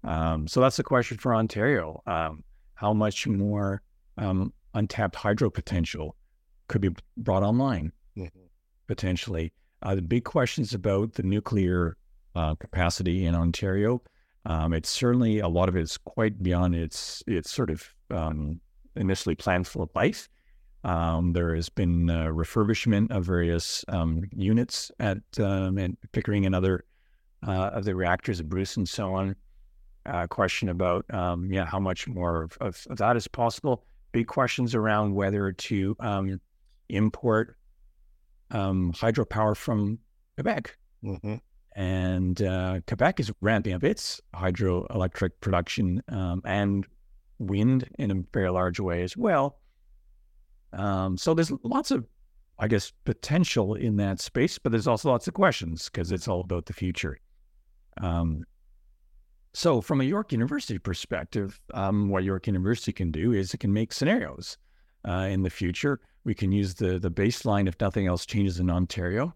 Um, 0.04 0.46
so 0.46 0.60
that's 0.60 0.78
a 0.78 0.84
question 0.84 1.18
for 1.18 1.34
Ontario. 1.34 2.02
Um, 2.06 2.44
how 2.74 2.92
much 2.92 3.26
more 3.26 3.82
um, 4.16 4.52
untapped 4.74 5.16
hydro 5.16 5.50
potential 5.50 6.16
could 6.68 6.80
be 6.80 6.90
brought 7.16 7.42
online 7.42 7.92
mm-hmm. 8.16 8.38
potentially? 8.86 9.52
Uh, 9.82 9.94
the 9.94 10.02
big 10.02 10.24
questions 10.24 10.74
about 10.74 11.14
the 11.14 11.22
nuclear 11.22 11.96
uh, 12.34 12.54
capacity 12.56 13.26
in 13.26 13.34
Ontario. 13.34 14.02
Um, 14.46 14.72
it's 14.72 14.88
certainly 14.88 15.40
a 15.40 15.48
lot 15.48 15.68
of 15.68 15.76
it 15.76 15.82
is 15.82 15.98
quite 15.98 16.42
beyond 16.42 16.74
its 16.74 17.22
its 17.26 17.50
sort 17.50 17.70
of 17.70 17.88
um, 18.10 18.60
initially 18.96 19.34
planned 19.34 19.66
for 19.66 19.88
life. 19.94 20.28
Um, 20.84 21.32
there 21.32 21.54
has 21.54 21.68
been 21.68 22.08
uh, 22.08 22.26
refurbishment 22.26 23.10
of 23.10 23.24
various 23.24 23.84
um, 23.88 24.22
units 24.32 24.90
at 25.00 25.18
um, 25.40 25.76
and 25.78 25.96
Pickering 26.12 26.46
and 26.46 26.54
other 26.54 26.84
uh, 27.46 27.70
of 27.72 27.84
the 27.84 27.94
reactors 27.94 28.40
at 28.40 28.48
Bruce 28.48 28.76
and 28.76 28.88
so 28.88 29.14
on. 29.14 29.34
Uh, 30.06 30.26
question 30.26 30.68
about 30.70 31.04
um, 31.12 31.52
yeah 31.52 31.66
how 31.66 31.78
much 31.78 32.08
more 32.08 32.44
of, 32.44 32.56
of, 32.60 32.86
of, 32.88 32.98
that 32.98 33.16
is 33.16 33.28
possible. 33.28 33.84
Big 34.12 34.26
questions 34.26 34.74
around 34.74 35.14
whether 35.14 35.52
to 35.52 35.96
um, 36.00 36.40
import 36.88 37.56
um, 38.50 38.92
hydropower 38.92 39.56
from 39.56 39.98
Quebec. 40.36 40.76
Mm-hmm. 41.04 41.34
And 41.76 42.42
uh, 42.42 42.80
Quebec 42.86 43.20
is 43.20 43.30
ramping 43.40 43.74
up 43.74 43.84
its 43.84 44.20
hydroelectric 44.34 45.30
production 45.40 46.02
and 46.08 46.86
wind 47.38 47.88
in 47.98 48.10
a 48.10 48.24
very 48.32 48.50
large 48.50 48.80
way 48.80 49.02
as 49.02 49.16
well. 49.16 49.58
Um, 50.72 51.16
so 51.16 51.34
there's 51.34 51.52
lots 51.62 51.90
of, 51.90 52.06
I 52.58 52.68
guess, 52.68 52.92
potential 53.04 53.74
in 53.74 53.96
that 53.96 54.20
space, 54.20 54.58
but 54.58 54.72
there's 54.72 54.86
also 54.86 55.10
lots 55.10 55.28
of 55.28 55.34
questions 55.34 55.88
because 55.88 56.12
it's 56.12 56.28
all 56.28 56.40
about 56.40 56.66
the 56.66 56.72
future. 56.72 57.18
Um, 58.00 58.44
so 59.54 59.80
from 59.80 60.00
a 60.00 60.04
York 60.04 60.32
University 60.32 60.78
perspective, 60.78 61.60
um, 61.74 62.10
what 62.10 62.24
York 62.24 62.46
University 62.46 62.92
can 62.92 63.10
do 63.10 63.32
is 63.32 63.54
it 63.54 63.58
can 63.58 63.72
make 63.72 63.92
scenarios 63.92 64.58
uh, 65.08 65.28
in 65.30 65.42
the 65.42 65.50
future. 65.50 66.00
We 66.24 66.34
can 66.34 66.52
use 66.52 66.74
the 66.74 66.98
the 66.98 67.10
baseline 67.10 67.68
if 67.68 67.80
nothing 67.80 68.06
else 68.06 68.26
changes 68.26 68.60
in 68.60 68.70
Ontario. 68.70 69.34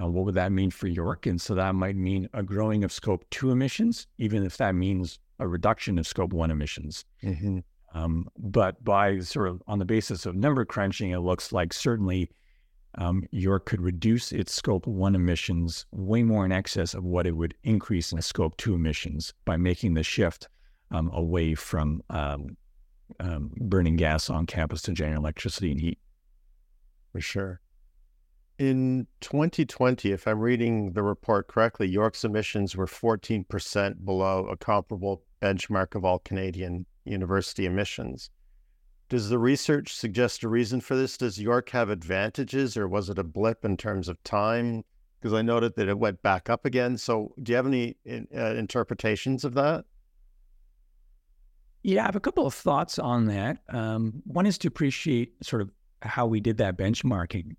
Uh, 0.00 0.06
what 0.06 0.26
would 0.26 0.34
that 0.34 0.52
mean 0.52 0.70
for 0.70 0.88
York? 0.88 1.26
And 1.26 1.40
so 1.40 1.54
that 1.54 1.74
might 1.74 1.96
mean 1.96 2.28
a 2.34 2.42
growing 2.42 2.84
of 2.84 2.92
scope 2.92 3.24
two 3.30 3.50
emissions, 3.50 4.06
even 4.18 4.44
if 4.44 4.58
that 4.58 4.74
means 4.74 5.18
a 5.38 5.48
reduction 5.48 5.98
of 5.98 6.06
scope 6.06 6.32
one 6.32 6.50
emissions. 6.50 7.04
Mm-hmm. 7.22 7.60
Um, 7.96 8.28
but 8.36 8.84
by 8.84 9.20
sort 9.20 9.48
of 9.48 9.62
on 9.66 9.78
the 9.78 9.86
basis 9.86 10.26
of 10.26 10.34
number 10.34 10.66
crunching, 10.66 11.12
it 11.12 11.20
looks 11.20 11.50
like 11.50 11.72
certainly 11.72 12.30
um, 12.96 13.24
York 13.30 13.64
could 13.64 13.80
reduce 13.80 14.32
its 14.32 14.52
scope 14.52 14.86
one 14.86 15.14
emissions 15.14 15.86
way 15.92 16.22
more 16.22 16.44
in 16.44 16.52
excess 16.52 16.92
of 16.92 17.04
what 17.04 17.26
it 17.26 17.32
would 17.32 17.54
increase 17.64 18.12
in 18.12 18.20
scope 18.20 18.54
two 18.58 18.74
emissions 18.74 19.32
by 19.46 19.56
making 19.56 19.94
the 19.94 20.02
shift 20.02 20.48
um, 20.90 21.10
away 21.14 21.54
from 21.54 22.02
um, 22.10 22.58
um, 23.18 23.50
burning 23.56 23.96
gas 23.96 24.28
on 24.28 24.44
campus 24.44 24.82
to 24.82 24.92
generate 24.92 25.16
electricity 25.16 25.70
and 25.70 25.80
heat. 25.80 25.98
For 27.12 27.22
sure. 27.22 27.60
In 28.58 29.06
2020, 29.22 30.12
if 30.12 30.28
I'm 30.28 30.40
reading 30.40 30.92
the 30.92 31.02
report 31.02 31.48
correctly, 31.48 31.88
York's 31.88 32.24
emissions 32.24 32.76
were 32.76 32.86
14% 32.86 34.04
below 34.04 34.48
a 34.48 34.56
comparable 34.58 35.22
benchmark 35.40 35.94
of 35.94 36.04
all 36.04 36.18
Canadian 36.18 36.84
university 37.06 37.66
emissions. 37.66 38.30
Does 39.08 39.28
the 39.28 39.38
research 39.38 39.94
suggest 39.94 40.42
a 40.42 40.48
reason 40.48 40.80
for 40.80 40.96
this? 40.96 41.16
Does 41.16 41.40
York 41.40 41.70
have 41.70 41.90
advantages 41.90 42.76
or 42.76 42.88
was 42.88 43.08
it 43.08 43.18
a 43.18 43.24
blip 43.24 43.64
in 43.64 43.76
terms 43.76 44.08
of 44.08 44.22
time? 44.24 44.84
Because 45.20 45.32
I 45.32 45.42
noted 45.42 45.74
that 45.76 45.88
it 45.88 45.98
went 45.98 46.20
back 46.22 46.50
up 46.50 46.64
again. 46.64 46.96
So, 46.96 47.32
do 47.42 47.52
you 47.52 47.56
have 47.56 47.66
any 47.66 47.96
uh, 48.08 48.54
interpretations 48.54 49.44
of 49.44 49.54
that? 49.54 49.84
Yeah, 51.82 52.02
I 52.02 52.06
have 52.06 52.16
a 52.16 52.20
couple 52.20 52.46
of 52.46 52.54
thoughts 52.54 52.98
on 52.98 53.26
that. 53.26 53.58
Um, 53.68 54.22
one 54.24 54.44
is 54.44 54.58
to 54.58 54.68
appreciate 54.68 55.32
sort 55.44 55.62
of 55.62 55.70
how 56.02 56.26
we 56.26 56.40
did 56.40 56.58
that 56.58 56.76
benchmarking. 56.76 57.54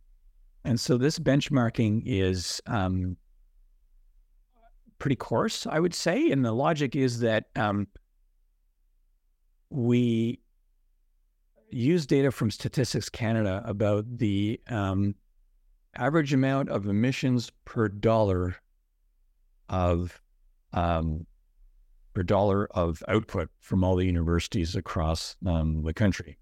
And 0.65 0.77
so 0.77 0.97
this 0.97 1.17
benchmarking 1.17 2.03
is 2.05 2.61
um, 2.67 3.15
pretty 4.99 5.15
coarse, 5.15 5.65
I 5.65 5.79
would 5.79 5.93
say. 5.93 6.29
And 6.29 6.43
the 6.43 6.51
logic 6.51 6.93
is 6.93 7.21
that 7.21 7.45
um, 7.55 7.87
we 9.69 10.39
use 11.69 12.05
data 12.05 12.31
from 12.31 12.51
Statistics 12.51 13.09
Canada 13.09 13.61
about 13.65 14.05
the 14.17 14.59
um, 14.67 15.15
average 15.95 16.33
amount 16.33 16.69
of 16.69 16.87
emissions 16.87 17.51
per 17.65 17.87
dollar 17.87 18.55
of 19.69 20.21
um, 20.73 21.25
per 22.13 22.23
dollar 22.23 22.67
of 22.71 23.03
output 23.07 23.49
from 23.59 23.83
all 23.83 23.95
the 23.95 24.05
universities 24.05 24.75
across 24.75 25.35
um, 25.45 25.83
the 25.83 25.93
country. 25.93 26.37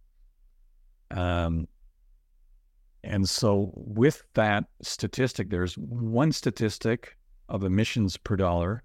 Um, 1.11 1.67
and 3.03 3.27
so, 3.29 3.71
with 3.75 4.23
that 4.33 4.65
statistic, 4.81 5.49
there's 5.49 5.77
one 5.77 6.31
statistic 6.31 7.17
of 7.49 7.63
emissions 7.63 8.17
per 8.17 8.35
dollar 8.35 8.83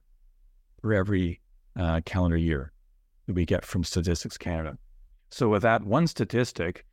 for 0.81 0.93
every 0.93 1.41
uh, 1.77 2.01
calendar 2.05 2.37
year 2.37 2.73
that 3.31 3.37
we 3.37 3.47
get 3.47 3.65
from 3.65 3.85
Statistics 3.85 4.37
Canada. 4.37 4.77
So, 5.31 5.49
with 5.49 5.63
that 5.63 5.85
one 5.85 6.09
statistic, 6.09 6.85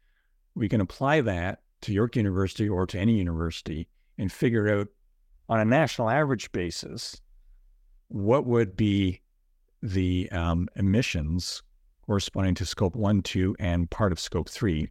we 0.56 0.70
can 0.70 0.82
apply 0.82 1.22
that 1.22 1.62
to 1.82 1.94
York 1.94 2.16
University 2.16 2.70
or 2.70 2.86
to 2.86 3.00
any 3.00 3.18
university 3.18 3.88
and 4.20 4.32
figure 4.32 4.70
out 4.70 4.88
on 5.50 5.60
a 5.60 5.66
national 5.66 6.10
average 6.10 6.52
basis 6.52 7.20
what 8.10 8.46
would 8.46 8.76
be 8.76 9.22
the 9.82 10.30
um, 10.32 10.68
emissions 10.76 11.64
corresponding 12.06 12.56
to 12.56 12.66
scope 12.66 12.96
one, 12.96 13.22
two, 13.22 13.56
and 13.60 13.90
part 13.90 14.12
of 14.12 14.20
scope 14.20 14.50
three 14.50 14.90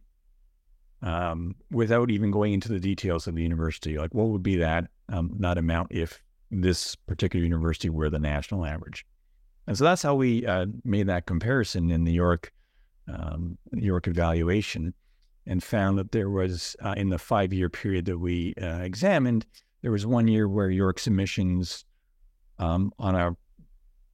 um, 1.01 1.55
without 1.71 2.11
even 2.11 2.29
going 2.29 2.53
into 2.53 2.69
the 2.69 2.79
details 2.79 3.25
of 3.25 3.35
the 3.35 3.43
university. 3.43 3.97
Like, 3.97 4.13
what 4.13 4.27
would 4.27 4.43
be 4.43 4.57
that 4.57 4.89
um, 5.09 5.31
that 5.39 5.57
amount 5.57 5.91
if 5.91 6.21
this 6.51 6.95
particular 6.95 7.45
university 7.45 7.89
were 7.89 8.09
the 8.09 8.19
national 8.19 8.65
average? 8.65 9.05
And 9.67 9.77
so 9.77 9.83
that's 9.83 10.01
how 10.01 10.15
we 10.15 10.45
uh, 10.45 10.67
made 10.83 11.07
that 11.07 11.25
comparison 11.25 11.91
in 11.91 12.05
the 12.05 12.13
York 12.13 12.51
um, 13.07 13.57
York 13.71 14.07
evaluation, 14.07 14.93
and 15.45 15.63
found 15.63 15.97
that 15.97 16.11
there 16.11 16.29
was 16.29 16.75
uh, 16.81 16.93
in 16.97 17.09
the 17.09 17.17
five 17.17 17.53
year 17.53 17.69
period 17.69 18.05
that 18.05 18.17
we 18.17 18.53
uh, 18.61 18.79
examined, 18.79 19.45
there 19.81 19.91
was 19.91 20.05
one 20.05 20.27
year 20.27 20.47
where 20.49 20.69
York's 20.69 21.07
emissions 21.07 21.85
um, 22.59 22.91
on 22.99 23.15
a 23.15 23.35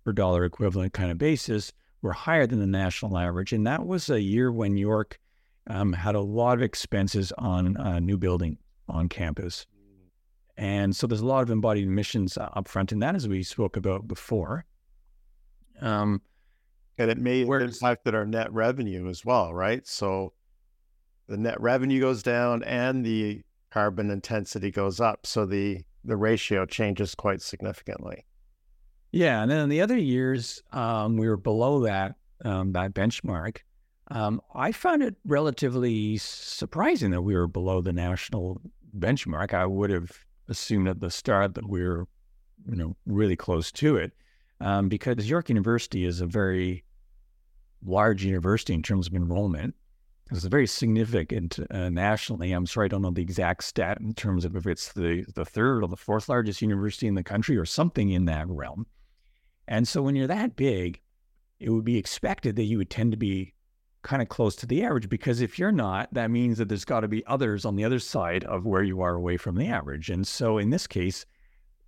per 0.05 0.11
dollar 0.11 0.45
equivalent 0.45 0.93
kind 0.93 1.09
of 1.11 1.17
basis 1.17 1.71
were 2.01 2.11
higher 2.11 2.45
than 2.45 2.59
the 2.59 2.67
national 2.67 3.17
average, 3.17 3.53
and 3.53 3.65
that 3.65 3.85
was 3.85 4.09
a 4.09 4.21
year 4.21 4.51
when 4.51 4.77
York 4.77 5.19
um, 5.67 5.93
had 5.93 6.15
a 6.15 6.21
lot 6.21 6.57
of 6.57 6.61
expenses 6.61 7.31
on 7.37 7.77
uh, 7.77 7.99
new 7.99 8.17
building 8.17 8.57
on 8.89 9.07
campus. 9.07 9.65
And 10.57 10.95
so 10.95 11.07
there's 11.07 11.21
a 11.21 11.25
lot 11.25 11.41
of 11.41 11.49
embodied 11.49 11.85
emissions 11.85 12.37
uh, 12.37 12.49
up 12.53 12.67
front 12.67 12.91
in 12.91 12.99
that, 12.99 13.15
as 13.15 13.27
we 13.27 13.41
spoke 13.41 13.77
about 13.77 14.07
before. 14.07 14.65
Um, 15.83 16.21
and 16.97 17.11
it 17.11 17.17
may 17.17 17.45
have 17.45 17.61
impacted 17.61 18.15
our 18.15 18.25
net 18.25 18.51
revenue 18.53 19.09
as 19.09 19.25
well, 19.25 19.53
right? 19.53 19.85
So 19.85 20.33
the 21.27 21.37
net 21.37 21.59
revenue 21.59 21.99
goes 21.99 22.23
down 22.23 22.63
and 22.63 23.05
the 23.05 23.41
carbon 23.71 24.09
intensity 24.09 24.71
goes 24.71 24.99
up. 24.99 25.25
So 25.25 25.45
the, 25.45 25.81
the 26.03 26.15
ratio 26.15 26.65
changes 26.65 27.15
quite 27.15 27.41
significantly. 27.41 28.25
Yeah. 29.11 29.41
And 29.41 29.51
then 29.51 29.59
in 29.59 29.69
the 29.69 29.81
other 29.81 29.97
years, 29.97 30.61
um, 30.71 31.17
we 31.17 31.27
were 31.27 31.37
below 31.37 31.81
that, 31.81 32.15
um, 32.45 32.71
that 32.73 32.93
benchmark. 32.93 33.57
Um, 34.09 34.41
I 34.53 34.71
found 34.71 35.01
it 35.01 35.15
relatively 35.25 36.17
surprising 36.17 37.11
that 37.11 37.21
we 37.21 37.35
were 37.35 37.47
below 37.47 37.81
the 37.81 37.93
national 37.93 38.61
benchmark. 38.97 39.53
I 39.53 39.65
would 39.65 39.89
have 39.89 40.11
assumed 40.47 40.87
at 40.87 40.99
the 40.99 41.09
start 41.09 41.55
that 41.55 41.67
we 41.67 41.83
were, 41.83 42.07
you 42.69 42.75
know, 42.75 42.95
really 43.05 43.35
close 43.35 43.71
to 43.73 43.97
it, 43.97 44.13
um, 44.63 44.87
because 44.87 45.29
York 45.29 45.49
University 45.49 46.05
is 46.05 46.21
a 46.21 46.25
very 46.25 46.85
large 47.85 48.23
university 48.23 48.73
in 48.73 48.81
terms 48.81 49.07
of 49.07 49.13
enrollment. 49.13 49.75
It's 50.31 50.45
very 50.45 50.67
significant 50.67 51.59
uh, 51.69 51.89
nationally. 51.89 52.53
I'm 52.53 52.65
sorry, 52.65 52.85
I 52.85 52.87
don't 52.87 53.01
know 53.01 53.11
the 53.11 53.21
exact 53.21 53.65
stat 53.65 53.99
in 53.99 54.13
terms 54.13 54.45
of 54.45 54.55
if 54.55 54.65
it's 54.65 54.93
the 54.93 55.25
the 55.35 55.43
third 55.43 55.83
or 55.83 55.87
the 55.87 55.97
fourth 55.97 56.29
largest 56.29 56.61
university 56.61 57.07
in 57.07 57.15
the 57.15 57.23
country 57.23 57.57
or 57.57 57.65
something 57.65 58.09
in 58.09 58.25
that 58.25 58.47
realm. 58.47 58.87
And 59.67 59.85
so, 59.85 60.01
when 60.01 60.15
you're 60.15 60.27
that 60.27 60.55
big, 60.55 61.01
it 61.59 61.69
would 61.69 61.83
be 61.83 61.97
expected 61.97 62.55
that 62.55 62.63
you 62.63 62.77
would 62.77 62.89
tend 62.89 63.11
to 63.11 63.17
be 63.17 63.53
kind 64.01 64.21
of 64.21 64.29
close 64.29 64.55
to 64.55 64.65
the 64.65 64.83
average 64.83 65.09
because 65.09 65.41
if 65.41 65.59
you're 65.59 65.71
not, 65.71 66.13
that 66.13 66.31
means 66.31 66.57
that 66.57 66.69
there's 66.69 66.85
got 66.85 67.01
to 67.01 67.07
be 67.07 67.25
others 67.25 67.65
on 67.65 67.75
the 67.75 67.83
other 67.83 67.99
side 67.99 68.45
of 68.45 68.65
where 68.65 68.83
you 68.83 69.01
are 69.01 69.15
away 69.15 69.35
from 69.37 69.55
the 69.55 69.67
average. 69.67 70.09
And 70.09 70.25
so 70.25 70.57
in 70.57 70.69
this 70.69 70.87
case, 70.87 71.25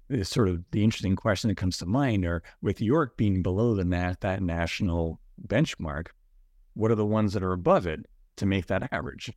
is 0.10 0.30
sort 0.30 0.50
of 0.50 0.64
the 0.72 0.84
interesting 0.84 1.16
question 1.16 1.48
that 1.50 1.58
comes 1.58 1.78
to 1.78 1.86
mind 1.86 2.26
are 2.26 2.44
with 2.62 2.82
York 2.82 3.18
being 3.18 3.42
below 3.42 3.76
the 3.76 3.86
nat- 3.86 4.22
that 4.22 4.42
national 4.42 5.20
benchmark, 5.48 6.08
what 6.74 6.92
are 6.92 6.96
the 6.96 7.06
ones 7.06 7.34
that 7.34 7.44
are 7.44 7.54
above 7.54 7.88
it 7.88 8.06
to 8.38 8.46
make 8.46 8.68
that 8.68 8.92
average? 8.92 9.32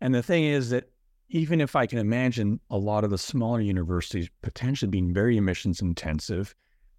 And 0.00 0.14
the 0.14 0.22
thing 0.22 0.44
is 0.44 0.70
that 0.70 0.90
even 1.28 1.60
if 1.60 1.76
I 1.76 1.86
can 1.86 1.98
imagine 1.98 2.60
a 2.70 2.76
lot 2.76 3.04
of 3.04 3.10
the 3.10 3.18
smaller 3.18 3.60
universities 3.60 4.28
potentially 4.42 4.90
being 4.90 5.14
very 5.14 5.36
emissions 5.36 5.80
intensive, 5.80 6.54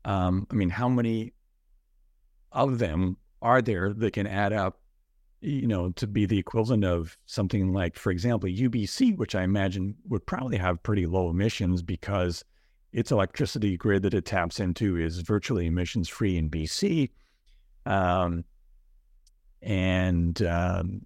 um, 0.06 0.48
I 0.50 0.56
mean, 0.56 0.70
how 0.70 0.88
many 0.88 1.34
of 2.52 2.80
them 2.80 3.18
are 3.42 3.62
there 3.62 3.94
that 3.94 4.14
can 4.14 4.28
add 4.28 4.54
up, 4.54 4.80
you 5.42 5.68
know, 5.68 5.90
to 5.92 6.08
be 6.08 6.26
the 6.26 6.38
equivalent 6.38 6.86
of 6.86 7.18
something 7.26 7.74
like, 7.74 7.98
for 7.98 8.12
example, 8.12 8.50
UBC, 8.50 9.18
which 9.18 9.36
I 9.36 9.44
imagine 9.44 9.96
would 10.08 10.26
probably 10.26 10.58
have 10.58 10.84
pretty 10.84 11.06
low 11.06 11.30
emissions 11.30 11.82
because 11.82 12.44
its 12.94 13.12
electricity 13.12 13.78
grid 13.78 14.04
that 14.04 14.14
it 14.14 14.26
taps 14.26 14.60
into 14.60 14.98
is 14.98 15.20
virtually 15.20 15.68
emissions 15.68 16.10
free 16.10 16.38
in 16.38 16.50
BC. 16.50 17.10
Um, 17.86 18.44
and 19.62 20.42
um, 20.44 21.06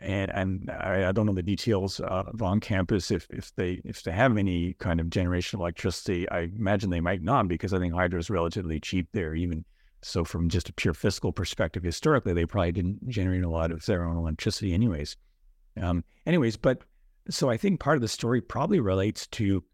and 0.00 0.30
and 0.30 0.70
I, 0.70 1.08
I, 1.08 1.12
don't 1.12 1.26
know 1.26 1.32
the 1.32 1.42
details 1.42 2.00
uh, 2.00 2.24
on 2.40 2.60
campus 2.60 3.10
if 3.10 3.26
if 3.30 3.54
they 3.54 3.80
if 3.84 4.02
they 4.02 4.12
have 4.12 4.36
any 4.36 4.74
kind 4.74 5.00
of 5.00 5.08
generation 5.08 5.56
of 5.56 5.60
electricity. 5.60 6.28
I 6.28 6.40
imagine 6.40 6.90
they 6.90 7.00
might 7.00 7.22
not 7.22 7.48
because 7.48 7.72
I 7.72 7.78
think 7.78 7.94
hydro 7.94 8.18
is 8.18 8.28
relatively 8.28 8.78
cheap 8.78 9.08
there. 9.12 9.34
Even 9.34 9.64
so, 10.02 10.24
from 10.24 10.48
just 10.48 10.68
a 10.68 10.72
pure 10.74 10.94
fiscal 10.94 11.32
perspective, 11.32 11.82
historically 11.82 12.34
they 12.34 12.44
probably 12.44 12.72
didn't 12.72 13.08
generate 13.08 13.42
a 13.42 13.48
lot 13.48 13.70
of 13.70 13.84
their 13.86 14.04
own 14.04 14.16
electricity, 14.16 14.74
anyways. 14.74 15.16
Um, 15.80 16.04
anyways, 16.26 16.56
but 16.56 16.82
so 17.30 17.50
I 17.50 17.56
think 17.56 17.80
part 17.80 17.96
of 17.96 18.02
the 18.02 18.08
story 18.08 18.40
probably 18.40 18.80
relates 18.80 19.26
to 19.28 19.64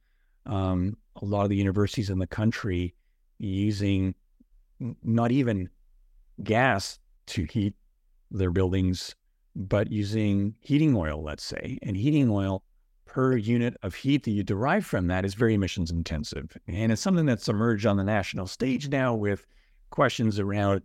um, 0.46 0.96
a 1.20 1.24
lot 1.24 1.42
of 1.42 1.50
the 1.50 1.56
universities 1.56 2.10
in 2.10 2.18
the 2.18 2.26
country 2.26 2.94
using 3.38 4.14
not 5.02 5.30
even 5.30 5.68
gas 6.42 6.98
to 7.26 7.44
heat 7.44 7.74
their 8.30 8.50
buildings, 8.50 9.14
but 9.54 9.90
using 9.92 10.54
heating 10.60 10.96
oil, 10.96 11.22
let's 11.22 11.44
say. 11.44 11.78
And 11.82 11.96
heating 11.96 12.30
oil 12.30 12.62
per 13.04 13.36
unit 13.36 13.76
of 13.82 13.94
heat 13.94 14.24
that 14.24 14.30
you 14.30 14.42
derive 14.42 14.86
from 14.86 15.06
that 15.08 15.24
is 15.24 15.34
very 15.34 15.54
emissions 15.54 15.90
intensive. 15.90 16.56
And 16.66 16.90
it's 16.90 17.02
something 17.02 17.26
that's 17.26 17.48
emerged 17.48 17.86
on 17.86 17.96
the 17.96 18.04
national 18.04 18.46
stage 18.46 18.88
now 18.88 19.14
with 19.14 19.46
questions 19.90 20.38
around, 20.38 20.82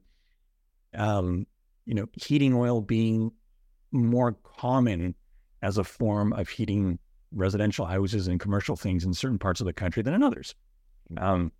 um, 0.93 1.47
you 1.86 1.93
know, 1.93 2.05
heating 2.13 2.53
oil 2.53 2.82
being 2.82 3.32
more 3.91 4.34
common 4.43 5.15
as 5.61 5.78
a 5.78 5.84
form 5.84 6.34
of 6.34 6.49
heating 6.49 6.99
residential 7.32 7.86
houses 7.86 8.28
and 8.28 8.39
commercial 8.39 8.75
things 8.75 9.03
in 9.03 9.13
certain 9.13 9.39
parts 9.39 9.61
of 9.61 9.65
the 9.65 9.73
country 9.73 10.03
than 10.03 10.13
in 10.13 10.23
others. 10.23 10.55
Um, 11.17 11.51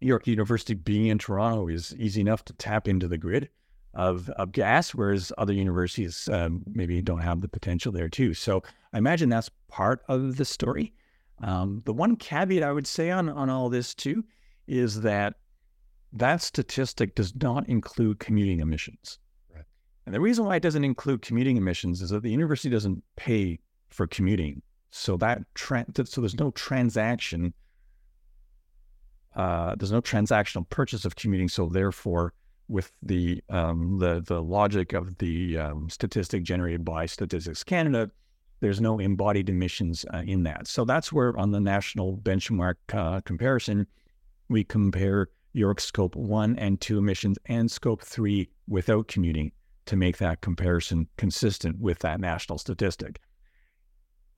York 0.00 0.26
University 0.26 0.74
being 0.74 1.06
in 1.06 1.18
Toronto 1.18 1.68
is 1.68 1.94
easy 1.96 2.20
enough 2.20 2.44
to 2.46 2.52
tap 2.54 2.86
into 2.88 3.08
the 3.08 3.18
grid 3.18 3.48
of, 3.94 4.28
of 4.30 4.52
gas, 4.52 4.94
whereas 4.94 5.32
other 5.38 5.52
universities 5.52 6.28
um, 6.32 6.62
maybe 6.72 7.02
don't 7.02 7.20
have 7.20 7.40
the 7.40 7.48
potential 7.48 7.90
there 7.90 8.08
too. 8.08 8.34
So 8.34 8.62
I 8.92 8.98
imagine 8.98 9.28
that's 9.28 9.50
part 9.68 10.02
of 10.08 10.36
the 10.36 10.44
story. 10.44 10.92
Um, 11.42 11.82
the 11.84 11.92
one 11.92 12.16
caveat 12.16 12.62
I 12.62 12.72
would 12.72 12.86
say 12.86 13.10
on, 13.10 13.28
on 13.28 13.50
all 13.50 13.68
this 13.68 13.94
too 13.94 14.24
is 14.66 15.00
that 15.02 15.34
that 16.12 16.42
statistic 16.42 17.14
does 17.14 17.34
not 17.36 17.68
include 17.68 18.18
commuting 18.18 18.60
emissions. 18.60 19.18
Right. 19.54 19.64
And 20.06 20.14
the 20.14 20.20
reason 20.20 20.44
why 20.44 20.56
it 20.56 20.62
doesn't 20.62 20.84
include 20.84 21.22
commuting 21.22 21.56
emissions 21.56 22.02
is 22.02 22.10
that 22.10 22.22
the 22.22 22.30
university 22.30 22.70
doesn't 22.70 23.02
pay 23.16 23.58
for 23.90 24.06
commuting. 24.06 24.62
So 24.90 25.16
that 25.18 25.42
tra- 25.54 25.86
so 26.04 26.20
there's 26.20 26.38
no 26.38 26.50
transaction. 26.52 27.52
Uh, 29.36 29.74
there's 29.76 29.92
no 29.92 30.00
transactional 30.00 30.68
purchase 30.68 31.04
of 31.04 31.14
commuting. 31.14 31.48
So 31.48 31.68
therefore, 31.68 32.32
with 32.68 32.90
the 33.02 33.42
um, 33.48 33.98
the 33.98 34.22
the 34.26 34.42
logic 34.42 34.92
of 34.92 35.16
the 35.18 35.58
um, 35.58 35.90
statistic 35.90 36.42
generated 36.42 36.84
by 36.84 37.06
Statistics 37.06 37.62
Canada, 37.64 38.10
there's 38.60 38.80
no 38.80 38.98
embodied 38.98 39.48
emissions 39.48 40.04
uh, 40.12 40.22
in 40.26 40.42
that. 40.44 40.66
So 40.66 40.84
that's 40.84 41.12
where 41.12 41.36
on 41.38 41.50
the 41.50 41.60
national 41.60 42.18
benchmark 42.18 42.74
uh, 42.92 43.20
comparison, 43.20 43.86
we 44.48 44.64
compare 44.64 45.28
York 45.52 45.80
Scope 45.80 46.16
one 46.16 46.56
and 46.58 46.80
two 46.80 46.98
emissions 46.98 47.38
and 47.46 47.70
Scope 47.70 48.02
three 48.02 48.48
without 48.66 49.08
commuting 49.08 49.52
to 49.86 49.96
make 49.96 50.18
that 50.18 50.40
comparison 50.40 51.08
consistent 51.16 51.78
with 51.78 51.98
that 52.00 52.20
national 52.20 52.58
statistic 52.58 53.20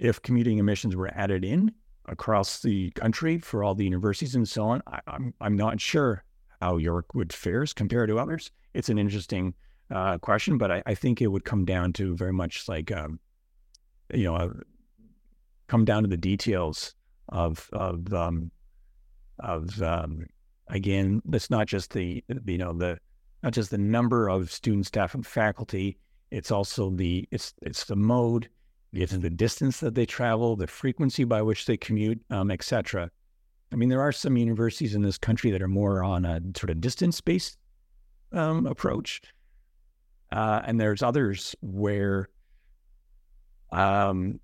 if 0.01 0.21
commuting 0.23 0.59
emissions 0.59 0.97
were 0.97 1.11
added 1.15 1.45
in 1.45 1.73
across 2.07 2.61
the 2.61 2.91
country 2.93 3.39
for 3.39 3.63
all 3.63 3.75
the 3.75 3.85
universities 3.85 4.35
and 4.35 4.49
so 4.49 4.65
on, 4.65 4.83
I, 4.87 4.97
am 4.97 5.03
I'm, 5.07 5.35
I'm 5.41 5.57
not 5.57 5.81
sure 5.81 6.25
how 6.61 6.79
York 6.79 7.15
would 7.15 7.33
fares 7.33 7.73
compared 7.73 8.09
to 8.09 8.19
others. 8.19 8.51
It's 8.75 8.89
an 8.89 8.99
interesting 8.99 9.55
uh, 9.91 10.19
question, 10.19 10.59
but 10.59 10.71
I, 10.71 10.83
I, 10.87 10.95
think 10.95 11.21
it 11.21 11.27
would 11.27 11.45
come 11.45 11.65
down 11.65 11.93
to 11.95 12.17
very 12.17 12.33
much 12.33 12.69
like 12.69 12.93
um, 12.93 13.19
you 14.15 14.25
know, 14.25 14.37
uh, 14.37 14.49
come 15.69 15.85
down 15.85 16.03
to 16.03 16.09
the 16.09 16.17
details 16.17 16.95
of 17.29 17.69
of 17.73 18.13
um, 18.13 18.51
of 19.41 19.81
um, 19.83 20.27
again, 20.69 21.23
it's 21.33 21.51
not 21.51 21.67
just 21.67 21.93
the 21.93 22.25
you 22.47 22.59
know 22.59 22.73
the 22.73 22.99
not 23.43 23.53
just 23.53 23.71
the 23.71 23.79
number 23.79 24.29
of 24.29 24.51
student 24.51 24.87
staff 24.87 25.15
and 25.15 25.27
faculty. 25.27 25.99
It's 26.31 26.51
also 26.51 26.91
the 26.91 27.29
it's 27.31 27.55
it's 27.63 27.85
the 27.85 27.97
mode 27.97 28.49
given 28.95 29.21
the 29.21 29.31
distance 29.31 29.81
that 29.81 29.95
they 29.95 30.07
travel, 30.07 30.57
the 30.57 30.67
frequency 30.67 31.25
by 31.25 31.43
which 31.43 31.67
they 31.67 31.77
commute, 31.77 32.21
um, 32.31 32.51
etc. 32.51 33.11
I 33.73 33.77
mean, 33.77 33.89
there 33.89 34.01
are 34.01 34.13
some 34.13 34.37
universities 34.37 34.95
in 34.95 35.03
this 35.03 35.19
country 35.19 35.51
that 35.53 35.63
are 35.63 35.69
more 35.69 36.03
on 36.03 36.25
a 36.25 36.41
sort 36.57 36.71
of 36.71 36.81
distance-based 36.81 37.57
um, 38.33 38.67
approach, 38.67 39.23
uh, 40.33 40.63
and 40.65 40.81
there's 40.81 41.03
others 41.03 41.55
where, 41.61 42.29
um, 43.71 44.41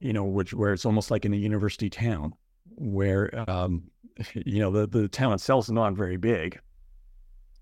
you 0.00 0.12
know, 0.12 0.24
which 0.24 0.52
where 0.52 0.72
it's 0.72 0.84
almost 0.84 1.10
like 1.10 1.24
in 1.24 1.32
a 1.32 1.36
university 1.36 1.88
town, 1.88 2.32
where 2.76 3.48
um, 3.48 3.84
you 4.34 4.58
know 4.58 4.70
the 4.70 4.86
the 4.88 5.08
town 5.08 5.32
itself 5.32 5.66
is 5.66 5.70
not 5.70 5.94
very 5.94 6.16
big, 6.16 6.58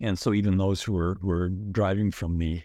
and 0.00 0.18
so 0.18 0.32
even 0.32 0.56
those 0.56 0.82
who 0.82 0.96
are 0.96 1.18
who 1.20 1.30
are 1.30 1.50
driving 1.50 2.10
from 2.10 2.38
the 2.38 2.62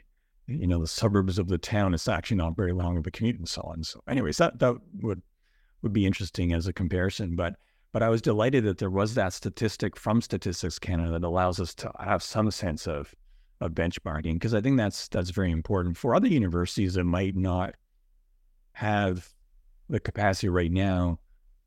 Mm-hmm. 0.50 0.62
you 0.62 0.68
know, 0.68 0.80
the 0.80 0.88
suburbs 0.88 1.40
of 1.40 1.48
the 1.48 1.58
town, 1.58 1.94
it's 1.94 2.08
actually 2.08 2.38
not 2.38 2.56
very 2.56 2.74
long 2.74 2.98
of 2.98 3.06
a 3.06 3.12
commute 3.12 3.38
and 3.38 3.48
so 3.48 3.62
on. 3.64 3.84
So 3.84 4.02
anyways, 4.08 4.38
that, 4.38 4.60
that 4.60 4.76
would, 5.02 5.22
would 5.82 5.94
be 5.94 6.06
interesting 6.06 6.54
as 6.54 6.68
a 6.68 6.74
comparison. 6.74 7.36
But, 7.36 7.56
but 7.92 8.04
I 8.04 8.10
was 8.10 8.22
delighted 8.22 8.64
that 8.66 8.78
there 8.78 8.90
was 8.90 9.14
that 9.16 9.34
statistic 9.34 9.98
from 9.98 10.22
Statistics 10.22 10.80
Canada 10.80 11.12
that 11.12 11.24
allows 11.24 11.60
us 11.60 11.74
to 11.76 11.92
have 12.00 12.24
some 12.24 12.50
sense 12.52 12.88
of, 12.88 13.14
of 13.60 13.72
benchmarking, 13.72 14.34
because 14.34 14.54
I 14.54 14.62
think 14.62 14.78
that's, 14.78 15.08
that's 15.08 15.32
very 15.32 15.52
important 15.52 15.98
for 15.98 16.16
other 16.16 16.28
universities 16.28 16.94
that 16.94 17.04
might 17.04 17.36
not 17.36 17.76
have 18.74 19.30
the 19.90 20.00
capacity 20.00 20.50
right 20.50 20.72
now 20.72 21.20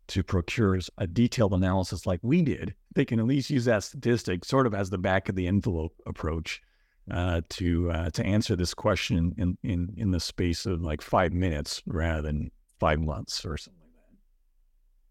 to 0.06 0.22
procure 0.22 0.78
a 0.98 1.06
detailed 1.06 1.52
analysis 1.52 2.06
like 2.06 2.20
we 2.22 2.42
did. 2.42 2.74
They 2.94 3.04
can 3.04 3.20
at 3.20 3.26
least 3.26 3.50
use 3.50 3.64
that 3.66 3.84
statistic 3.84 4.44
sort 4.44 4.66
of 4.66 4.74
as 4.74 4.90
the 4.90 4.98
back 4.98 5.28
of 5.28 5.36
the 5.36 5.46
envelope 5.46 5.94
approach 6.06 6.62
uh, 7.10 7.40
to 7.50 7.90
uh, 7.90 8.10
to 8.10 8.24
answer 8.24 8.56
this 8.56 8.74
question 8.74 9.34
in, 9.36 9.58
in 9.62 9.94
in 9.96 10.10
the 10.10 10.20
space 10.20 10.66
of 10.66 10.82
like 10.82 11.02
five 11.02 11.32
minutes 11.32 11.82
rather 11.86 12.22
than 12.22 12.50
five 12.78 13.00
months 13.00 13.44
or 13.44 13.56
something 13.56 13.80
like 13.82 13.92
that. 13.92 14.16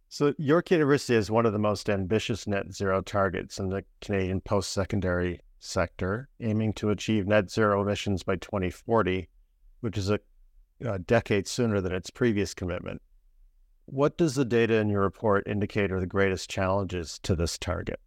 So 0.09 0.33
York 0.37 0.71
University 0.71 1.15
is 1.15 1.29
one 1.29 1.45
of 1.45 1.53
the 1.53 1.59
most 1.59 1.89
ambitious 1.89 2.47
net 2.47 2.73
zero 2.73 3.01
targets 3.01 3.59
in 3.59 3.69
the 3.69 3.83
Canadian 4.01 4.41
post-secondary 4.41 5.41
sector, 5.59 6.29
aiming 6.39 6.73
to 6.73 6.89
achieve 6.89 7.27
net 7.27 7.51
zero 7.51 7.81
emissions 7.81 8.23
by 8.23 8.37
2040, 8.37 9.27
which 9.81 9.97
is 9.97 10.09
a, 10.09 10.19
a 10.81 10.99
decade 10.99 11.47
sooner 11.47 11.81
than 11.81 11.93
its 11.93 12.09
previous 12.09 12.53
commitment. 12.53 13.01
What 13.85 14.17
does 14.17 14.35
the 14.35 14.45
data 14.45 14.75
in 14.75 14.89
your 14.89 15.01
report 15.01 15.47
indicate 15.47 15.91
are 15.91 15.99
the 15.99 16.05
greatest 16.05 16.49
challenges 16.49 17.19
to 17.23 17.35
this 17.35 17.57
target? 17.57 17.99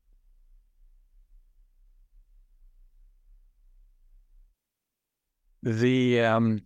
The 5.62 6.20
um, 6.20 6.62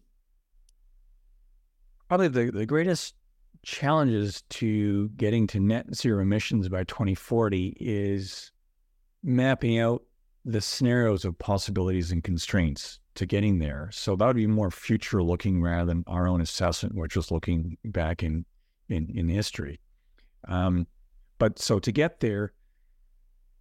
probably 2.08 2.28
the, 2.28 2.50
the 2.50 2.66
greatest 2.66 3.14
challenges 3.62 4.42
to 4.48 5.08
getting 5.10 5.46
to 5.48 5.60
net 5.60 5.94
zero 5.94 6.22
emissions 6.22 6.68
by 6.68 6.84
2040 6.84 7.76
is 7.80 8.52
mapping 9.22 9.78
out 9.80 10.02
the 10.44 10.60
scenarios 10.60 11.24
of 11.24 11.36
possibilities 11.38 12.12
and 12.12 12.22
constraints 12.22 13.00
to 13.16 13.26
getting 13.26 13.58
there. 13.58 13.90
So 13.92 14.14
that 14.14 14.26
would 14.26 14.36
be 14.36 14.46
more 14.46 14.70
future 14.70 15.22
looking 15.22 15.60
rather 15.60 15.86
than 15.86 16.04
our 16.06 16.28
own 16.28 16.40
assessment, 16.40 16.94
which 16.94 17.16
is 17.16 17.30
looking 17.30 17.76
back 17.84 18.22
in 18.22 18.44
in, 18.88 19.10
in 19.12 19.28
history. 19.28 19.80
Um, 20.46 20.86
but 21.38 21.58
so 21.58 21.80
to 21.80 21.90
get 21.90 22.20
there, 22.20 22.52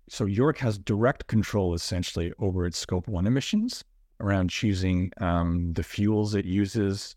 so 0.07 0.25
York 0.25 0.59
has 0.59 0.77
direct 0.77 1.25
control 1.25 1.73
essentially 1.73 2.31
over 2.37 2.67
its 2.67 2.77
scope 2.77 3.07
one 3.07 3.25
emissions 3.25 3.83
around 4.19 4.49
choosing 4.49 5.11
um, 5.19 5.73
the 5.73 5.83
fuels 5.83 6.35
it 6.35 6.45
uses 6.45 7.15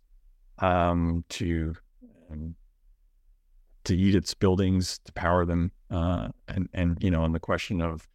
um, 0.58 1.24
to 1.28 1.74
um, 2.30 2.54
to 3.84 3.96
eat 3.96 4.14
its 4.14 4.34
buildings, 4.34 4.98
to 5.04 5.12
power 5.12 5.44
them, 5.44 5.70
uh, 5.90 6.28
and 6.48 6.68
and 6.74 6.98
you 7.00 7.10
know, 7.10 7.22
on 7.22 7.32
the 7.32 7.40
question 7.40 7.80
of 7.80 8.06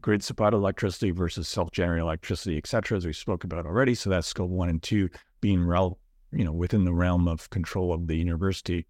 grid 0.00 0.22
supplied 0.22 0.54
electricity 0.54 1.10
versus 1.10 1.48
self-generated 1.48 2.02
electricity, 2.02 2.56
et 2.56 2.66
cetera, 2.66 2.96
as 2.96 3.04
we 3.04 3.12
spoke 3.12 3.42
about 3.42 3.66
already. 3.66 3.94
So 3.94 4.08
that's 4.08 4.28
scope 4.28 4.50
one 4.50 4.68
and 4.68 4.80
two 4.80 5.08
being 5.40 5.64
rel- 5.64 5.98
you 6.30 6.44
know, 6.44 6.52
within 6.52 6.84
the 6.84 6.92
realm 6.92 7.26
of 7.26 7.50
control 7.50 7.92
of 7.92 8.06
the 8.06 8.16
university. 8.16 8.86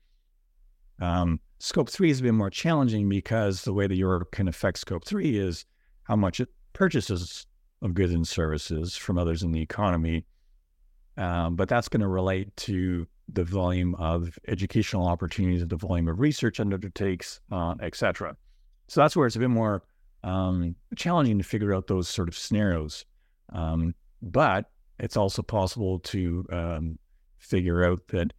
Um, 1.00 1.40
scope 1.58 1.88
three 1.88 2.08
has 2.08 2.20
been 2.20 2.34
more 2.34 2.50
challenging 2.50 3.08
because 3.08 3.62
the 3.62 3.72
way 3.72 3.86
that 3.86 3.96
Europe 3.96 4.30
can 4.32 4.48
affect 4.48 4.78
scope 4.78 5.04
three 5.04 5.38
is 5.38 5.64
how 6.02 6.16
much 6.16 6.40
it 6.40 6.48
purchases 6.72 7.46
of 7.82 7.94
goods 7.94 8.12
and 8.12 8.26
services 8.26 8.96
from 8.96 9.18
others 9.18 9.42
in 9.42 9.52
the 9.52 9.60
economy. 9.60 10.24
Um, 11.16 11.56
but 11.56 11.68
that's 11.68 11.88
going 11.88 12.02
to 12.02 12.08
relate 12.08 12.54
to 12.58 13.06
the 13.32 13.44
volume 13.44 13.94
of 13.96 14.38
educational 14.48 15.06
opportunities, 15.06 15.66
the 15.66 15.76
volume 15.76 16.08
of 16.08 16.20
research 16.20 16.60
undertakes, 16.60 17.40
uh, 17.50 17.74
et 17.80 17.96
cetera. 17.96 18.36
So 18.88 19.00
that's 19.00 19.16
where 19.16 19.26
it's 19.26 19.36
a 19.36 19.40
bit 19.40 19.50
more 19.50 19.82
um, 20.22 20.76
challenging 20.94 21.38
to 21.38 21.44
figure 21.44 21.74
out 21.74 21.86
those 21.86 22.08
sort 22.08 22.28
of 22.28 22.36
scenarios. 22.36 23.04
Um, 23.52 23.94
but 24.22 24.70
it's 24.98 25.16
also 25.16 25.42
possible 25.42 25.98
to 26.00 26.46
um, 26.52 26.98
figure 27.38 27.84
out 27.84 28.06
that 28.08 28.32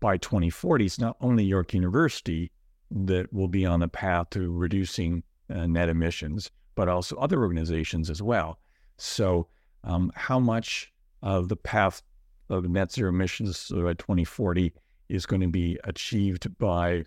by 0.00 0.16
2040, 0.18 0.84
it's 0.84 0.98
not 0.98 1.16
only 1.20 1.44
York 1.44 1.72
University 1.72 2.50
that 2.90 3.32
will 3.32 3.48
be 3.48 3.64
on 3.64 3.80
the 3.80 3.88
path 3.88 4.30
to 4.30 4.52
reducing 4.52 5.22
uh, 5.54 5.66
net 5.66 5.88
emissions, 5.88 6.50
but 6.74 6.88
also 6.88 7.16
other 7.16 7.40
organizations 7.40 8.10
as 8.10 8.22
well. 8.22 8.58
So, 8.96 9.48
um, 9.82 10.12
how 10.14 10.38
much 10.38 10.92
of 11.22 11.48
the 11.48 11.56
path 11.56 12.02
of 12.48 12.68
net 12.68 12.92
zero 12.92 13.10
emissions 13.10 13.70
by 13.70 13.94
2040 13.94 14.72
is 15.08 15.26
going 15.26 15.40
to 15.40 15.48
be 15.48 15.78
achieved 15.84 16.56
by 16.58 17.04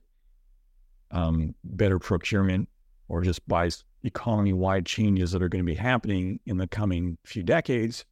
um, 1.12 1.56
better 1.64 2.00
procurement 2.00 2.68
or 3.08 3.22
just 3.22 3.48
by 3.48 3.70
economy 4.04 4.54
wide 4.54 4.86
changes 4.86 5.32
that 5.32 5.42
are 5.42 5.50
going 5.50 5.64
to 5.64 5.70
be 5.70 5.76
happening 5.76 6.40
in 6.46 6.58
the 6.58 6.68
coming 6.68 7.18
few 7.26 7.44
decades, 7.44 8.06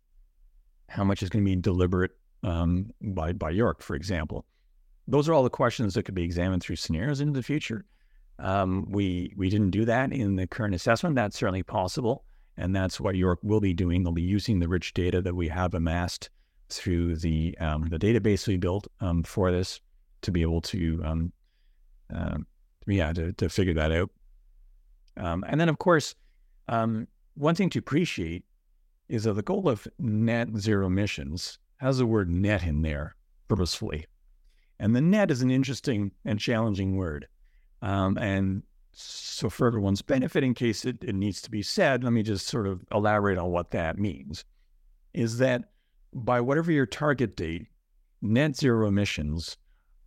how 0.89 1.03
much 1.03 1.21
is 1.21 1.29
going 1.29 1.43
to 1.43 1.49
be 1.49 1.55
deliberate 1.55 2.11
um, 2.43 2.91
by, 3.01 3.33
by 3.33 3.49
York, 3.49 3.81
for 3.81 3.95
example? 3.95 4.45
Those 5.07 5.29
are 5.29 5.33
all 5.33 5.43
the 5.43 5.49
questions 5.49 5.93
that 5.93 6.03
could 6.03 6.15
be 6.15 6.23
examined 6.23 6.63
through 6.63 6.77
scenarios 6.77 7.21
into 7.21 7.33
the 7.33 7.43
future. 7.43 7.85
Um, 8.39 8.85
we 8.89 9.33
we 9.37 9.49
didn't 9.49 9.69
do 9.69 9.85
that 9.85 10.11
in 10.11 10.35
the 10.35 10.47
current 10.47 10.75
assessment. 10.75 11.15
That's 11.15 11.37
certainly 11.37 11.63
possible, 11.63 12.25
and 12.57 12.75
that's 12.75 12.99
what 12.99 13.15
York 13.15 13.39
will 13.43 13.59
be 13.59 13.73
doing. 13.73 14.03
They'll 14.03 14.13
be 14.13 14.21
using 14.21 14.59
the 14.59 14.67
rich 14.67 14.93
data 14.93 15.21
that 15.21 15.35
we 15.35 15.47
have 15.47 15.73
amassed 15.73 16.29
through 16.69 17.17
the 17.17 17.57
um, 17.59 17.87
the 17.89 17.99
database 17.99 18.47
we 18.47 18.57
built 18.57 18.87
um, 19.01 19.23
for 19.23 19.51
this 19.51 19.79
to 20.21 20.31
be 20.31 20.41
able 20.41 20.61
to 20.61 21.01
um, 21.03 21.33
uh, 22.13 22.37
yeah 22.87 23.13
to, 23.13 23.33
to 23.33 23.49
figure 23.49 23.73
that 23.73 23.91
out. 23.91 24.09
Um, 25.17 25.43
and 25.47 25.59
then, 25.59 25.69
of 25.69 25.77
course, 25.79 26.15
um, 26.67 27.07
one 27.35 27.55
thing 27.55 27.69
to 27.71 27.79
appreciate 27.79 28.43
is 29.07 29.23
that 29.25 29.33
the 29.33 29.41
goal 29.41 29.69
of 29.69 29.87
net 29.99 30.49
zero 30.57 30.87
emissions 30.87 31.59
has 31.77 31.97
the 31.97 32.05
word 32.05 32.29
net 32.29 32.63
in 32.63 32.81
there 32.81 33.15
purposefully. 33.47 34.05
And 34.79 34.95
the 34.95 35.01
net 35.01 35.31
is 35.31 35.41
an 35.41 35.51
interesting 35.51 36.11
and 36.25 36.39
challenging 36.39 36.95
word. 36.95 37.27
Um, 37.81 38.17
and 38.17 38.63
so, 38.97 39.49
for 39.49 39.67
everyone's 39.67 40.01
benefit, 40.01 40.43
in 40.43 40.53
case 40.53 40.85
it, 40.85 41.03
it 41.03 41.15
needs 41.15 41.41
to 41.41 41.51
be 41.51 41.61
said, 41.61 42.03
let 42.03 42.13
me 42.13 42.23
just 42.23 42.47
sort 42.47 42.65
of 42.65 42.85
elaborate 42.93 43.37
on 43.37 43.51
what 43.51 43.71
that 43.71 43.97
means. 43.97 44.45
Is 45.13 45.37
that 45.39 45.65
by 46.13 46.39
whatever 46.39 46.71
your 46.71 46.85
target 46.85 47.35
date, 47.35 47.67
net 48.21 48.55
zero 48.55 48.87
emissions 48.87 49.57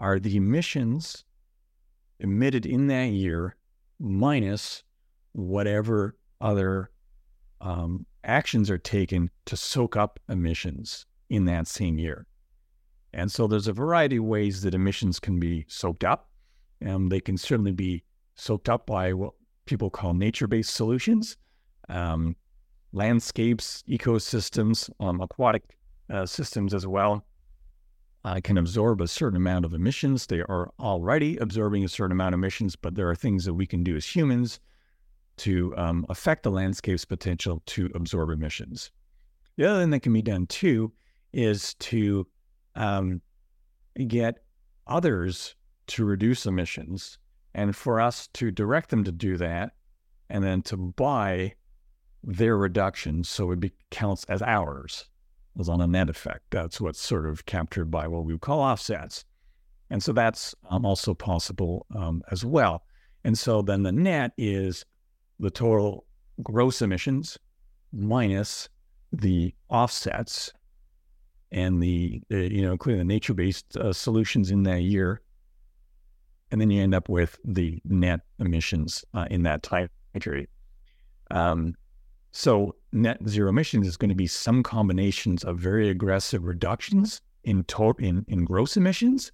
are 0.01 0.19
the 0.19 0.37
emissions 0.37 1.25
emitted 2.21 2.65
in 2.65 2.87
that 2.87 3.11
year 3.11 3.57
minus 4.01 4.83
whatever 5.33 6.17
other 6.41 6.91
um, 7.61 8.07
actions 8.25 8.71
are 8.71 8.79
taken 8.79 9.31
to 9.45 9.57
soak 9.57 9.97
up 9.97 10.19
emissions 10.29 11.05
in 11.29 11.45
that 11.45 11.67
same 11.67 11.99
year. 11.99 12.27
And 13.13 13.31
so 13.31 13.47
there's 13.47 13.69
a 13.69 13.73
variety 13.73 14.17
of 14.17 14.25
ways 14.25 14.63
that 14.63 14.75
emissions 14.75 15.19
can 15.19 15.39
be 15.39 15.65
soaked 15.69 16.05
up. 16.05 16.31
Um, 16.87 17.09
they 17.09 17.21
can 17.21 17.37
certainly 17.37 17.73
be 17.73 18.05
soaked 18.39 18.69
up 18.69 18.87
by 18.87 19.13
what 19.13 19.35
people 19.67 19.91
call 19.91 20.15
nature 20.15 20.47
based 20.47 20.73
solutions, 20.73 21.37
um, 21.89 22.37
landscapes, 22.93 23.83
ecosystems, 23.89 24.89
um, 25.01 25.21
aquatic 25.21 25.77
uh, 26.11 26.25
systems 26.25 26.73
as 26.73 26.87
well. 26.87 27.25
Uh, 28.25 28.41
can 28.43 28.59
absorb 28.59 29.01
a 29.01 29.07
certain 29.07 29.37
amount 29.37 29.65
of 29.65 29.73
emissions. 29.73 30.27
They 30.27 30.41
are 30.41 30.71
already 30.81 31.37
absorbing 31.37 31.85
a 31.85 31.89
certain 31.89 32.13
amount 32.13 32.35
of 32.35 32.39
emissions, 32.39 32.75
but 32.75 32.95
there 32.95 33.09
are 33.09 33.15
things 33.15 33.45
that 33.45 33.55
we 33.55 33.67
can 33.67 33.85
do 33.85 33.97
as 33.97 34.05
humans 34.05 34.59
to 35.39 35.73
um, 35.77 36.05
affect 36.09 36.43
the 36.43 36.51
landscape's 36.51 37.05
potential 37.05 37.63
to 37.67 37.89
absorb 37.95 38.31
emissions. 38.31 38.91
The 39.57 39.67
other 39.67 39.81
thing 39.81 39.91
that 39.91 40.01
can 40.01 40.13
be 40.13 40.23
done 40.23 40.47
too 40.47 40.93
is 41.33 41.75
to 41.75 42.27
um, 42.75 43.23
get 44.07 44.39
others 44.87 45.55
to 45.89 46.05
reduce 46.05 46.45
emissions 46.45 47.19
and 47.55 47.75
for 47.75 48.01
us 48.01 48.29
to 48.35 48.51
direct 48.51 48.91
them 48.91 49.05
to 49.05 49.13
do 49.13 49.37
that 49.37 49.73
and 50.31 50.45
then 50.45 50.63
to 50.63 50.77
buy 50.77 51.55
their 52.23 52.57
reductions 52.57 53.29
so 53.29 53.51
it 53.53 53.61
be, 53.61 53.73
counts 53.91 54.25
as 54.29 54.43
ours 54.43 55.07
was 55.55 55.69
on 55.69 55.81
a 55.81 55.87
net 55.87 56.09
effect. 56.09 56.45
That's 56.51 56.81
what's 56.81 57.01
sort 57.01 57.27
of 57.27 57.47
captured 57.47 57.91
by 57.91 58.07
what 58.07 58.25
we 58.25 58.33
would 58.33 58.41
call 58.41 58.61
offsets. 58.61 59.25
And 59.91 60.03
so 60.03 60.13
that's 60.13 60.55
um, 60.71 60.85
also 60.85 61.15
possible 61.15 61.87
um, 61.95 62.23
as 62.31 62.45
well. 62.45 62.85
And 63.25 63.37
so 63.37 63.63
then 63.63 63.83
the 63.83 63.93
net 63.93 64.33
is 64.37 64.85
the 65.41 65.51
total 65.51 66.05
gross 66.43 66.83
emissions 66.83 67.39
minus 67.93 68.69
the 69.13 69.55
offsets 69.69 70.53
and 71.51 71.83
the, 71.83 72.23
the 72.29 72.53
you 72.53 72.63
know 72.63 72.73
including 72.73 72.99
the 72.99 73.05
nature 73.05 73.35
based 73.35 73.77
uh, 73.77 73.93
solutions 73.93 74.51
in 74.51 74.63
that 74.65 74.83
year, 74.83 75.23
and 76.51 76.61
then 76.61 76.71
you 76.71 76.83
end 76.83 76.95
up 76.95 77.09
with 77.09 77.39
the 77.45 77.81
net 77.85 78.21
emissions 78.39 79.05
uh, 79.15 79.27
in 79.31 79.43
that 79.43 79.63
time 79.63 79.89
period. 80.21 80.49
Um, 81.31 81.75
so 82.33 82.75
net 82.93 83.19
zero 83.29 83.51
emissions 83.51 83.87
is 83.87 83.97
going 83.97 84.09
to 84.11 84.15
be 84.15 84.27
some 84.27 84.63
combinations 84.63 85.45
of 85.45 85.59
very 85.59 85.89
aggressive 85.89 86.45
reductions 86.45 87.21
in 87.45 87.65
total 87.65 88.05
in, 88.05 88.25
in 88.29 88.45
gross 88.45 88.77
emissions, 88.77 89.33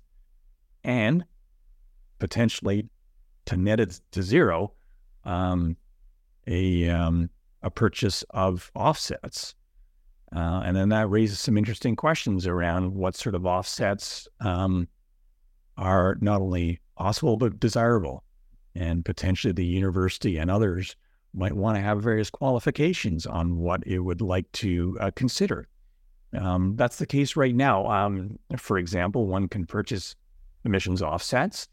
and 0.83 1.25
potentially 2.19 2.89
to 3.47 3.57
net 3.57 3.81
it 3.81 4.01
to 4.13 4.23
zero, 4.23 4.73
um, 5.25 5.77
a 6.47 6.89
um, 6.89 7.31
a 7.63 7.71
purchase 7.71 8.23
of 8.31 8.71
offsets. 8.75 9.55
Uh, 10.35 10.63
and 10.65 10.77
then 10.77 10.89
that 10.89 11.09
raises 11.09 11.39
some 11.39 11.57
interesting 11.57 11.95
questions 11.95 12.47
around 12.47 12.93
what 12.93 13.15
sort 13.15 13.35
of 13.35 13.47
offsets 13.47 14.27
um, 14.41 14.89
are 15.77 16.17
not 16.21 16.41
only 16.41 16.81
possible 16.97 17.37
but 17.37 17.61
desirable. 17.61 18.25
And 18.75 19.05
potentially 19.05 19.53
the 19.53 19.65
university 19.65 20.37
and 20.39 20.51
others 20.51 20.97
might 21.33 21.53
want 21.53 21.77
to 21.77 21.83
have 21.83 22.03
various 22.03 22.31
qualifications 22.31 23.27
on 23.27 23.59
what 23.59 23.87
it 23.87 24.01
would 24.01 24.21
like 24.21 24.51
to 24.53 24.97
uh, 25.01 25.11
consider. 25.15 25.69
Um, 26.37 26.75
that's 26.77 26.97
the 26.97 27.07
case 27.07 27.37
right 27.37 27.55
now. 27.55 27.87
Um, 27.87 28.39
for 28.57 28.79
example, 28.79 29.27
one 29.27 29.49
can 29.49 29.67
purchase 29.67 30.17
emissions 30.65 31.03
offsets 31.03 31.69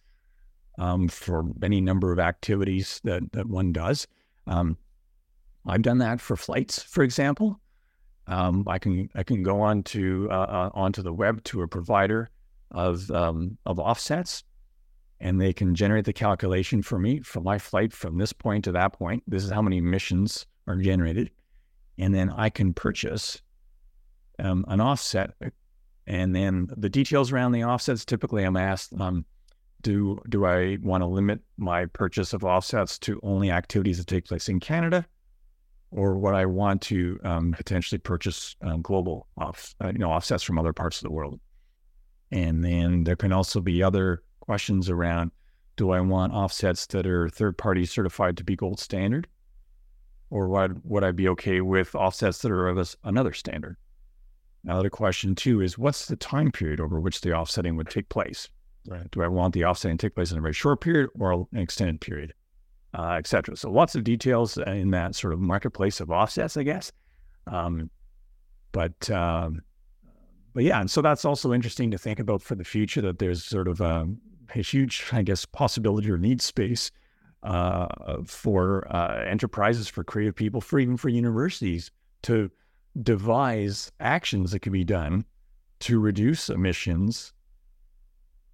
um, 0.78 1.08
for 1.08 1.46
any 1.64 1.82
number 1.82 2.12
of 2.12 2.20
activities 2.20 3.02
that, 3.04 3.32
that 3.34 3.48
one 3.48 3.72
does. 3.72 4.08
Um, 4.48 4.78
I've 5.66 5.82
done 5.82 6.00
that 6.00 6.20
for 6.20 6.36
flights, 6.36 6.82
for 6.82 7.04
example. 7.04 7.60
Um, 8.28 8.64
I 8.68 8.80
can 8.80 9.10
I 9.16 9.24
can 9.24 9.44
go 9.44 9.62
on 9.62 9.84
to 9.84 10.28
uh, 10.32 10.34
uh, 10.34 10.70
onto 10.74 11.02
the 11.02 11.14
web 11.14 11.44
to 11.46 11.62
a 11.64 11.68
provider 11.68 12.30
of 12.72 13.10
um, 13.12 13.58
of 13.66 13.80
offsets, 13.80 14.44
and 15.22 15.40
they 15.40 15.54
can 15.54 15.76
generate 15.76 16.06
the 16.06 16.14
calculation 16.14 16.82
for 16.82 17.00
me 17.00 17.20
for 17.22 17.42
my 17.42 17.58
flight 17.58 17.94
from 17.94 18.18
this 18.18 18.34
point 18.34 18.66
to 18.66 18.72
that 18.72 18.94
point. 18.94 19.24
This 19.28 19.44
is 19.44 19.52
how 19.52 19.62
many 19.62 19.78
emissions 19.78 20.48
are 20.68 20.76
generated, 20.76 21.30
and 21.98 22.14
then 22.14 22.32
I 22.32 22.50
can 22.50 22.74
purchase 22.74 23.42
um, 24.40 24.66
an 24.68 24.82
offset. 24.82 25.32
And 26.08 26.36
then 26.36 26.68
the 26.76 26.90
details 26.90 27.32
around 27.32 27.52
the 27.52 27.64
offsets. 27.64 28.04
Typically, 28.04 28.44
I'm 28.44 28.58
asked, 28.58 28.92
um, 29.00 29.24
do 29.84 30.20
do 30.28 30.46
I 30.46 30.78
want 30.82 31.02
to 31.04 31.06
limit 31.06 31.40
my 31.58 31.86
purchase 31.86 32.34
of 32.34 32.44
offsets 32.44 32.98
to 33.00 33.20
only 33.22 33.52
activities 33.52 34.00
that 34.00 34.08
take 34.08 34.26
place 34.26 34.50
in 34.50 34.60
Canada, 34.60 35.06
or 35.92 36.18
would 36.18 36.34
I 36.34 36.48
want 36.48 36.82
to 36.84 37.20
um, 37.24 37.54
potentially 37.56 38.00
purchase 38.00 38.56
um, 38.62 38.82
global 38.82 39.28
off, 39.38 39.76
uh, 39.84 39.90
you 39.90 40.00
know, 40.00 40.12
offsets 40.12 40.44
from 40.44 40.58
other 40.58 40.74
parts 40.74 40.98
of 40.98 41.04
the 41.04 41.12
world? 41.12 41.40
And 42.32 42.64
then 42.64 43.04
there 43.04 43.16
can 43.16 43.32
also 43.32 43.60
be 43.60 43.84
other 43.84 44.24
questions 44.52 44.90
around: 44.90 45.32
Do 45.78 45.92
I 45.92 46.02
want 46.02 46.34
offsets 46.34 46.86
that 46.88 47.08
are 47.08 47.30
third 47.30 47.58
party 47.58 47.86
certified 47.86 48.36
to 48.36 48.44
be 48.44 48.58
gold 48.58 48.82
standard, 48.82 49.26
or 50.30 50.50
would 50.50 50.82
would 50.84 51.06
I 51.06 51.12
be 51.14 51.30
okay 51.30 51.62
with 51.62 51.96
offsets 51.96 52.40
that 52.40 52.52
are 52.52 52.68
of 52.68 52.96
another 53.06 53.32
standard? 53.32 53.78
Another 54.66 54.90
question 54.90 55.36
too 55.36 55.62
is 55.62 55.78
what's 55.78 56.08
the 56.08 56.18
time 56.18 56.52
period 56.52 56.82
over 56.82 57.00
which 57.00 57.22
the 57.22 57.34
offsetting 57.34 57.78
would 57.78 57.90
take 57.90 58.10
place? 58.10 58.50
Right. 58.86 59.10
Do 59.12 59.24
I 59.24 59.28
want 59.30 59.54
the 59.54 59.64
offsetting 59.64 59.98
to 59.98 60.08
take 60.08 60.16
place 60.16 60.34
in 60.34 60.38
a 60.38 60.42
very 60.42 60.54
short 60.54 60.82
period 60.82 61.10
or 61.18 61.32
an 61.32 61.48
extended 61.58 62.02
period, 62.02 62.34
uh, 62.94 63.14
et 63.14 63.28
cetera? 63.28 63.56
So 63.56 63.72
lots 63.72 63.96
of 63.96 64.04
details 64.04 64.58
in 64.58 64.92
that 64.92 65.16
sort 65.16 65.32
of 65.32 65.40
marketplace 65.40 66.02
of 66.02 66.12
offsets, 66.12 66.58
I 66.58 66.64
guess. 66.64 66.92
Um, 67.48 67.90
but 68.74 69.10
um, 69.10 69.62
but 70.54 70.66
yeah, 70.66 70.82
and 70.82 70.92
so 70.92 71.02
that's 71.02 71.24
also 71.24 71.54
interesting 71.54 71.90
to 71.92 71.98
think 71.98 72.20
about 72.20 72.42
for 72.42 72.56
the 72.56 72.66
future 72.66 73.02
that 73.02 73.20
there's 73.20 73.46
sort 73.46 73.70
of 73.70 73.80
um, 73.80 74.20
a 74.56 74.62
huge, 74.62 75.06
I 75.12 75.22
guess, 75.22 75.46
possibility 75.46 76.10
or 76.12 76.18
need 76.18 76.42
space 76.42 76.92
uh, 77.44 77.88
for 78.26 78.88
uh, 78.94 79.24
enterprises, 79.26 79.88
for 79.88 80.04
creative 80.04 80.36
people, 80.36 80.62
for 80.62 80.80
even 80.80 80.98
for 80.98 81.10
universities 81.10 81.92
to 82.24 82.52
devise 83.02 83.92
actions 84.00 84.52
that 84.52 84.62
can 84.62 84.74
be 84.74 84.84
done 84.84 85.26
to 85.80 86.00
reduce 86.00 86.50
emissions 86.50 87.34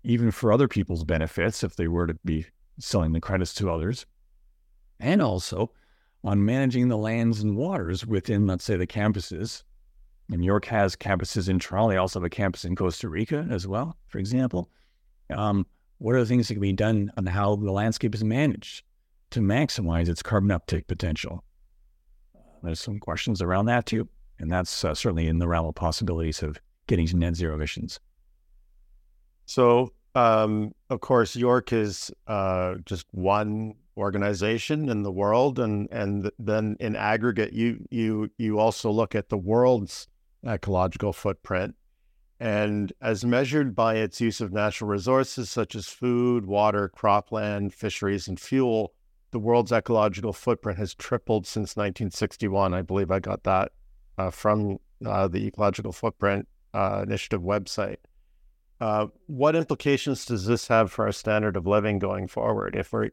even 0.04 0.32
for 0.32 0.54
other 0.54 0.68
people's 0.68 1.04
benefits 1.04 1.64
if 1.64 1.76
they 1.76 1.88
were 1.88 2.08
to 2.08 2.14
be 2.24 2.45
selling 2.80 3.12
the 3.12 3.20
credits 3.20 3.54
to 3.56 3.70
others, 3.70 4.06
and 5.00 5.22
also 5.22 5.72
on 6.24 6.45
managing 6.45 6.88
the 6.88 6.98
lands 6.98 7.41
and 7.41 7.58
waters 7.58 8.06
within, 8.06 8.48
let's 8.48 8.64
say, 8.64 8.78
the 8.78 8.88
campuses. 8.88 9.64
And 10.32 10.43
York 10.43 10.66
has 10.66 10.95
campuses 10.95 11.50
in 11.50 11.60
Toronto. 11.60 11.89
They 11.89 11.98
also 11.98 12.20
have 12.20 12.26
a 12.26 12.30
campus 12.30 12.66
in 12.66 12.76
Costa 12.76 13.10
Rica 13.10 13.48
as 13.50 13.68
well, 13.68 13.98
for 14.08 14.20
example. 14.20 14.70
Um, 15.30 15.66
what 15.98 16.16
are 16.16 16.20
the 16.20 16.26
things 16.26 16.48
that 16.48 16.56
can 16.56 16.62
be 16.62 16.74
done 16.74 17.12
on 17.18 17.26
how 17.26 17.56
the 17.56 17.72
landscape 17.72 18.14
is 18.14 18.24
managed 18.24 18.84
to 19.32 19.39
maximize 19.39 20.08
its 20.08 20.24
carbon 20.24 20.52
uptake 20.52 20.88
potential? 20.88 21.43
There's 22.64 22.80
some 22.80 23.00
questions 23.00 23.41
around 23.41 23.66
that 23.66 23.86
too. 23.86 24.08
And 24.39 24.52
that's 24.52 24.86
uh, 24.86 24.93
certainly 24.93 25.28
in 25.28 25.39
the 25.39 25.48
realm 25.48 25.66
of 25.66 25.76
possibilities 25.76 26.43
of 26.43 26.60
getting 26.88 27.08
to 27.08 27.18
net 27.18 27.36
zero 27.36 27.56
emissions. 27.56 28.00
So 29.45 29.93
um, 30.18 30.74
of 30.89 31.00
course, 31.02 31.36
York 31.36 31.72
is 31.72 32.12
uh, 32.26 32.76
just 32.86 33.06
one 33.12 33.76
organization 33.95 34.89
in 34.89 35.04
the 35.04 35.12
world, 35.12 35.60
and 35.60 35.88
and 35.91 36.32
then 36.39 36.76
in 36.80 36.95
aggregate, 36.95 37.54
you 37.54 37.86
you 37.91 38.32
you 38.38 38.58
also 38.58 38.89
look 38.89 39.14
at 39.14 39.30
the 39.30 39.38
world's 39.38 40.08
ecological 40.45 41.14
footprint, 41.14 41.76
and 42.39 42.93
as 43.01 43.25
measured 43.25 43.75
by 43.75 43.95
its 43.95 44.21
use 44.21 44.41
of 44.41 44.53
natural 44.53 44.89
resources 44.89 45.49
such 45.49 45.75
as 45.75 45.88
food, 45.88 46.45
water, 46.45 46.91
cropland, 46.95 47.73
fisheries, 47.73 48.27
and 48.27 48.39
fuel, 48.39 48.93
the 49.31 49.39
world's 49.39 49.71
ecological 49.71 50.33
footprint 50.33 50.77
has 50.77 50.93
tripled 50.93 51.47
since 51.47 51.75
1961. 51.75 52.73
I 52.73 52.81
believe 52.81 53.11
I 53.11 53.19
got 53.19 53.43
that 53.43 53.71
uh, 54.17 54.29
from 54.29 54.77
uh, 55.05 55.27
the 55.27 55.45
Ecological 55.45 55.91
Footprint 55.91 56.47
uh, 56.73 57.03
Initiative 57.05 57.41
website. 57.41 57.97
Uh, 58.79 59.07
what 59.25 59.55
implications 59.55 60.25
does 60.25 60.45
this 60.45 60.67
have 60.67 60.91
for 60.91 61.05
our 61.05 61.11
standard 61.11 61.57
of 61.57 61.65
living 61.65 61.97
going 61.97 62.27
forward? 62.27 62.75
If 62.75 62.93
we're, 62.93 63.09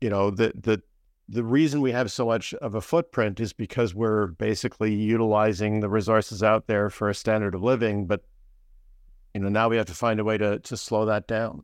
you 0.00 0.10
know, 0.10 0.30
the 0.30 0.52
the 0.54 0.82
the 1.30 1.44
reason 1.44 1.80
we 1.80 1.92
have 1.92 2.10
so 2.10 2.26
much 2.26 2.52
of 2.54 2.74
a 2.74 2.80
footprint 2.80 3.38
is 3.38 3.52
because 3.52 3.94
we're 3.94 4.26
basically 4.26 4.92
utilizing 4.92 5.78
the 5.78 5.88
resources 5.88 6.42
out 6.42 6.66
there 6.66 6.90
for 6.90 7.08
a 7.08 7.14
standard 7.14 7.54
of 7.54 7.62
living, 7.62 8.06
but 8.06 8.24
you 9.32 9.40
know 9.40 9.48
now 9.48 9.68
we 9.68 9.76
have 9.76 9.86
to 9.86 9.94
find 9.94 10.18
a 10.18 10.24
way 10.24 10.36
to 10.36 10.58
to 10.58 10.76
slow 10.76 11.04
that 11.06 11.28
down. 11.28 11.62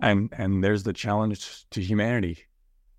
And 0.00 0.28
and 0.36 0.64
there's 0.64 0.82
the 0.82 0.92
challenge 0.92 1.64
to 1.70 1.80
humanity. 1.80 2.38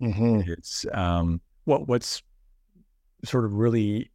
Mm-hmm. 0.02 0.50
It's 0.50 0.86
um, 0.94 1.42
what 1.66 1.90
what's 1.90 2.24
sort 3.26 3.44
of 3.44 3.56
really 3.56 4.10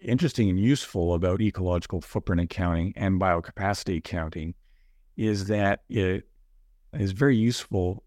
interesting 0.00 0.48
and 0.48 0.58
useful 0.58 1.12
about 1.12 1.42
ecological 1.42 2.00
footprint 2.00 2.40
accounting 2.40 2.94
and 2.96 3.20
biocapacity 3.20 3.98
accounting 3.98 4.54
is 5.18 5.46
that 5.48 5.80
it 5.90 6.26
is 6.94 7.12
very 7.12 7.36
useful 7.36 8.02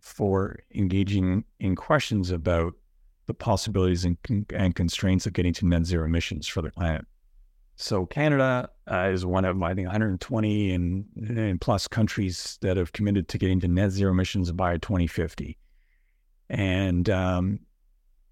for 0.00 0.58
engaging 0.74 1.44
in 1.58 1.76
questions 1.76 2.30
about 2.30 2.74
the 3.26 3.34
possibilities 3.34 4.04
and, 4.04 4.16
and 4.54 4.74
constraints 4.74 5.26
of 5.26 5.32
getting 5.32 5.52
to 5.54 5.66
net 5.66 5.84
zero 5.84 6.04
emissions 6.04 6.48
for 6.48 6.62
the 6.62 6.70
planet. 6.70 7.04
So 7.76 8.04
Canada 8.04 8.68
uh, 8.90 9.08
is 9.12 9.24
one 9.24 9.44
of 9.44 9.62
I 9.62 9.74
think 9.74 9.86
120 9.86 10.74
and, 10.74 11.04
and, 11.16 11.60
plus 11.60 11.88
countries 11.88 12.58
that 12.60 12.76
have 12.76 12.92
committed 12.92 13.28
to 13.28 13.38
getting 13.38 13.60
to 13.60 13.68
net 13.68 13.90
zero 13.90 14.10
emissions 14.10 14.52
by 14.52 14.76
2050, 14.78 15.56
and 16.50 17.08
um, 17.08 17.60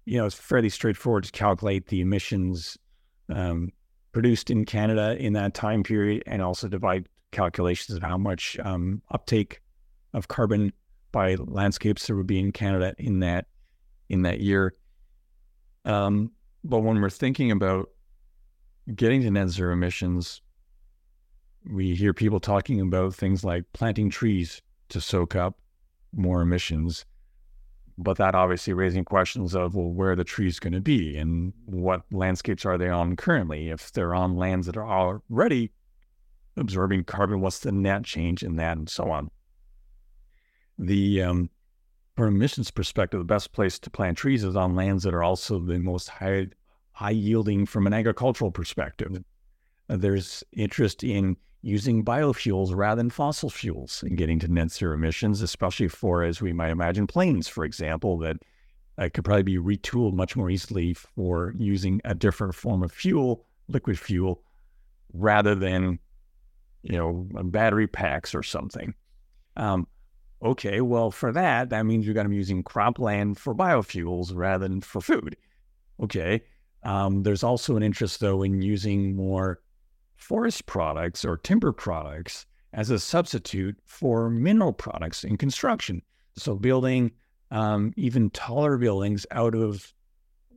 you 0.05 0.17
know, 0.17 0.25
it's 0.25 0.35
fairly 0.35 0.69
straightforward 0.69 1.23
to 1.23 1.31
calculate 1.31 1.87
the 1.87 2.01
emissions 2.01 2.77
um, 3.33 3.71
produced 4.11 4.49
in 4.49 4.65
Canada 4.65 5.15
in 5.19 5.33
that 5.33 5.53
time 5.53 5.83
period 5.83 6.23
and 6.25 6.41
also 6.41 6.67
divide 6.67 7.07
calculations 7.31 7.95
of 7.95 8.03
how 8.03 8.17
much 8.17 8.57
um, 8.63 9.01
uptake 9.11 9.61
of 10.13 10.27
carbon 10.27 10.73
by 11.11 11.35
landscapes 11.35 12.07
that 12.07 12.15
would 12.15 12.27
be 12.27 12.39
in 12.39 12.51
Canada 12.51 12.93
in 12.97 13.19
that 13.19 13.45
in 14.09 14.23
that 14.23 14.39
year. 14.39 14.73
Um, 15.85 16.31
but 16.63 16.79
when 16.79 17.01
we're 17.01 17.09
thinking 17.09 17.51
about 17.51 17.89
getting 18.95 19.21
to 19.21 19.31
net 19.31 19.49
zero 19.49 19.73
emissions, 19.73 20.41
we 21.69 21.95
hear 21.95 22.13
people 22.13 22.39
talking 22.39 22.81
about 22.81 23.13
things 23.13 23.43
like 23.43 23.63
planting 23.73 24.09
trees 24.09 24.61
to 24.89 24.99
soak 24.99 25.35
up 25.35 25.59
more 26.13 26.41
emissions 26.41 27.05
but 27.99 28.17
that 28.17 28.33
obviously 28.33 28.71
raising 28.71 29.03
questions 29.03 29.53
of 29.53 29.75
well 29.75 29.91
where 29.91 30.15
the 30.15 30.23
trees 30.23 30.57
going 30.59 30.73
to 30.73 30.79
be 30.81 31.17
and 31.17 31.53
what 31.65 32.01
landscapes 32.11 32.65
are 32.65 32.77
they 32.77 32.87
on 32.87 33.15
currently 33.15 33.69
if 33.69 33.91
they're 33.91 34.15
on 34.15 34.37
lands 34.37 34.65
that 34.65 34.77
are 34.77 34.87
already 34.87 35.69
absorbing 36.57 37.03
carbon 37.03 37.41
what's 37.41 37.59
the 37.59 37.71
net 37.71 38.03
change 38.03 38.41
in 38.41 38.55
that 38.55 38.77
and 38.77 38.89
so 38.89 39.11
on 39.11 39.29
the 40.79 41.21
um, 41.21 41.49
from 42.15 42.35
emissions 42.35 42.71
perspective 42.71 43.19
the 43.19 43.25
best 43.25 43.51
place 43.53 43.77
to 43.77 43.89
plant 43.89 44.17
trees 44.17 44.43
is 44.43 44.55
on 44.55 44.75
lands 44.75 45.03
that 45.03 45.13
are 45.13 45.23
also 45.23 45.59
the 45.59 45.77
most 45.77 46.09
high 46.09 46.47
high 46.93 47.11
yielding 47.11 47.65
from 47.65 47.85
an 47.85 47.93
agricultural 47.93 48.51
perspective 48.51 49.23
uh, 49.89 49.97
there's 49.97 50.43
interest 50.53 51.03
in 51.03 51.37
using 51.61 52.05
biofuels 52.05 52.73
rather 52.73 52.99
than 52.99 53.09
fossil 53.09 53.49
fuels 53.49 54.03
and 54.03 54.17
getting 54.17 54.39
to 54.39 54.47
net 54.47 54.71
zero 54.71 54.93
emissions, 54.93 55.41
especially 55.41 55.87
for, 55.87 56.23
as 56.23 56.41
we 56.41 56.53
might 56.53 56.71
imagine, 56.71 57.05
planes, 57.05 57.47
for 57.47 57.65
example, 57.65 58.17
that 58.17 58.37
uh, 58.97 59.09
could 59.13 59.25
probably 59.25 59.43
be 59.43 59.57
retooled 59.57 60.13
much 60.13 60.35
more 60.35 60.49
easily 60.49 60.93
for 60.93 61.53
using 61.57 61.99
a 62.05 62.15
different 62.15 62.55
form 62.55 62.81
of 62.83 62.91
fuel, 62.91 63.45
liquid 63.67 63.99
fuel, 63.99 64.41
rather 65.13 65.55
than, 65.55 65.99
you 66.83 66.97
know, 66.97 67.27
battery 67.45 67.87
packs 67.87 68.33
or 68.33 68.43
something. 68.43 68.93
Um, 69.57 69.87
okay, 70.41 70.81
well, 70.81 71.11
for 71.11 71.31
that, 71.31 71.69
that 71.69 71.85
means 71.85 72.05
you're 72.05 72.13
going 72.13 72.25
to 72.25 72.29
be 72.29 72.35
using 72.35 72.63
cropland 72.63 73.37
for 73.37 73.53
biofuels 73.53 74.31
rather 74.33 74.67
than 74.67 74.81
for 74.81 75.01
food. 75.01 75.35
Okay. 76.01 76.41
Um, 76.83 77.23
there's 77.23 77.43
also 77.43 77.75
an 77.75 77.83
interest, 77.83 78.19
though, 78.19 78.43
in 78.43 78.61
using 78.61 79.15
more 79.15 79.59
forest 80.15 80.65
products 80.65 81.25
or 81.25 81.37
timber 81.37 81.71
products 81.71 82.45
as 82.73 82.89
a 82.89 82.99
substitute 82.99 83.77
for 83.85 84.29
mineral 84.29 84.73
products 84.73 85.23
in 85.23 85.37
construction. 85.37 86.01
So, 86.35 86.55
building 86.55 87.11
um, 87.51 87.93
even 87.97 88.29
taller 88.29 88.77
buildings 88.77 89.25
out 89.31 89.55
of 89.55 89.93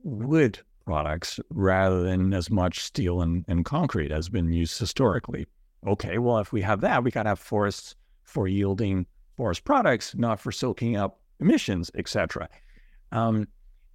wood 0.03 0.59
products 0.85 1.39
rather 1.49 2.03
than 2.03 2.33
as 2.33 2.49
much 2.49 2.79
steel 2.79 3.21
and, 3.21 3.45
and 3.47 3.65
concrete 3.65 4.11
has 4.11 4.29
been 4.29 4.51
used 4.51 4.79
historically. 4.79 5.47
Okay, 5.85 6.17
well, 6.17 6.37
if 6.39 6.53
we 6.53 6.61
have 6.61 6.81
that, 6.81 7.03
we 7.03 7.11
got 7.11 7.23
to 7.23 7.29
have 7.29 7.39
forests 7.39 7.95
for 8.23 8.47
yielding 8.47 9.05
forest 9.37 9.63
products, 9.63 10.15
not 10.15 10.39
for 10.39 10.51
soaking 10.51 10.95
up 10.95 11.19
emissions, 11.39 11.91
etc. 11.95 12.49
Um, 13.11 13.47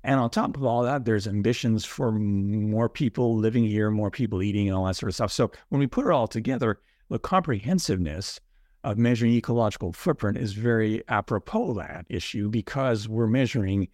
and 0.04 0.20
on 0.20 0.30
top 0.30 0.56
of 0.56 0.64
all 0.64 0.82
that, 0.82 1.04
there's 1.04 1.26
ambitions 1.26 1.84
for 1.84 2.12
more 2.12 2.88
people 2.88 3.36
living 3.36 3.64
here, 3.64 3.90
more 3.90 4.10
people 4.10 4.42
eating, 4.42 4.68
and 4.68 4.76
all 4.76 4.86
that 4.86 4.96
sort 4.96 5.10
of 5.10 5.14
stuff. 5.14 5.32
So 5.32 5.50
when 5.70 5.80
we 5.80 5.86
put 5.86 6.06
it 6.06 6.12
all 6.12 6.28
together, 6.28 6.80
the 7.10 7.18
comprehensiveness 7.18 8.40
of 8.84 8.96
measuring 8.96 9.32
ecological 9.32 9.92
footprint 9.92 10.38
is 10.38 10.52
very 10.52 11.02
apropos 11.08 11.74
that 11.74 12.06
issue 12.08 12.48
because 12.48 13.08
we're 13.08 13.26
measuring 13.26 13.88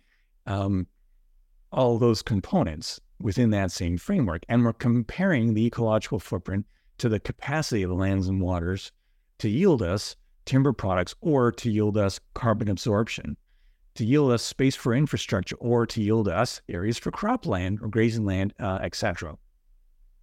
um, 0.46 0.86
all 1.72 1.98
those 1.98 2.22
components 2.22 3.00
within 3.20 3.50
that 3.50 3.72
same 3.72 3.96
framework. 3.96 4.44
And 4.48 4.64
we're 4.64 4.74
comparing 4.74 5.54
the 5.54 5.66
ecological 5.66 6.18
footprint 6.18 6.66
to 6.98 7.08
the 7.08 7.18
capacity 7.18 7.82
of 7.82 7.88
the 7.88 7.96
lands 7.96 8.28
and 8.28 8.40
waters 8.40 8.92
to 9.38 9.48
yield 9.48 9.82
us 9.82 10.16
timber 10.44 10.72
products 10.72 11.14
or 11.20 11.52
to 11.52 11.70
yield 11.70 11.96
us 11.96 12.20
carbon 12.34 12.68
absorption 12.68 13.36
to 13.94 14.04
yield 14.04 14.32
us 14.32 14.42
space 14.42 14.74
for 14.74 14.94
infrastructure 14.94 15.56
or 15.56 15.86
to 15.86 16.02
yield 16.02 16.28
us 16.28 16.60
areas 16.68 16.98
for 16.98 17.10
cropland 17.10 17.80
or 17.80 17.88
grazing 17.88 18.24
land, 18.24 18.52
uh, 18.58 18.78
etc. 18.82 19.36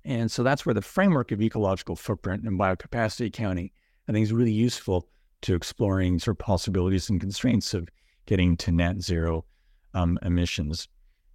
And 0.03 0.29
so 0.29 0.43
that's 0.43 0.65
where 0.65 0.73
the 0.73 0.81
framework 0.81 1.31
of 1.31 1.41
ecological 1.41 1.95
footprint 1.95 2.43
and 2.43 2.59
biocapacity 2.59 3.27
accounting, 3.27 3.69
I 4.07 4.11
think, 4.11 4.23
is 4.23 4.33
really 4.33 4.51
useful 4.51 5.07
to 5.43 5.55
exploring 5.55 6.19
sort 6.19 6.35
of 6.35 6.39
possibilities 6.39 7.09
and 7.09 7.19
constraints 7.19 7.73
of 7.73 7.87
getting 8.25 8.57
to 8.57 8.71
net 8.71 9.01
zero 9.01 9.45
um, 9.93 10.19
emissions. 10.21 10.87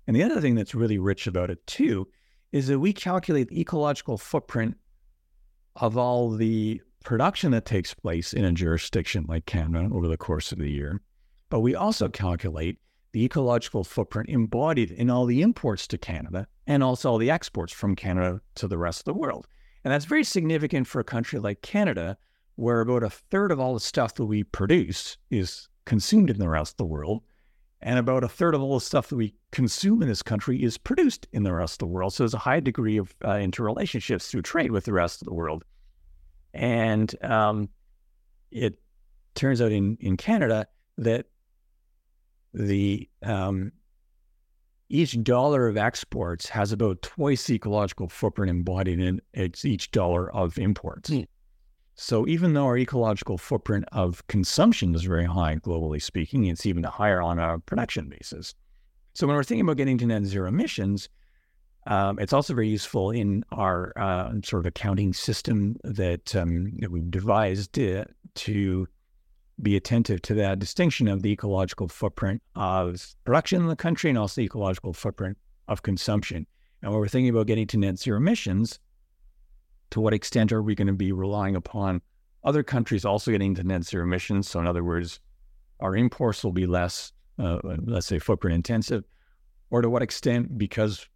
And 0.06 0.14
the 0.14 0.22
other 0.22 0.40
thing 0.40 0.54
that's 0.54 0.74
really 0.74 0.98
rich 0.98 1.26
about 1.26 1.50
it 1.50 1.66
too 1.66 2.06
is 2.52 2.68
that 2.68 2.78
we 2.78 2.92
calculate 2.92 3.48
the 3.48 3.60
ecological 3.60 4.18
footprint 4.18 4.76
of 5.76 5.96
all 5.96 6.30
the 6.30 6.80
production 7.06 7.52
that 7.52 7.64
takes 7.64 7.94
place 7.94 8.32
in 8.32 8.44
a 8.44 8.50
jurisdiction 8.50 9.24
like 9.28 9.46
Canada 9.46 9.88
over 9.94 10.08
the 10.08 10.16
course 10.16 10.50
of 10.50 10.58
the 10.58 10.68
year, 10.68 11.00
but 11.50 11.60
we 11.60 11.72
also 11.72 12.08
calculate 12.08 12.80
the 13.12 13.24
ecological 13.24 13.84
footprint 13.84 14.28
embodied 14.28 14.90
in 14.90 15.08
all 15.08 15.24
the 15.24 15.40
imports 15.40 15.86
to 15.86 15.96
Canada 15.96 16.48
and 16.66 16.82
also 16.82 17.08
all 17.08 17.16
the 17.16 17.30
exports 17.30 17.72
from 17.72 17.94
Canada 17.94 18.40
to 18.56 18.66
the 18.66 18.76
rest 18.76 19.02
of 19.02 19.04
the 19.04 19.14
world. 19.14 19.46
And 19.84 19.92
that's 19.92 20.04
very 20.04 20.24
significant 20.24 20.88
for 20.88 20.98
a 20.98 21.04
country 21.04 21.38
like 21.38 21.62
Canada, 21.62 22.18
where 22.56 22.80
about 22.80 23.04
a 23.04 23.10
third 23.10 23.52
of 23.52 23.60
all 23.60 23.74
the 23.74 23.80
stuff 23.80 24.14
that 24.16 24.26
we 24.26 24.42
produce 24.42 25.16
is 25.30 25.68
consumed 25.84 26.28
in 26.28 26.40
the 26.40 26.48
rest 26.48 26.72
of 26.72 26.78
the 26.78 26.86
world. 26.86 27.22
And 27.82 28.00
about 28.00 28.24
a 28.24 28.28
third 28.28 28.56
of 28.56 28.62
all 28.62 28.74
the 28.74 28.84
stuff 28.84 29.10
that 29.10 29.16
we 29.16 29.32
consume 29.52 30.02
in 30.02 30.08
this 30.08 30.24
country 30.24 30.60
is 30.60 30.76
produced 30.76 31.28
in 31.32 31.44
the 31.44 31.52
rest 31.52 31.74
of 31.74 31.86
the 31.86 31.94
world. 31.94 32.14
So 32.14 32.24
there's 32.24 32.34
a 32.34 32.38
high 32.38 32.58
degree 32.58 32.96
of 32.96 33.14
uh, 33.22 33.34
interrelationships 33.34 34.28
through 34.28 34.42
trade 34.42 34.72
with 34.72 34.86
the 34.86 34.92
rest 34.92 35.22
of 35.22 35.26
the 35.26 35.34
world. 35.34 35.62
And 36.56 37.14
um, 37.22 37.68
it 38.50 38.78
turns 39.34 39.60
out 39.60 39.72
in, 39.72 39.96
in 40.00 40.16
Canada 40.16 40.66
that 40.98 41.26
the 42.54 43.08
um, 43.22 43.72
each 44.88 45.22
dollar 45.22 45.68
of 45.68 45.76
exports 45.76 46.48
has 46.48 46.72
about 46.72 47.02
twice 47.02 47.46
the 47.46 47.54
ecological 47.54 48.08
footprint 48.08 48.50
embodied 48.50 48.98
in 48.98 49.20
each 49.34 49.90
dollar 49.90 50.32
of 50.34 50.58
imports. 50.58 51.10
Mm. 51.10 51.26
So 51.94 52.26
even 52.26 52.54
though 52.54 52.66
our 52.66 52.78
ecological 52.78 53.38
footprint 53.38 53.84
of 53.92 54.26
consumption 54.26 54.94
is 54.94 55.02
very 55.02 55.24
high 55.24 55.56
globally 55.56 56.00
speaking, 56.00 56.46
it's 56.46 56.66
even 56.66 56.84
higher 56.84 57.22
on 57.22 57.38
a 57.38 57.58
production 57.58 58.08
basis. 58.08 58.54
So 59.14 59.26
when 59.26 59.36
we're 59.36 59.44
thinking 59.44 59.62
about 59.62 59.78
getting 59.78 59.98
to 59.98 60.06
net 60.06 60.24
zero 60.24 60.48
emissions, 60.48 61.08
um, 61.86 62.18
it's 62.18 62.32
also 62.32 62.54
very 62.54 62.68
useful 62.68 63.10
in 63.10 63.44
our 63.52 63.92
uh, 63.96 64.32
sort 64.42 64.60
of 64.60 64.66
accounting 64.66 65.12
system 65.12 65.76
that, 65.84 66.34
um, 66.34 66.72
that 66.80 66.90
we've 66.90 67.10
devised 67.10 67.78
uh, 67.78 68.04
to 68.34 68.88
be 69.62 69.76
attentive 69.76 70.20
to 70.22 70.34
that 70.34 70.58
distinction 70.58 71.08
of 71.08 71.22
the 71.22 71.30
ecological 71.30 71.88
footprint 71.88 72.42
of 72.56 73.14
production 73.24 73.62
in 73.62 73.68
the 73.68 73.76
country 73.76 74.10
and 74.10 74.18
also 74.18 74.40
the 74.40 74.44
ecological 74.44 74.92
footprint 74.92 75.38
of 75.68 75.82
consumption. 75.82 76.46
And 76.82 76.90
when 76.90 77.00
we're 77.00 77.08
thinking 77.08 77.30
about 77.30 77.46
getting 77.46 77.66
to 77.68 77.78
net 77.78 77.98
zero 77.98 78.18
emissions, 78.18 78.78
to 79.90 80.00
what 80.00 80.12
extent 80.12 80.52
are 80.52 80.62
we 80.62 80.74
going 80.74 80.88
to 80.88 80.92
be 80.92 81.12
relying 81.12 81.56
upon 81.56 82.02
other 82.44 82.62
countries 82.62 83.04
also 83.04 83.30
getting 83.30 83.54
to 83.54 83.64
net 83.64 83.84
zero 83.84 84.04
emissions? 84.04 84.48
So, 84.48 84.60
in 84.60 84.66
other 84.66 84.84
words, 84.84 85.20
our 85.80 85.96
imports 85.96 86.44
will 86.44 86.52
be 86.52 86.66
less, 86.66 87.12
uh, 87.38 87.58
let's 87.62 88.06
say, 88.06 88.18
footprint 88.18 88.54
intensive, 88.54 89.04
or 89.70 89.82
to 89.82 89.88
what 89.88 90.02
extent, 90.02 90.58
because 90.58 91.06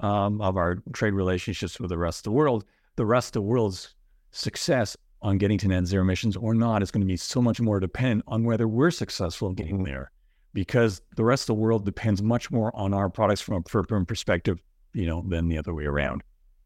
um, 0.00 0.40
of 0.40 0.56
our 0.56 0.78
trade 0.92 1.14
relationships 1.14 1.78
with 1.78 1.90
the 1.90 1.98
rest 1.98 2.20
of 2.20 2.24
the 2.24 2.32
world, 2.32 2.64
the 2.96 3.06
rest 3.06 3.28
of 3.28 3.32
the 3.34 3.42
world's 3.42 3.94
success 4.32 4.96
on 5.22 5.38
getting 5.38 5.58
to 5.58 5.68
net 5.68 5.86
zero 5.86 6.02
emissions 6.02 6.36
or 6.36 6.54
not 6.54 6.82
is 6.82 6.90
going 6.90 7.02
to 7.02 7.06
be 7.06 7.16
so 7.16 7.42
much 7.42 7.60
more 7.60 7.78
dependent 7.78 8.24
on 8.26 8.44
whether 8.44 8.66
we're 8.66 8.90
successful 8.90 9.48
in 9.48 9.54
getting 9.54 9.84
there, 9.84 10.10
because 10.54 11.02
the 11.16 11.24
rest 11.24 11.42
of 11.42 11.56
the 11.56 11.60
world 11.60 11.84
depends 11.84 12.22
much 12.22 12.50
more 12.50 12.74
on 12.74 12.94
our 12.94 13.08
products 13.10 13.40
from 13.40 13.56
a 13.56 13.68
footprint 13.68 14.08
perspective, 14.08 14.58
you 14.94 15.06
know, 15.06 15.24
than 15.28 15.48
the 15.48 15.58
other 15.58 15.74
way 15.74 15.84
around. 15.84 16.22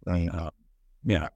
Right. 0.06 0.28
Uh, 0.28 0.50
yeah. 1.04 1.28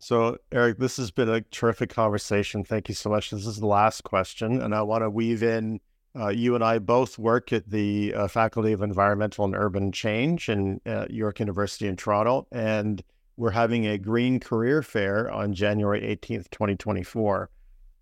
So, 0.00 0.38
Eric, 0.52 0.78
this 0.78 0.96
has 0.98 1.10
been 1.10 1.28
a 1.28 1.40
terrific 1.40 1.90
conversation. 1.90 2.64
Thank 2.64 2.88
you 2.88 2.94
so 2.94 3.10
much. 3.10 3.30
This 3.30 3.46
is 3.46 3.56
the 3.56 3.66
last 3.66 4.04
question, 4.04 4.60
and 4.60 4.74
I 4.74 4.82
want 4.82 5.02
to 5.02 5.10
weave 5.10 5.42
in 5.42 5.80
uh, 6.18 6.28
you 6.28 6.54
and 6.54 6.64
I 6.64 6.78
both 6.78 7.18
work 7.18 7.52
at 7.52 7.70
the 7.70 8.12
uh, 8.14 8.28
Faculty 8.28 8.72
of 8.72 8.82
Environmental 8.82 9.44
and 9.44 9.54
Urban 9.54 9.92
Change 9.92 10.48
in 10.48 10.80
uh, 10.84 11.06
York 11.08 11.38
University 11.38 11.86
in 11.86 11.96
Toronto, 11.96 12.46
and 12.50 13.02
we're 13.36 13.50
having 13.50 13.86
a 13.86 13.98
Green 13.98 14.40
Career 14.40 14.82
Fair 14.82 15.30
on 15.30 15.54
January 15.54 16.00
18th, 16.00 16.50
2024. 16.50 17.50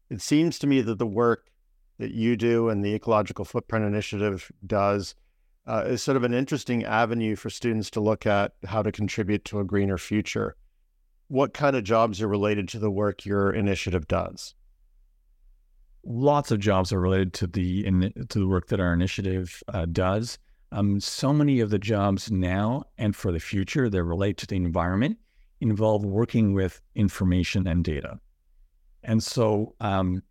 It 0.09 0.23
seems 0.23 0.59
to 0.61 0.67
me 0.67 0.81
that 0.81 0.99
the 0.99 1.07
work 1.07 1.51
that 1.99 2.13
you 2.13 2.37
do 2.37 2.69
and 2.71 2.83
the 2.83 2.95
Ecological 2.95 3.45
Footprint 3.45 3.85
Initiative 3.85 4.51
does 4.67 5.15
uh, 5.67 5.85
is 5.87 6.03
sort 6.03 6.17
of 6.17 6.23
an 6.23 6.33
interesting 6.33 6.85
avenue 6.85 7.37
for 7.37 7.51
students 7.51 7.91
to 7.91 8.01
look 8.01 8.25
at 8.25 8.53
how 8.65 8.83
to 8.83 8.93
contribute 8.93 9.45
to 9.45 9.59
a 9.59 9.65
greener 9.65 9.99
future. 9.99 10.57
What 11.29 11.55
kind 11.55 11.75
of 11.75 11.85
jobs 11.85 12.23
are 12.23 12.29
related 12.29 12.69
to 12.69 12.79
the 12.79 12.91
work 12.91 13.27
your 13.27 13.53
initiative 13.53 14.07
does? 14.07 14.55
Lots 16.07 16.51
of 16.51 16.61
jobs 16.61 16.93
are 16.93 17.01
related 17.01 17.33
to 17.35 17.47
the 17.47 17.85
in, 17.87 18.13
to 18.29 18.39
the 18.39 18.47
work 18.47 18.69
that 18.69 18.81
our 18.81 18.93
initiative 18.93 19.63
uh, 19.69 19.87
does. 19.87 20.39
Um, 20.73 21.01
so 21.01 21.33
many 21.33 21.61
of 21.61 21.71
the 21.71 21.79
jobs 21.79 22.31
now 22.31 22.85
and 22.99 23.15
for 23.15 23.33
the 23.33 23.41
future 23.41 23.89
that 23.89 24.03
relate 24.03 24.37
to 24.39 24.47
the 24.47 24.57
environment 24.57 25.19
involve 25.61 26.05
working 26.05 26.53
with 26.53 26.81
information 26.95 27.67
and 27.67 27.85
data. 27.85 28.19
And 29.03 29.23
so 29.23 29.75
um, 29.81 30.23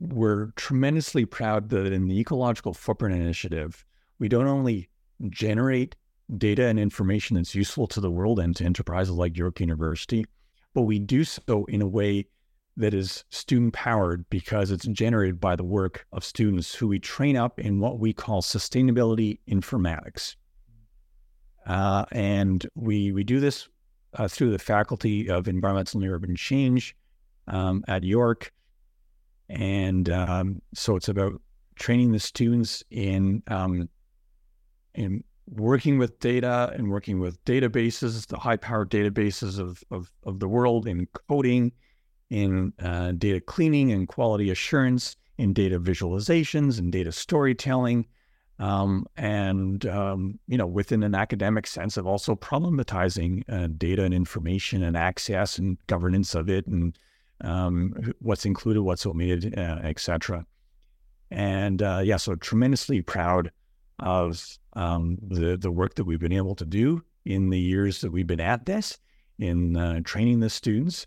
we're 0.00 0.46
tremendously 0.56 1.24
proud 1.24 1.68
that 1.70 1.92
in 1.92 2.08
the 2.08 2.18
Ecological 2.18 2.74
Footprint 2.74 3.14
Initiative, 3.14 3.84
we 4.18 4.28
don't 4.28 4.48
only 4.48 4.88
generate 5.30 5.96
data 6.36 6.66
and 6.66 6.78
information 6.78 7.36
that's 7.36 7.54
useful 7.54 7.86
to 7.86 8.00
the 8.00 8.10
world 8.10 8.40
and 8.40 8.54
to 8.56 8.64
enterprises 8.64 9.14
like 9.14 9.36
York 9.36 9.60
University, 9.60 10.26
but 10.74 10.82
we 10.82 10.98
do 10.98 11.24
so 11.24 11.64
in 11.66 11.80
a 11.80 11.86
way 11.86 12.26
that 12.76 12.92
is 12.92 13.24
student 13.30 13.72
powered 13.72 14.28
because 14.28 14.70
it's 14.70 14.86
generated 14.86 15.40
by 15.40 15.56
the 15.56 15.64
work 15.64 16.06
of 16.12 16.24
students 16.24 16.74
who 16.74 16.86
we 16.88 16.98
train 16.98 17.36
up 17.36 17.58
in 17.58 17.80
what 17.80 17.98
we 17.98 18.12
call 18.12 18.42
sustainability 18.42 19.38
informatics. 19.48 20.36
Uh, 21.66 22.04
and 22.12 22.66
we, 22.74 23.12
we 23.12 23.24
do 23.24 23.40
this 23.40 23.68
uh, 24.14 24.28
through 24.28 24.50
the 24.50 24.58
Faculty 24.58 25.28
of 25.28 25.48
Environmental 25.48 26.02
and 26.02 26.10
Urban 26.10 26.36
Change 26.36 26.94
um, 27.48 27.82
at 27.88 28.04
York. 28.04 28.52
And 29.48 30.10
um, 30.10 30.60
so 30.74 30.96
it's 30.96 31.08
about 31.08 31.40
training 31.76 32.12
the 32.12 32.20
students 32.20 32.84
in, 32.90 33.42
um, 33.48 33.88
in 34.94 35.24
working 35.48 35.98
with 35.98 36.18
data 36.20 36.72
and 36.74 36.90
working 36.90 37.20
with 37.20 37.42
databases, 37.44 38.26
the 38.26 38.36
high 38.36 38.56
powered 38.56 38.90
databases 38.90 39.58
of, 39.58 39.82
of, 39.90 40.12
of 40.24 40.40
the 40.40 40.48
world, 40.48 40.86
in 40.86 41.06
coding 41.28 41.72
in 42.30 42.72
uh, 42.82 43.12
data 43.12 43.40
cleaning 43.40 43.92
and 43.92 44.08
quality 44.08 44.50
assurance, 44.50 45.16
in 45.38 45.52
data 45.52 45.78
visualizations 45.78 46.78
and 46.78 46.90
data 46.92 47.12
storytelling, 47.12 48.06
um, 48.58 49.06
and 49.16 49.86
um, 49.86 50.38
you 50.48 50.56
know 50.56 50.66
within 50.66 51.02
an 51.02 51.14
academic 51.14 51.66
sense 51.66 51.96
of 51.96 52.06
also 52.06 52.34
problematizing 52.34 53.42
uh, 53.48 53.68
data 53.76 54.02
and 54.02 54.14
information 54.14 54.82
and 54.82 54.96
access 54.96 55.58
and 55.58 55.76
governance 55.86 56.34
of 56.34 56.48
it 56.48 56.66
and 56.66 56.98
um, 57.42 58.14
what's 58.20 58.46
included, 58.46 58.82
what's 58.82 59.04
omitted, 59.04 59.58
uh, 59.58 59.80
etc. 59.82 60.46
And 61.30 61.82
uh, 61.82 62.00
yeah, 62.02 62.16
so 62.16 62.34
tremendously 62.36 63.02
proud 63.02 63.50
of 63.98 64.58
um, 64.74 65.18
the 65.22 65.56
the 65.56 65.70
work 65.70 65.94
that 65.94 66.04
we've 66.04 66.20
been 66.20 66.32
able 66.32 66.54
to 66.54 66.64
do 66.64 67.02
in 67.24 67.50
the 67.50 67.58
years 67.58 68.00
that 68.00 68.12
we've 68.12 68.26
been 68.26 68.40
at 68.40 68.64
this 68.64 68.98
in 69.38 69.76
uh, 69.76 70.00
training 70.04 70.40
the 70.40 70.48
students 70.48 71.06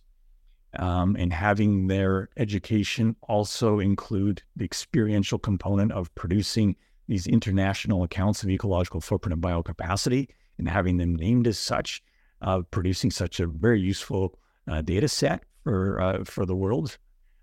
um, 0.78 1.16
and 1.18 1.34
having 1.34 1.88
their 1.88 2.30
education 2.38 3.16
also 3.24 3.80
include 3.80 4.44
the 4.56 4.66
experiential 4.66 5.40
component 5.40 5.92
of 5.92 6.14
producing 6.16 6.76
these 7.08 7.26
international 7.26 8.04
accounts 8.04 8.44
of 8.44 8.50
ecological 8.50 9.02
footprint 9.02 9.34
and 9.34 9.42
biocapacity 9.42 10.28
and 10.60 10.70
having 10.70 10.98
them 10.98 11.16
named 11.16 11.48
as 11.48 11.58
such, 11.58 12.04
uh, 12.42 12.62
producing 12.70 13.10
such 13.10 13.40
a 13.40 13.48
very 13.48 13.80
useful 13.80 14.38
uh, 14.70 14.82
data 14.82 15.08
set 15.08 15.44
for 15.64 16.00
uh, 16.00 16.24
for 16.24 16.46
the 16.46 16.56
world, 16.56 16.98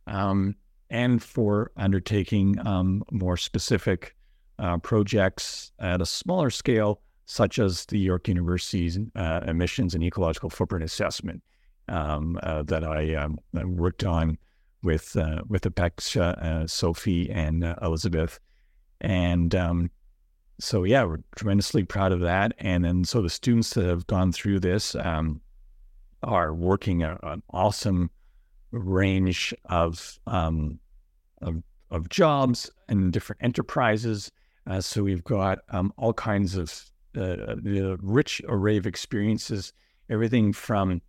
um, 0.07 0.55
and 0.91 1.22
for 1.22 1.72
undertaking 1.77 2.57
um, 2.64 3.03
more 3.11 3.37
specific 3.37 4.14
uh, 4.61 4.79
projects 4.79 5.72
at 5.81 6.01
a 6.01 6.07
smaller 6.07 6.51
scale, 6.51 7.01
such 7.24 7.59
as 7.59 7.87
the 7.87 7.99
York 7.99 8.29
University's 8.29 8.99
uh, 9.16 9.41
emissions 9.49 9.95
and 9.95 10.05
ecological 10.05 10.49
footprint 10.49 10.85
assessment 10.85 11.43
um, 11.89 12.39
uh, 12.43 12.62
that 12.64 12.84
I 12.84 13.14
um, 13.14 13.39
worked 13.53 14.05
on 14.05 14.39
with 14.82 15.16
uh, 15.16 15.43
with 15.49 15.62
Apexa, 15.62 16.43
uh, 16.43 16.66
Sophie, 16.66 17.30
and 17.30 17.64
uh, 17.64 17.74
Elizabeth, 17.82 18.39
and 19.01 19.55
um, 19.55 19.91
so 20.59 20.84
yeah, 20.84 21.05
we're 21.05 21.22
tremendously 21.37 21.84
proud 21.84 22.12
of 22.12 22.20
that. 22.20 22.53
And 22.59 22.84
then 22.84 23.05
so 23.05 23.22
the 23.22 23.30
students 23.30 23.70
that 23.74 23.84
have 23.87 24.07
gone 24.07 24.32
through 24.32 24.61
this 24.61 24.95
um, 24.95 25.41
are 26.22 26.55
working 26.55 27.03
a, 27.03 27.18
an 27.22 27.43
awesome 27.51 28.11
range 28.72 29.55
of, 29.66 30.18
um, 30.26 30.78
of 31.43 31.62
of 31.91 32.09
jobs 32.09 32.70
and 32.89 33.12
different 33.12 33.43
enterprises. 33.43 34.32
Uh, 34.66 34.80
so 34.80 35.03
we've 35.03 35.24
got 35.24 35.59
um, 35.70 35.93
all 35.97 36.12
kinds 36.12 36.57
of 36.57 36.91
uh, 37.16 37.57
rich 38.03 38.43
array 38.49 38.76
of 38.76 38.87
experiences, 38.87 39.72
everything 40.11 40.53
from 40.53 41.01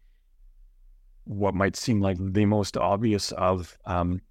what 1.27 1.53
might 1.53 1.75
seem 1.75 2.01
like 2.01 2.17
the 2.19 2.45
most 2.45 2.77
obvious 2.77 3.31
of 3.33 3.77
um, 3.85 4.21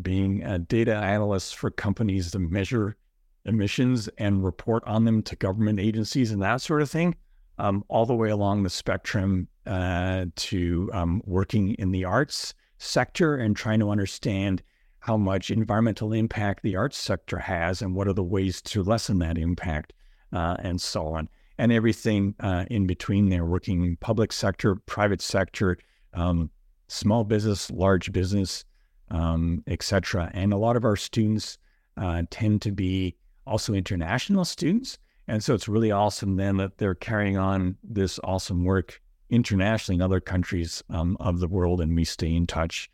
being 0.00 0.42
a 0.42 0.58
data 0.58 0.94
analyst 0.94 1.56
for 1.56 1.70
companies 1.70 2.30
to 2.30 2.38
measure 2.38 2.96
emissions 3.44 4.08
and 4.18 4.44
report 4.44 4.82
on 4.86 5.04
them 5.04 5.22
to 5.22 5.36
government 5.36 5.78
agencies 5.78 6.32
and 6.32 6.42
that 6.42 6.60
sort 6.60 6.82
of 6.82 6.90
thing, 6.90 7.14
um, 7.58 7.84
all 7.88 8.06
the 8.06 8.14
way 8.14 8.30
along 8.30 8.62
the 8.62 8.70
spectrum 8.70 9.48
uh, 9.66 10.26
to 10.34 10.90
um, 10.92 11.22
working 11.24 11.74
in 11.74 11.90
the 11.90 12.04
arts 12.04 12.54
sector 12.78 13.36
and 13.36 13.56
trying 13.56 13.80
to 13.80 13.90
understand 13.90 14.62
how 15.00 15.16
much 15.16 15.50
environmental 15.50 16.12
impact 16.12 16.62
the 16.62 16.76
arts 16.76 16.98
sector 16.98 17.38
has 17.38 17.80
and 17.80 17.94
what 17.94 18.08
are 18.08 18.12
the 18.12 18.24
ways 18.24 18.60
to 18.60 18.82
lessen 18.82 19.18
that 19.18 19.38
impact 19.38 19.92
uh, 20.32 20.56
and 20.58 20.80
so 20.80 21.06
on. 21.06 21.28
And 21.58 21.72
everything 21.72 22.34
uh, 22.40 22.66
in 22.70 22.86
between 22.86 23.28
there, 23.28 23.44
working 23.44 23.96
public 24.00 24.32
sector, 24.32 24.74
private 24.74 25.22
sector, 25.22 25.78
um, 26.16 26.50
small 26.88 27.22
business, 27.22 27.70
large 27.70 28.12
business, 28.12 28.64
um, 29.10 29.62
etc. 29.68 30.30
And 30.34 30.52
a 30.52 30.56
lot 30.56 30.76
of 30.76 30.84
our 30.84 30.96
students 30.96 31.58
uh, 31.96 32.22
tend 32.30 32.62
to 32.62 32.72
be 32.72 33.16
also 33.46 33.72
international 33.72 34.44
students. 34.44 34.98
And 35.28 35.42
so 35.42 35.54
it's 35.54 35.68
really 35.68 35.90
awesome 35.90 36.36
then 36.36 36.56
that 36.56 36.78
they're 36.78 36.94
carrying 36.94 37.36
on 37.36 37.76
this 37.84 38.18
awesome 38.24 38.64
work 38.64 39.00
internationally 39.30 39.96
in 39.96 40.02
other 40.02 40.20
countries 40.20 40.82
um, 40.90 41.16
of 41.20 41.40
the 41.40 41.48
world, 41.48 41.80
and 41.80 41.94
we 41.94 42.04
stay 42.04 42.32
in 42.32 42.46
touch 42.46 42.90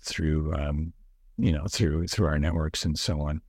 through 0.00 0.54
um, 0.54 0.92
you 1.36 1.52
know 1.52 1.66
through 1.66 2.06
through 2.06 2.26
our 2.26 2.38
networks 2.38 2.84
and 2.84 2.98
so 2.98 3.20
on. 3.20 3.40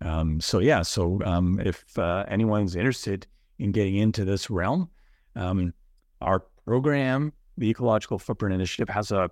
Um, 0.00 0.40
so 0.40 0.58
yeah, 0.58 0.82
so 0.82 1.20
um, 1.24 1.60
if 1.64 1.98
uh, 1.98 2.24
anyone's 2.28 2.76
interested 2.76 3.26
in 3.58 3.72
getting 3.72 3.96
into 3.96 4.24
this 4.24 4.50
realm, 4.50 4.90
um, 5.36 5.72
our 6.20 6.40
program, 6.64 7.32
the 7.62 7.70
Ecological 7.70 8.18
Footprint 8.18 8.54
Initiative, 8.54 8.88
has 8.88 9.12
a 9.12 9.30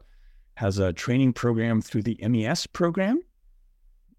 has 0.54 0.78
a 0.78 0.92
training 0.92 1.32
program 1.32 1.82
through 1.82 2.02
the 2.02 2.18
MES 2.26 2.66
program. 2.66 3.22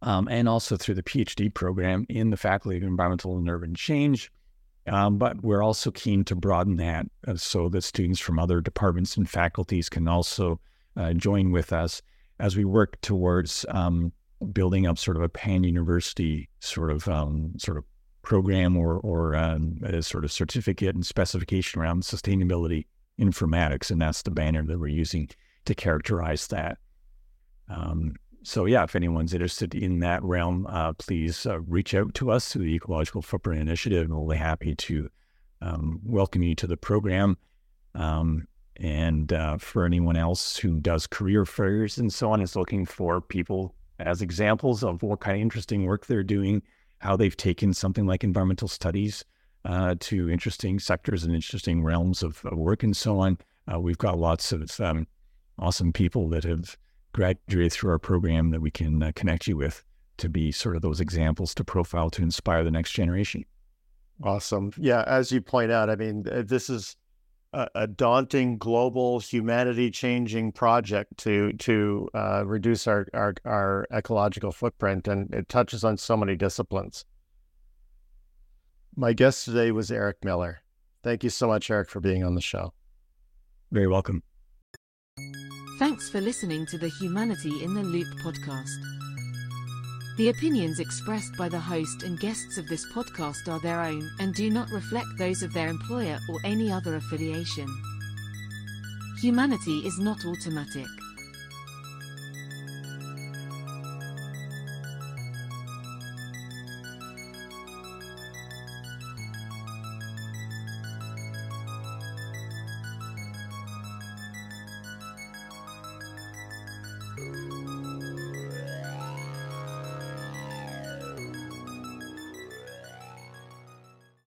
Um, 0.03 0.27
and 0.29 0.49
also 0.49 0.77
through 0.77 0.95
the 0.95 1.03
PhD 1.03 1.53
program 1.53 2.07
in 2.09 2.31
the 2.31 2.37
Faculty 2.37 2.77
of 2.77 2.83
Environmental 2.83 3.37
and 3.37 3.47
Urban 3.47 3.75
Change. 3.75 4.31
Um, 4.87 5.19
but 5.19 5.43
we're 5.43 5.61
also 5.61 5.91
keen 5.91 6.23
to 6.23 6.35
broaden 6.35 6.77
that 6.77 7.05
uh, 7.27 7.35
so 7.35 7.69
that 7.69 7.83
students 7.83 8.19
from 8.19 8.39
other 8.39 8.61
departments 8.61 9.15
and 9.15 9.29
faculties 9.29 9.89
can 9.89 10.07
also 10.07 10.59
uh, 10.97 11.13
join 11.13 11.51
with 11.51 11.71
us 11.71 12.01
as 12.39 12.57
we 12.57 12.65
work 12.65 12.99
towards 13.01 13.63
um, 13.69 14.11
building 14.53 14.87
up 14.87 14.97
sort 14.97 15.17
of 15.17 15.23
a 15.23 15.29
pan 15.29 15.63
university 15.63 16.49
sort 16.59 16.89
of 16.89 17.07
um, 17.07 17.53
sort 17.59 17.77
of 17.77 17.83
program 18.23 18.75
or 18.75 18.95
or 18.95 19.35
um, 19.35 19.77
a 19.83 20.01
sort 20.01 20.25
of 20.25 20.31
certificate 20.31 20.95
and 20.95 21.05
specification 21.05 21.79
around 21.79 22.01
sustainability 22.01 22.85
informatics, 23.19 23.91
and 23.91 24.01
that's 24.01 24.21
the 24.23 24.31
banner 24.31 24.63
that 24.65 24.79
we're 24.79 24.87
using 24.87 25.29
to 25.65 25.75
characterize 25.75 26.47
that. 26.47 26.77
Um, 27.69 28.15
so 28.43 28.65
yeah, 28.65 28.83
if 28.83 28.95
anyone's 28.95 29.33
interested 29.33 29.75
in 29.75 29.99
that 29.99 30.23
realm, 30.23 30.65
uh, 30.67 30.93
please 30.93 31.45
uh, 31.45 31.61
reach 31.61 31.93
out 31.93 32.13
to 32.15 32.31
us 32.31 32.51
through 32.51 32.65
the 32.65 32.75
Ecological 32.75 33.21
Footprint 33.21 33.61
Initiative, 33.61 34.05
and 34.05 34.13
we'll 34.13 34.27
be 34.27 34.35
happy 34.35 34.75
to 34.75 35.09
um, 35.61 35.99
welcome 36.03 36.41
you 36.41 36.55
to 36.55 36.67
the 36.67 36.77
program. 36.77 37.37
Um, 37.93 38.47
and 38.77 39.31
uh, 39.31 39.57
for 39.57 39.85
anyone 39.85 40.17
else 40.17 40.57
who 40.57 40.79
does 40.79 41.05
career 41.05 41.45
fairs 41.45 41.99
and 41.99 42.11
so 42.11 42.31
on, 42.31 42.41
is 42.41 42.55
looking 42.55 42.85
for 42.85 43.21
people 43.21 43.75
as 43.99 44.23
examples 44.23 44.83
of 44.83 45.03
what 45.03 45.19
kind 45.19 45.37
of 45.37 45.41
interesting 45.41 45.85
work 45.85 46.07
they're 46.07 46.23
doing, 46.23 46.63
how 46.97 47.15
they've 47.15 47.37
taken 47.37 47.73
something 47.73 48.07
like 48.07 48.23
environmental 48.23 48.67
studies 48.67 49.23
uh, 49.65 49.95
to 49.99 50.29
interesting 50.29 50.79
sectors 50.79 51.23
and 51.23 51.33
interesting 51.33 51.83
realms 51.83 52.23
of, 52.23 52.43
of 52.45 52.57
work 52.57 52.83
and 52.83 52.95
so 52.95 53.19
on. 53.19 53.37
Uh, 53.71 53.79
we've 53.79 53.97
got 53.97 54.17
lots 54.17 54.51
of 54.51 54.79
um, 54.79 55.07
awesome 55.59 55.93
people 55.93 56.29
that 56.29 56.43
have 56.43 56.77
graduated 57.13 57.71
through 57.71 57.91
our 57.91 57.99
program 57.99 58.49
that 58.51 58.61
we 58.61 58.71
can 58.71 59.03
uh, 59.03 59.11
connect 59.15 59.47
you 59.47 59.57
with 59.57 59.83
to 60.17 60.29
be 60.29 60.51
sort 60.51 60.75
of 60.75 60.81
those 60.81 60.99
examples 60.99 61.53
to 61.55 61.63
profile 61.63 62.09
to 62.09 62.21
inspire 62.21 62.63
the 62.63 62.71
next 62.71 62.91
generation. 62.91 63.43
Awesome. 64.23 64.71
Yeah, 64.77 65.03
as 65.07 65.31
you 65.31 65.41
point 65.41 65.71
out, 65.71 65.89
I 65.89 65.95
mean, 65.95 66.23
this 66.23 66.69
is 66.69 66.95
a, 67.53 67.67
a 67.75 67.87
daunting 67.87 68.57
global 68.57 69.19
humanity 69.19 69.89
changing 69.91 70.51
project 70.51 71.17
to 71.17 71.53
to 71.53 72.09
uh, 72.13 72.43
reduce 72.45 72.87
our, 72.87 73.07
our 73.13 73.33
our 73.45 73.87
ecological 73.91 74.51
footprint, 74.51 75.07
and 75.07 75.33
it 75.33 75.49
touches 75.49 75.83
on 75.83 75.97
so 75.97 76.15
many 76.15 76.35
disciplines. 76.35 77.05
My 78.95 79.13
guest 79.13 79.45
today 79.45 79.71
was 79.71 79.89
Eric 79.89 80.17
Miller. 80.21 80.63
Thank 81.01 81.23
you 81.23 81.29
so 81.29 81.47
much, 81.47 81.71
Eric, 81.71 81.89
for 81.89 82.01
being 82.01 82.25
on 82.25 82.35
the 82.35 82.41
show. 82.41 82.73
Very 83.71 83.87
welcome. 83.87 84.21
Thanks 85.79 86.09
for 86.09 86.19
listening 86.19 86.65
to 86.67 86.77
the 86.77 86.89
Humanity 86.99 87.63
in 87.63 87.73
the 87.73 87.83
Loop 87.83 88.07
podcast. 88.19 88.69
The 90.17 90.27
opinions 90.27 90.81
expressed 90.81 91.37
by 91.37 91.47
the 91.47 91.59
host 91.59 92.03
and 92.03 92.19
guests 92.19 92.57
of 92.57 92.67
this 92.67 92.85
podcast 92.91 93.47
are 93.47 93.61
their 93.61 93.81
own 93.81 94.09
and 94.19 94.35
do 94.35 94.49
not 94.49 94.69
reflect 94.71 95.07
those 95.17 95.41
of 95.41 95.53
their 95.53 95.69
employer 95.69 96.19
or 96.29 96.39
any 96.43 96.69
other 96.69 96.97
affiliation. 96.97 97.67
Humanity 99.21 99.79
is 99.79 99.97
not 99.99 100.25
automatic. 100.25 100.87